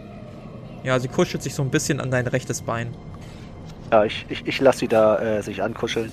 Ja, 0.83 0.99
sie 0.99 1.07
kuschelt 1.07 1.43
sich 1.43 1.53
so 1.53 1.61
ein 1.61 1.69
bisschen 1.69 1.99
an 1.99 2.11
dein 2.11 2.27
rechtes 2.27 2.61
Bein. 2.61 2.93
Ja, 3.91 4.03
ich, 4.03 4.25
ich, 4.29 4.47
ich 4.47 4.59
lasse 4.59 4.79
sie 4.79 4.87
da 4.87 5.19
äh, 5.19 5.43
sich 5.43 5.61
ankuscheln. 5.61 6.11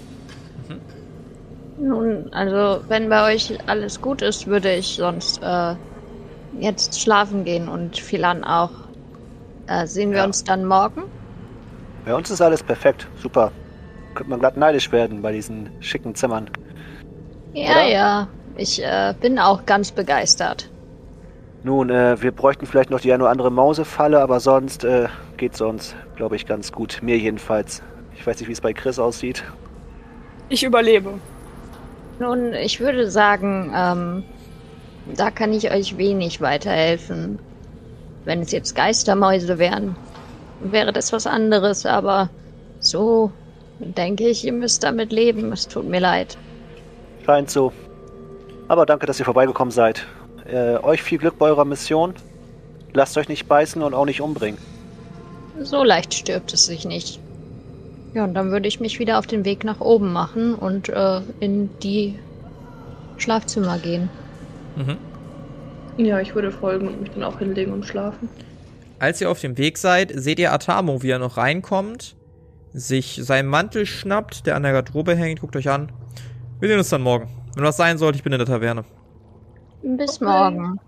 Nun, 1.80 2.32
also 2.32 2.82
wenn 2.88 3.08
bei 3.08 3.34
euch 3.34 3.56
alles 3.66 4.00
gut 4.00 4.20
ist, 4.20 4.48
würde 4.48 4.74
ich 4.74 4.96
sonst 4.96 5.40
äh, 5.42 5.74
jetzt 6.58 7.00
schlafen 7.00 7.44
gehen 7.44 7.68
und 7.68 7.96
Philan 7.96 8.42
auch. 8.44 8.70
Äh, 9.68 9.86
sehen 9.86 10.10
wir 10.10 10.18
Ja. 10.18 10.24
uns 10.24 10.44
dann 10.44 10.64
morgen? 10.64 11.02
Bei 12.04 12.14
uns 12.14 12.30
ist 12.30 12.40
alles 12.40 12.62
perfekt. 12.62 13.06
Super. 13.22 13.52
Könnte 14.14 14.30
man 14.30 14.40
glatt 14.40 14.56
neidisch 14.56 14.90
werden 14.92 15.20
bei 15.22 15.32
diesen 15.32 15.70
schicken 15.80 16.14
Zimmern. 16.14 16.48
Ja, 17.52 17.70
Oder? 17.72 17.84
ja. 17.88 18.28
Ich 18.56 18.82
äh, 18.82 19.14
bin 19.20 19.38
auch 19.38 19.66
ganz 19.66 19.92
begeistert. 19.92 20.70
Nun, 21.62 21.90
äh, 21.90 22.20
wir 22.20 22.32
bräuchten 22.32 22.66
vielleicht 22.66 22.90
noch 22.90 23.00
die 23.00 23.12
eine 23.12 23.22
oder 23.24 23.30
andere 23.30 23.50
Mausefalle, 23.50 24.20
aber 24.20 24.40
sonst 24.40 24.84
äh, 24.84 25.08
geht's 25.36 25.60
uns, 25.60 25.94
glaube 26.16 26.36
ich, 26.36 26.46
ganz 26.46 26.72
gut. 26.72 26.98
Mir 27.02 27.18
jedenfalls. 27.18 27.82
Ich 28.16 28.26
weiß 28.26 28.38
nicht, 28.40 28.48
wie 28.48 28.52
es 28.52 28.60
bei 28.60 28.72
Chris 28.72 28.98
aussieht. 28.98 29.44
Ich 30.48 30.64
überlebe. 30.64 31.14
Nun, 32.18 32.52
ich 32.54 32.80
würde 32.80 33.10
sagen, 33.10 33.72
ähm, 33.76 34.24
da 35.14 35.30
kann 35.30 35.52
ich 35.52 35.70
euch 35.70 35.98
wenig 35.98 36.40
weiterhelfen. 36.40 37.38
Wenn 38.28 38.42
es 38.42 38.52
jetzt 38.52 38.74
Geistermäuse 38.74 39.58
wären, 39.58 39.96
wäre 40.60 40.92
das 40.92 41.14
was 41.14 41.26
anderes, 41.26 41.86
aber 41.86 42.28
so 42.78 43.32
denke 43.78 44.28
ich, 44.28 44.44
ihr 44.44 44.52
müsst 44.52 44.84
damit 44.84 45.12
leben. 45.12 45.50
Es 45.50 45.66
tut 45.66 45.88
mir 45.88 45.98
leid. 45.98 46.36
Scheint 47.24 47.48
so. 47.48 47.72
Aber 48.68 48.84
danke, 48.84 49.06
dass 49.06 49.18
ihr 49.18 49.24
vorbeigekommen 49.24 49.72
seid. 49.72 50.04
Äh, 50.44 50.76
euch 50.76 51.02
viel 51.02 51.16
Glück 51.16 51.38
bei 51.38 51.46
eurer 51.46 51.64
Mission. 51.64 52.12
Lasst 52.92 53.16
euch 53.16 53.30
nicht 53.30 53.48
beißen 53.48 53.82
und 53.82 53.94
auch 53.94 54.04
nicht 54.04 54.20
umbringen. 54.20 54.60
So 55.62 55.82
leicht 55.82 56.12
stirbt 56.12 56.52
es 56.52 56.66
sich 56.66 56.84
nicht. 56.84 57.20
Ja, 58.12 58.24
und 58.24 58.34
dann 58.34 58.50
würde 58.50 58.68
ich 58.68 58.78
mich 58.78 58.98
wieder 58.98 59.18
auf 59.18 59.26
den 59.26 59.46
Weg 59.46 59.64
nach 59.64 59.80
oben 59.80 60.12
machen 60.12 60.54
und 60.54 60.90
äh, 60.90 61.22
in 61.40 61.70
die 61.82 62.18
Schlafzimmer 63.16 63.78
gehen. 63.78 64.10
Mhm. 64.76 64.98
Ja, 65.98 66.20
ich 66.20 66.34
würde 66.34 66.52
folgen 66.52 66.86
und 66.86 67.00
mich 67.00 67.10
dann 67.10 67.24
auch 67.24 67.40
hinlegen 67.40 67.72
und 67.72 67.84
schlafen. 67.84 68.28
Als 69.00 69.20
ihr 69.20 69.30
auf 69.30 69.40
dem 69.40 69.58
Weg 69.58 69.78
seid, 69.78 70.12
seht 70.14 70.38
ihr 70.38 70.52
Atamo, 70.52 71.02
wie 71.02 71.10
er 71.10 71.18
noch 71.18 71.36
reinkommt, 71.36 72.16
sich 72.72 73.20
seinen 73.22 73.48
Mantel 73.48 73.84
schnappt, 73.84 74.46
der 74.46 74.54
an 74.54 74.62
der 74.62 74.72
Garderobe 74.72 75.16
hängt, 75.16 75.40
guckt 75.40 75.56
euch 75.56 75.68
an. 75.68 75.90
Wir 76.60 76.68
sehen 76.68 76.78
uns 76.78 76.88
dann 76.88 77.02
morgen. 77.02 77.28
Wenn 77.54 77.64
was 77.64 77.76
sein 77.76 77.98
sollte, 77.98 78.16
ich 78.16 78.22
bin 78.22 78.32
in 78.32 78.38
der 78.38 78.46
Taverne. 78.46 78.84
Bis 79.82 80.20
morgen. 80.20 80.78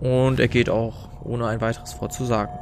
Und 0.00 0.38
er 0.38 0.48
geht 0.48 0.68
auch, 0.68 1.24
ohne 1.24 1.46
ein 1.46 1.60
weiteres 1.62 1.98
Wort 2.00 2.12
zu 2.12 2.24
sagen. 2.24 2.52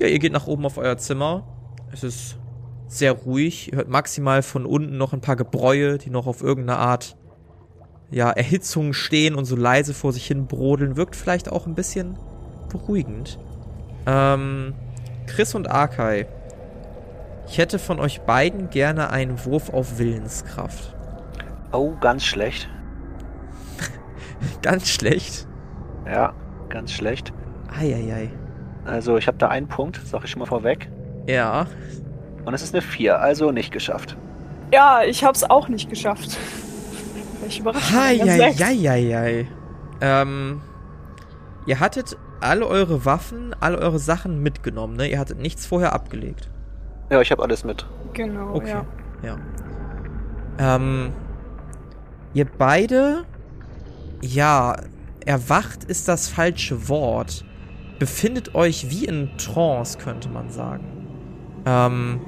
Ja, 0.00 0.06
ihr 0.06 0.18
geht 0.18 0.32
nach 0.32 0.46
oben 0.46 0.64
auf 0.64 0.78
euer 0.78 0.96
Zimmer. 0.96 1.46
Es 1.92 2.02
ist 2.02 2.38
sehr 2.88 3.12
ruhig. 3.12 3.72
Ihr 3.72 3.78
hört 3.78 3.88
maximal 3.88 4.42
von 4.42 4.64
unten 4.64 4.96
noch 4.96 5.12
ein 5.12 5.20
paar 5.20 5.36
Gebräue, 5.36 5.98
die 5.98 6.08
noch 6.08 6.26
auf 6.26 6.42
irgendeine 6.42 6.78
Art, 6.78 7.16
ja, 8.10 8.30
Erhitzung 8.30 8.92
stehen 8.92 9.34
und 9.34 9.44
so 9.44 9.56
leise 9.56 9.94
vor 9.94 10.12
sich 10.12 10.26
hin 10.26 10.46
brodeln. 10.46 10.96
Wirkt 10.96 11.16
vielleicht 11.16 11.50
auch 11.50 11.66
ein 11.66 11.74
bisschen 11.74 12.18
beruhigend. 12.68 13.38
Ähm, 14.06 14.74
Chris 15.26 15.54
und 15.54 15.70
Arkai. 15.70 16.26
Ich 17.46 17.58
hätte 17.58 17.78
von 17.78 17.98
euch 18.00 18.20
beiden 18.22 18.70
gerne 18.70 19.10
einen 19.10 19.44
Wurf 19.44 19.70
auf 19.70 19.98
Willenskraft. 19.98 20.94
Oh, 21.72 21.92
ganz 22.00 22.24
schlecht. 22.24 22.68
Ganz 24.62 24.88
schlecht. 24.88 25.46
Ja, 26.06 26.32
ganz 26.70 26.92
schlecht. 26.92 27.32
Eieiei. 27.78 28.30
Also, 28.86 29.18
ich 29.18 29.26
habe 29.26 29.36
da 29.36 29.48
einen 29.48 29.68
Punkt, 29.68 30.00
sag 30.04 30.24
ich 30.24 30.30
schon 30.30 30.40
mal 30.40 30.46
vorweg. 30.46 30.90
Ja, 31.26 31.66
Und 32.44 32.54
es 32.54 32.62
ist 32.62 32.74
eine 32.74 32.80
4, 32.82 33.20
also 33.20 33.50
nicht 33.52 33.70
geschafft. 33.70 34.16
Ja, 34.72 35.02
ich 35.06 35.24
hab's 35.24 35.44
auch 35.44 35.68
nicht 35.68 35.90
geschafft. 35.90 36.38
Ich 37.46 37.60
überrascht 37.60 37.92
Heieieiei. 37.92 39.46
Ähm, 40.00 40.60
ihr 41.66 41.80
hattet 41.80 42.16
alle 42.40 42.66
eure 42.66 43.04
Waffen, 43.04 43.54
alle 43.60 43.78
eure 43.78 43.98
Sachen 43.98 44.42
mitgenommen, 44.42 44.96
ne? 44.96 45.08
Ihr 45.10 45.18
hattet 45.18 45.38
nichts 45.38 45.66
vorher 45.66 45.92
abgelegt. 45.92 46.48
Ja, 47.10 47.20
ich 47.20 47.30
habe 47.30 47.42
alles 47.42 47.64
mit. 47.64 47.86
Genau, 48.12 48.54
Okay. 48.54 48.70
ja. 48.70 48.86
Ja. 49.22 49.36
Ähm, 50.58 51.12
ihr 52.32 52.46
beide, 52.46 53.24
ja, 54.22 54.76
erwacht 55.26 55.84
ist 55.84 56.08
das 56.08 56.28
falsche 56.28 56.88
Wort. 56.88 57.44
Befindet 57.98 58.54
euch 58.54 58.88
wie 58.90 59.04
in 59.04 59.36
Trance, 59.36 59.98
könnte 59.98 60.30
man 60.30 60.48
sagen. 60.50 61.06
Ähm, 61.66 62.20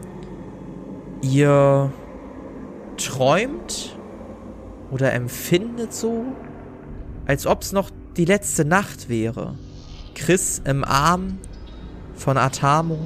ihr 1.23 1.91
träumt 2.99 3.99
oder 4.93 5.13
empfindet 5.13 5.93
so, 5.93 6.27
als 7.27 7.47
ob 7.47 7.63
es 7.63 7.73
noch 7.73 7.91
die 8.17 8.27
letzte 8.27 8.65
Nacht 8.65 9.09
wäre. 9.09 9.57
Chris 10.15 10.61
im 10.65 10.85
Arm 10.85 11.39
von 12.15 12.37
Atamo 12.37 12.99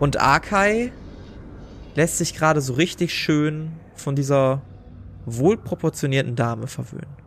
und 0.00 0.20
Akai 0.20 0.92
lässt 1.94 2.18
sich 2.18 2.34
gerade 2.34 2.60
so 2.60 2.74
richtig 2.74 3.14
schön 3.14 3.72
von 3.94 4.16
dieser 4.16 4.60
wohlproportionierten 5.24 6.34
Dame 6.34 6.66
verwöhnen. 6.66 7.22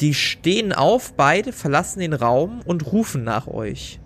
Die 0.00 0.14
stehen 0.14 0.72
auf, 0.72 1.14
beide 1.14 1.52
verlassen 1.52 2.00
den 2.00 2.12
Raum 2.12 2.60
und 2.64 2.92
rufen 2.92 3.24
nach 3.24 3.48
euch. 3.48 3.98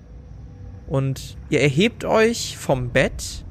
Und 0.87 1.37
ihr 1.51 1.61
erhebt 1.61 2.05
euch 2.05 2.57
vom 2.57 2.91
Bett, 2.91 3.45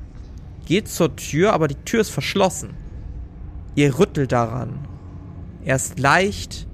geht 0.66 0.88
zur 0.88 1.16
Tür, 1.16 1.54
aber 1.54 1.68
die 1.68 1.76
Tür 1.76 2.02
ist 2.02 2.10
verschlossen. 2.10 2.74
Ihr 3.80 3.98
rüttelt 3.98 4.34
daran. 4.34 4.78
Erst 5.64 6.00
leicht, 6.00 6.68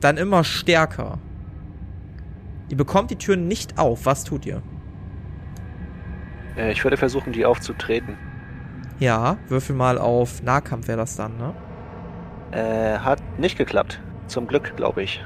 dann 0.00 0.18
immer 0.18 0.44
stärker. 0.44 1.16
Ihr 2.68 2.76
bekommt 2.76 3.10
die 3.10 3.16
Tür 3.16 3.36
nicht 3.36 3.78
auf. 3.78 4.04
Was 4.04 4.24
tut 4.24 4.44
ihr? 4.44 4.60
Äh, 6.58 6.72
ich 6.72 6.84
würde 6.84 6.98
versuchen, 6.98 7.32
die 7.32 7.46
aufzutreten. 7.46 8.18
Ja, 8.98 9.38
würfel 9.48 9.74
mal 9.74 9.96
auf 9.96 10.42
Nahkampf 10.42 10.88
wäre 10.88 10.98
das 10.98 11.16
dann, 11.16 11.38
ne? 11.38 11.54
Äh, 12.50 12.98
hat 12.98 13.22
nicht 13.38 13.56
geklappt. 13.56 13.98
Zum 14.26 14.46
Glück, 14.46 14.76
glaube 14.76 15.02
ich. 15.02 15.24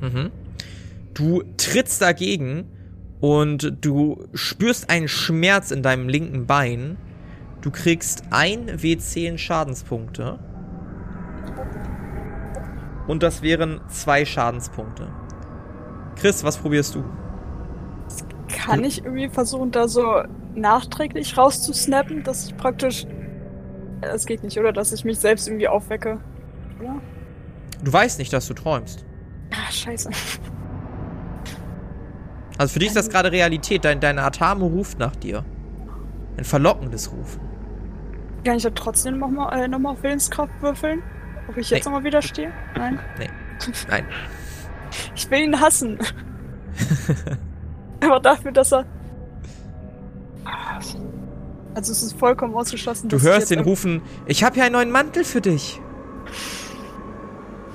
Mhm. 0.00 0.30
Du 1.12 1.42
trittst 1.56 2.00
dagegen 2.00 2.70
und 3.18 3.78
du 3.80 4.28
spürst 4.32 4.90
einen 4.90 5.08
Schmerz 5.08 5.72
in 5.72 5.82
deinem 5.82 6.08
linken 6.08 6.46
Bein. 6.46 6.98
Du 7.60 7.70
kriegst 7.70 8.22
ein 8.30 8.68
W10 8.68 9.38
Schadenspunkte. 9.38 10.38
Und 13.06 13.22
das 13.22 13.42
wären 13.42 13.80
zwei 13.88 14.24
Schadenspunkte. 14.24 15.08
Chris, 16.16 16.42
was 16.44 16.56
probierst 16.56 16.94
du? 16.94 17.04
Kann 18.48 18.84
ich 18.84 19.04
irgendwie 19.04 19.28
versuchen, 19.28 19.70
da 19.70 19.86
so 19.88 20.22
nachträglich 20.54 21.36
rauszusnappen, 21.36 22.22
dass 22.24 22.46
ich 22.46 22.56
praktisch. 22.56 23.04
Äh, 24.00 24.12
Das 24.12 24.26
geht 24.26 24.42
nicht, 24.42 24.58
oder? 24.58 24.72
Dass 24.72 24.92
ich 24.92 25.04
mich 25.04 25.18
selbst 25.18 25.46
irgendwie 25.48 25.68
aufwecke. 25.68 26.20
Oder? 26.80 27.00
Du 27.82 27.92
weißt 27.92 28.18
nicht, 28.18 28.32
dass 28.32 28.46
du 28.48 28.54
träumst. 28.54 29.04
Ah, 29.52 29.70
scheiße. 29.70 30.10
Also 32.58 32.72
für 32.72 32.78
dich 32.78 32.88
ist 32.88 32.96
das 32.96 33.10
gerade 33.10 33.30
Realität. 33.30 33.84
Dein, 33.84 34.00
dein 34.00 34.18
Atamo 34.18 34.66
ruft 34.66 34.98
nach 34.98 35.14
dir. 35.14 35.44
Ein 36.36 36.44
verlockendes 36.44 37.10
Rufen. 37.12 37.40
Kann 38.44 38.56
ich 38.56 38.62
da 38.62 38.70
trotzdem 38.70 39.18
nochmal 39.18 39.58
äh, 39.58 39.68
noch 39.68 39.78
mal 39.78 39.90
auf 39.90 40.02
Willenskraft 40.02 40.52
würfeln? 40.60 41.02
Ob 41.48 41.56
ich 41.56 41.70
jetzt 41.70 41.84
Nee. 41.84 41.90
nochmal 41.90 42.04
widerstehe? 42.04 42.52
Nein. 42.76 42.98
Nein. 43.88 44.06
Ich 45.14 45.30
will 45.30 45.40
ihn 45.40 45.60
hassen. 45.60 45.98
Aber 48.00 48.20
dafür, 48.20 48.52
dass 48.52 48.72
er. 48.72 48.84
Also 51.74 51.92
es 51.92 52.02
ist 52.02 52.18
vollkommen 52.18 52.54
ausgeschlossen. 52.54 53.08
Du 53.08 53.20
hörst 53.20 53.50
den 53.50 53.60
rufen, 53.60 54.00
ich 54.26 54.44
habe 54.44 54.54
hier 54.54 54.64
einen 54.64 54.72
neuen 54.74 54.90
Mantel 54.90 55.24
für 55.24 55.40
dich. 55.40 55.80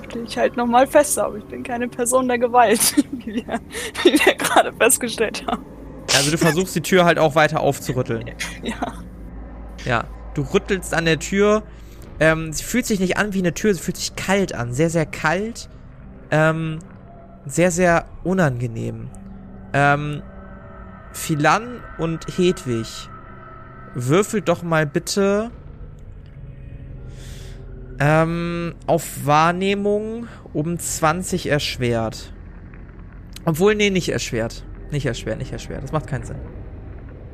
stehe 0.10 0.24
ich 0.26 0.38
halt 0.38 0.58
nochmal 0.58 0.88
fest, 0.88 1.20
aber 1.20 1.38
ich 1.38 1.46
bin 1.46 1.64
keine 1.64 1.88
Person 1.88 2.28
der 2.28 2.40
Gewalt, 2.40 2.96
wie 3.12 3.36
wir, 3.36 3.60
wie 4.04 4.14
wir 4.26 4.36
gerade 4.36 4.74
festgestellt 4.74 5.46
haben. 5.48 5.64
Also 6.22 6.32
du 6.32 6.38
versuchst 6.38 6.76
die 6.76 6.82
Tür 6.82 7.06
halt 7.06 7.18
auch 7.18 7.36
weiter 7.36 7.62
aufzurütteln. 7.62 8.32
Ja. 8.64 8.94
Ja, 9.84 10.04
du 10.36 10.44
rüttelst 10.44 10.94
an 10.94 11.06
der 11.06 11.18
Tür. 11.18 11.64
Ähm, 12.20 12.54
sie 12.54 12.64
fühlt 12.64 12.86
sich 12.86 13.00
nicht 13.00 13.18
an 13.18 13.34
wie 13.34 13.40
eine 13.40 13.56
Tür, 13.56 13.74
sie 13.74 13.80
fühlt 13.80 13.98
sich 13.98 14.16
kalt 14.16 14.54
an. 14.54 14.74
Sehr, 14.74 14.92
sehr 14.92 15.08
kalt. 15.08 15.68
Ähm, 16.30 16.78
sehr, 17.48 17.72
sehr 17.72 18.06
unangenehm. 18.24 19.10
Ähm, 19.74 20.22
Philan 21.14 21.82
und 21.98 22.28
Hedwig, 22.38 23.10
würfelt 23.96 24.48
doch 24.48 24.62
mal 24.62 24.86
bitte 24.86 25.50
ähm, 28.00 28.76
auf 28.86 29.26
Wahrnehmung 29.26 30.28
um 30.54 30.78
20 30.78 31.48
erschwert. 31.50 32.32
Obwohl, 33.46 33.76
nee, 33.76 33.90
nicht 33.90 34.10
erschwert. 34.10 34.64
Nicht 34.92 35.06
erschwert, 35.06 35.38
nicht 35.38 35.52
erschwert. 35.52 35.84
Das 35.84 35.92
macht 35.92 36.08
keinen 36.08 36.26
Sinn. 36.26 36.38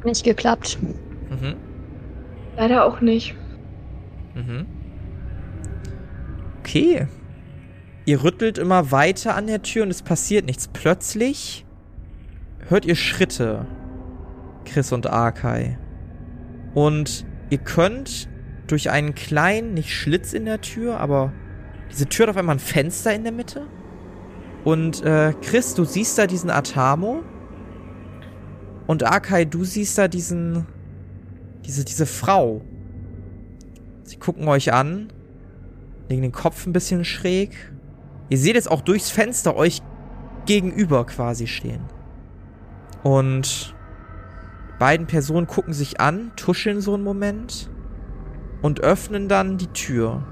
Nicht 0.04 0.24
geklappt. 0.24 0.78
Mhm. 0.82 1.56
Leider 2.56 2.86
auch 2.86 3.02
nicht. 3.02 3.36
Mhm. 4.36 4.66
Okay. 6.60 7.08
Ihr 8.06 8.24
rüttelt 8.24 8.58
immer 8.58 8.92
weiter 8.92 9.36
an 9.36 9.48
der 9.48 9.62
Tür 9.64 9.84
und 9.84 9.90
es 9.90 10.02
passiert 10.02 10.46
nichts. 10.46 10.70
Plötzlich 10.70 11.66
hört 12.70 12.86
ihr 12.86 12.96
Schritte, 12.96 13.66
Chris 14.66 14.92
und 14.92 15.08
Arkai. 15.08 15.78
Und 16.74 17.26
ihr 17.50 17.58
könnt 17.58 18.30
durch 18.68 18.90
einen 18.92 19.16
kleinen, 19.16 19.74
nicht 19.74 19.94
Schlitz 19.94 20.34
in 20.34 20.46
der 20.46 20.62
Tür, 20.62 21.00
aber 21.00 21.34
diese 21.92 22.08
Tür 22.08 22.28
hat 22.28 22.32
auf 22.32 22.38
einmal 22.38 22.56
ein 22.56 22.60
Fenster 22.60 23.14
in 23.14 23.24
der 23.24 23.32
Mitte. 23.32 23.68
Und 24.64 25.04
äh, 25.04 25.34
Chris, 25.42 25.74
du 25.74 25.86
siehst 25.86 26.18
da 26.18 26.28
diesen 26.28 26.50
Atamo. 26.50 27.24
Und 28.88 29.04
Arkai, 29.04 29.46
du 29.46 29.66
siehst 29.66 29.98
da 29.98 30.08
diesen, 30.08 30.66
diese, 31.66 31.84
diese 31.84 32.06
Frau. 32.06 32.62
Sie 34.04 34.18
gucken 34.18 34.48
euch 34.48 34.74
an, 34.74 35.12
legen 36.08 36.22
den 36.22 36.32
Kopf 36.32 36.66
ein 36.66 36.74
bisschen 36.74 37.04
schräg. 37.04 37.52
Ihr 38.30 38.38
seht 38.38 38.56
es 38.56 38.68
auch 38.68 38.82
durchs 38.82 39.10
Fenster 39.10 39.56
euch 39.56 39.82
gegenüber 40.46 41.06
quasi 41.06 41.48
stehen. 41.48 41.82
Und 43.04 43.76
beiden 44.80 45.08
Personen 45.08 45.48
gucken 45.48 45.74
sich 45.74 46.00
an, 46.00 46.32
tuscheln 46.38 46.82
so 46.82 46.94
einen 46.94 47.04
Moment 47.04 47.70
und 48.62 48.80
öffnen 48.80 49.28
dann 49.28 49.58
die 49.58 49.68
Tür 49.68 50.24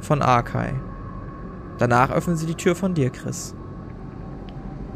von 0.00 0.22
Arkai. 0.22 0.74
Danach 1.78 2.10
öffnen 2.10 2.36
sie 2.36 2.46
die 2.46 2.54
Tür 2.54 2.74
von 2.74 2.94
dir, 2.94 3.10
Chris. 3.10 3.54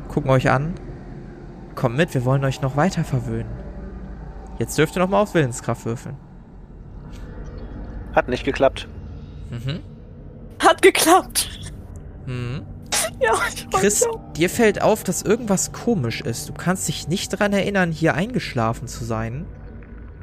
Gucken 0.08 0.30
euch 0.30 0.50
an. 0.50 0.74
Kommt 1.80 1.96
mit, 1.96 2.12
wir 2.12 2.26
wollen 2.26 2.44
euch 2.44 2.60
noch 2.60 2.76
weiter 2.76 3.04
verwöhnen. 3.04 3.50
Jetzt 4.58 4.76
dürft 4.76 4.96
ihr 4.96 4.98
noch 5.00 5.08
mal 5.08 5.22
auf 5.22 5.32
Willenskraft 5.32 5.86
würfeln. 5.86 6.14
Hat 8.12 8.28
nicht 8.28 8.44
geklappt. 8.44 8.86
Mhm. 9.48 9.80
Hat 10.58 10.82
geklappt. 10.82 11.70
Mhm. 12.26 12.66
Ja, 13.22 13.34
ich 13.54 13.66
weiß 13.70 13.80
Chris, 13.80 14.02
auch. 14.06 14.32
dir 14.32 14.48
fällt 14.48 14.80
auf, 14.80 15.04
dass 15.04 15.20
irgendwas 15.20 15.72
komisch 15.72 16.22
ist. 16.22 16.48
Du 16.48 16.54
kannst 16.54 16.88
dich 16.88 17.06
nicht 17.06 17.30
daran 17.32 17.52
erinnern, 17.52 17.92
hier 17.92 18.14
eingeschlafen 18.14 18.88
zu 18.88 19.04
sein. 19.04 19.44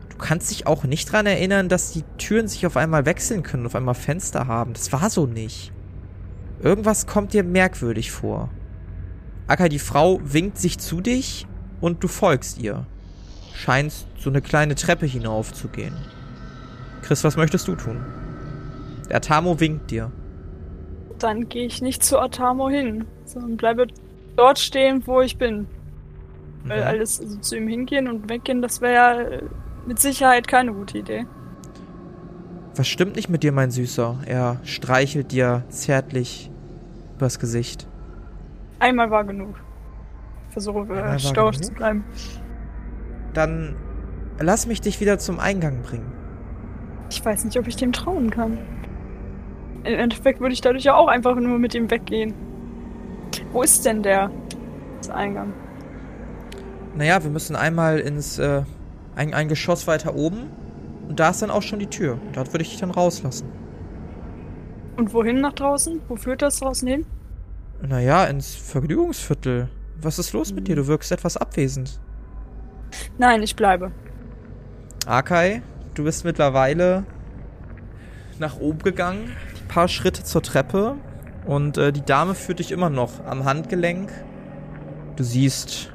Du 0.09 0.17
kannst 0.17 0.49
dich 0.49 0.65
auch 0.65 0.83
nicht 0.83 1.13
daran 1.13 1.27
erinnern, 1.27 1.69
dass 1.69 1.91
die 1.91 2.01
Türen 2.17 2.47
sich 2.47 2.65
auf 2.65 2.75
einmal 2.75 3.05
wechseln 3.05 3.43
können, 3.43 3.67
auf 3.67 3.75
einmal 3.75 3.93
Fenster 3.93 4.47
haben. 4.47 4.73
Das 4.73 4.91
war 4.93 5.11
so 5.11 5.27
nicht. 5.27 5.71
Irgendwas 6.59 7.05
kommt 7.05 7.33
dir 7.33 7.43
merkwürdig 7.43 8.11
vor. 8.11 8.49
Akka, 9.47 9.69
die 9.69 9.79
Frau 9.79 10.19
winkt 10.23 10.57
sich 10.57 10.77
zu 10.77 11.01
dich 11.01 11.47
und 11.79 12.03
du 12.03 12.07
folgst 12.07 12.59
ihr. 12.59 12.85
Scheinst 13.55 14.07
so 14.19 14.29
eine 14.29 14.41
kleine 14.41 14.75
Treppe 14.75 15.05
hinauf 15.05 15.53
zu 15.53 15.67
gehen. 15.69 15.93
Chris, 17.01 17.23
was 17.23 17.37
möchtest 17.37 17.67
du 17.67 17.75
tun? 17.75 18.03
Der 19.09 19.21
Tamo 19.21 19.59
winkt 19.59 19.89
dir. 19.91 20.11
Dann 21.19 21.47
gehe 21.49 21.65
ich 21.65 21.81
nicht 21.81 22.03
zu 22.03 22.19
Atamo 22.19 22.69
hin, 22.69 23.05
sondern 23.25 23.57
bleibe 23.57 23.87
dort 24.35 24.59
stehen, 24.59 25.01
wo 25.07 25.21
ich 25.21 25.37
bin. 25.37 25.67
Weil 26.65 26.81
Mhm. 26.81 26.87
alles 26.87 27.19
also 27.21 27.37
zu 27.37 27.55
ihm 27.55 27.67
hingehen 27.67 28.07
und 28.09 28.29
weggehen, 28.29 28.61
das 28.61 28.81
wäre 28.81 28.93
ja 28.93 29.21
äh, 29.21 29.43
mit 29.87 29.99
Sicherheit 29.99 30.47
keine 30.47 30.73
gute 30.73 30.97
Idee. 30.97 31.25
Was 32.75 32.87
stimmt 32.87 33.15
nicht 33.15 33.29
mit 33.29 33.41
dir, 33.41 33.51
mein 33.53 33.71
Süßer? 33.71 34.19
Er 34.25 34.59
streichelt 34.63 35.31
dir 35.31 35.63
zärtlich 35.69 36.51
übers 37.15 37.39
Gesicht. 37.39 37.87
Einmal 38.79 39.11
war 39.11 39.23
genug. 39.23 39.55
Ich 40.47 40.53
versuche 40.53 40.85
genug? 40.85 41.63
zu 41.63 41.73
bleiben. 41.73 42.03
Dann 43.33 43.75
lass 44.39 44.67
mich 44.67 44.81
dich 44.81 44.99
wieder 44.99 45.19
zum 45.19 45.39
Eingang 45.39 45.81
bringen. 45.81 46.11
Ich 47.09 47.23
weiß 47.23 47.45
nicht, 47.45 47.57
ob 47.57 47.67
ich 47.67 47.75
dem 47.75 47.93
trauen 47.93 48.29
kann. 48.29 48.57
Im 49.83 49.99
Endeffekt 49.99 50.39
würde 50.39 50.53
ich 50.53 50.61
dadurch 50.61 50.83
ja 50.83 50.95
auch 50.95 51.07
einfach 51.07 51.35
nur 51.35 51.59
mit 51.59 51.73
ihm 51.73 51.89
weggehen. 51.89 52.33
Wo 53.51 53.61
ist 53.61 53.85
denn 53.85 54.03
der 54.03 54.31
Eingang? 55.13 55.53
Naja, 56.95 57.23
wir 57.23 57.29
müssen 57.29 57.55
einmal 57.55 57.99
ins 57.99 58.39
äh, 58.39 58.63
ein, 59.15 59.33
ein 59.33 59.47
Geschoss 59.47 59.87
weiter 59.87 60.15
oben. 60.15 60.51
Und 61.07 61.19
da 61.19 61.29
ist 61.29 61.41
dann 61.41 61.51
auch 61.51 61.61
schon 61.61 61.79
die 61.79 61.87
Tür. 61.87 62.17
Dort 62.33 62.53
würde 62.53 62.63
ich 62.63 62.71
dich 62.71 62.79
dann 62.79 62.91
rauslassen. 62.91 63.49
Und 64.97 65.13
wohin 65.13 65.39
nach 65.41 65.53
draußen? 65.53 66.01
Wo 66.07 66.15
führt 66.15 66.41
das 66.41 66.59
draußen 66.59 66.87
hin? 66.87 67.05
Naja, 67.81 68.25
ins 68.25 68.55
Vergnügungsviertel. 68.55 69.69
Was 70.01 70.19
ist 70.19 70.33
los 70.33 70.53
mit 70.53 70.67
dir? 70.67 70.75
Du 70.75 70.87
wirkst 70.87 71.11
etwas 71.11 71.37
abwesend. 71.37 71.99
Nein, 73.17 73.43
ich 73.43 73.55
bleibe. 73.55 73.91
Akai, 75.05 75.61
du 75.93 76.03
bist 76.03 76.25
mittlerweile 76.25 77.05
nach 78.39 78.59
oben 78.59 78.79
gegangen, 78.79 79.31
ein 79.61 79.67
paar 79.67 79.87
Schritte 79.87 80.23
zur 80.23 80.43
Treppe 80.43 80.95
und 81.45 81.77
äh, 81.77 81.91
die 81.91 82.03
Dame 82.03 82.35
führt 82.35 82.59
dich 82.59 82.71
immer 82.71 82.89
noch 82.89 83.25
am 83.25 83.45
Handgelenk. 83.45 84.11
Du 85.15 85.23
siehst 85.23 85.91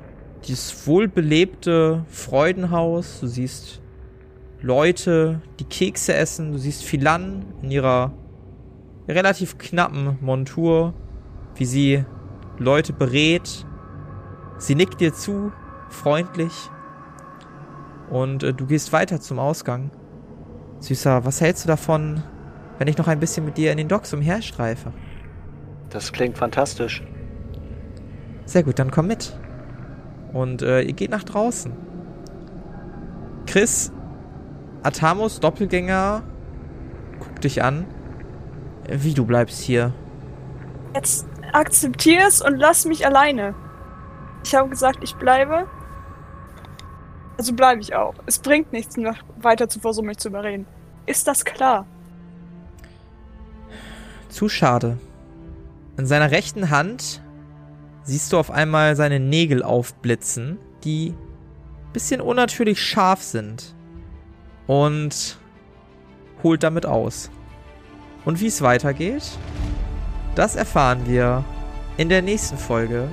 dieses 0.46 0.86
wohlbelebte 0.86 2.04
Freudenhaus, 2.08 3.20
du 3.20 3.26
siehst 3.26 3.80
Leute, 4.60 5.40
die 5.60 5.64
Kekse 5.64 6.14
essen, 6.14 6.52
du 6.52 6.58
siehst 6.58 6.84
Philan 6.84 7.44
in 7.62 7.70
ihrer 7.70 8.12
relativ 9.08 9.58
knappen 9.58 10.18
Montur, 10.20 10.94
wie 11.62 11.66
sie 11.66 12.04
Leute 12.58 12.92
berät. 12.92 13.64
Sie 14.58 14.74
nickt 14.74 15.00
dir 15.00 15.14
zu, 15.14 15.52
freundlich. 15.90 16.52
Und 18.10 18.42
äh, 18.42 18.52
du 18.52 18.66
gehst 18.66 18.92
weiter 18.92 19.20
zum 19.20 19.38
Ausgang. 19.38 19.92
Süßer, 20.80 21.24
was 21.24 21.40
hältst 21.40 21.62
du 21.62 21.68
davon, 21.68 22.24
wenn 22.78 22.88
ich 22.88 22.98
noch 22.98 23.06
ein 23.06 23.20
bisschen 23.20 23.44
mit 23.44 23.58
dir 23.58 23.70
in 23.70 23.78
den 23.78 23.86
Docks 23.86 24.12
umherstreife? 24.12 24.92
Das 25.88 26.12
klingt 26.12 26.36
fantastisch. 26.36 27.04
Sehr 28.44 28.64
gut, 28.64 28.80
dann 28.80 28.90
komm 28.90 29.06
mit. 29.06 29.38
Und 30.32 30.62
äh, 30.62 30.80
ihr 30.82 30.94
geht 30.94 31.12
nach 31.12 31.22
draußen. 31.22 31.72
Chris, 33.46 33.92
Atamos 34.82 35.38
Doppelgänger, 35.38 36.24
guck 37.20 37.40
dich 37.40 37.62
an. 37.62 37.86
Wie 38.90 39.14
du 39.14 39.24
bleibst 39.24 39.60
hier. 39.60 39.92
Jetzt 40.92 41.28
akzeptier's 41.52 42.42
und 42.42 42.56
lass 42.56 42.84
mich 42.84 43.06
alleine. 43.06 43.54
Ich 44.44 44.54
habe 44.54 44.68
gesagt, 44.68 44.98
ich 45.02 45.14
bleibe. 45.16 45.68
Also 47.38 47.52
bleibe 47.54 47.80
ich 47.80 47.94
auch. 47.94 48.14
Es 48.26 48.38
bringt 48.38 48.72
nichts, 48.72 48.96
noch 48.96 49.16
weiter 49.36 49.68
zu 49.68 49.80
versuchen, 49.80 50.06
mich 50.06 50.18
zu 50.18 50.28
überreden. 50.28 50.66
Ist 51.06 51.26
das 51.26 51.44
klar? 51.44 51.86
Zu 54.28 54.48
schade. 54.48 54.98
In 55.96 56.06
seiner 56.06 56.30
rechten 56.30 56.70
Hand 56.70 57.22
siehst 58.04 58.32
du 58.32 58.38
auf 58.38 58.50
einmal 58.50 58.96
seine 58.96 59.20
Nägel 59.20 59.62
aufblitzen, 59.62 60.58
die 60.84 61.14
bisschen 61.92 62.20
unnatürlich 62.20 62.82
scharf 62.82 63.22
sind. 63.22 63.74
Und 64.66 65.38
holt 66.42 66.62
damit 66.62 66.86
aus. 66.86 67.30
Und 68.24 68.40
wie 68.40 68.46
es 68.46 68.62
weitergeht, 68.62 69.22
das 70.34 70.56
erfahren 70.56 71.06
wir 71.06 71.44
in 71.96 72.08
der 72.08 72.22
nächsten 72.22 72.56
Folge 72.56 73.08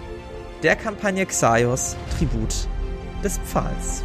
der 0.63 0.75
Kampagne 0.75 1.25
Xaios 1.25 1.95
Tribut 2.17 2.67
des 3.23 3.37
Pfahls. 3.39 4.03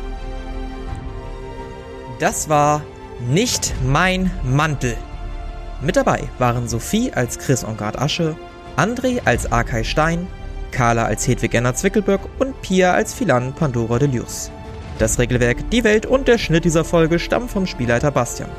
Das 2.19 2.49
war 2.49 2.83
nicht 3.29 3.75
mein 3.85 4.31
Mantel. 4.43 4.97
Mit 5.81 5.97
dabei 5.97 6.25
waren 6.39 6.69
Sophie 6.69 7.13
als 7.13 7.39
Chris 7.39 7.65
Ongard 7.65 7.99
Asche, 7.99 8.37
André 8.77 9.21
als 9.25 9.51
Arkay 9.51 9.85
Stein, 9.85 10.27
Carla 10.71 11.05
als 11.05 11.27
Hedwig 11.27 11.55
Enna 11.55 11.75
Zwickelböck 11.75 12.21
und 12.39 12.61
Pia 12.63 12.93
als 12.93 13.15
Philan 13.15 13.53
Pandora 13.53 13.99
de 13.99 14.09
Lius. 14.09 14.51
Das 14.99 15.19
Regelwerk, 15.19 15.71
die 15.71 15.85
Welt 15.85 16.07
und 16.07 16.29
der 16.29 16.39
Schnitt 16.39 16.65
dieser 16.65 16.85
Folge 16.85 17.19
stammen 17.19 17.49
vom 17.49 17.67
Spielleiter 17.67 18.11
Bastian. 18.11 18.51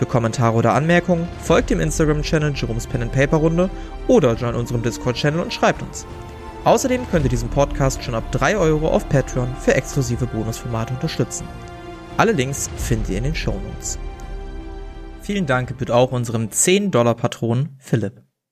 Für 0.00 0.06
Kommentare 0.06 0.56
oder 0.56 0.72
Anmerkungen 0.72 1.28
folgt 1.42 1.68
dem 1.68 1.78
Instagram-Channel 1.78 2.54
Jerome's 2.54 2.86
Pen 2.86 3.02
and 3.02 3.12
Paper 3.12 3.36
Runde 3.36 3.68
oder 4.08 4.32
join 4.32 4.54
unserem 4.54 4.82
Discord-Channel 4.82 5.40
und 5.40 5.52
schreibt 5.52 5.82
uns. 5.82 6.06
Außerdem 6.64 7.06
könnt 7.10 7.26
ihr 7.26 7.28
diesen 7.28 7.50
Podcast 7.50 8.02
schon 8.02 8.14
ab 8.14 8.24
3 8.32 8.56
Euro 8.56 8.88
auf 8.88 9.06
Patreon 9.10 9.54
für 9.60 9.74
exklusive 9.74 10.26
Bonusformate 10.26 10.94
unterstützen. 10.94 11.46
Alle 12.16 12.32
Links 12.32 12.70
findet 12.78 13.10
ihr 13.10 13.18
in 13.18 13.24
den 13.24 13.34
Show 13.34 13.52
Notes. 13.52 13.98
Vielen 15.20 15.44
Dank 15.44 15.68
gebührt 15.68 15.90
auch 15.90 16.12
unserem 16.12 16.46
10-Dollar-Patron 16.48 17.68
Philipp. 17.76 18.22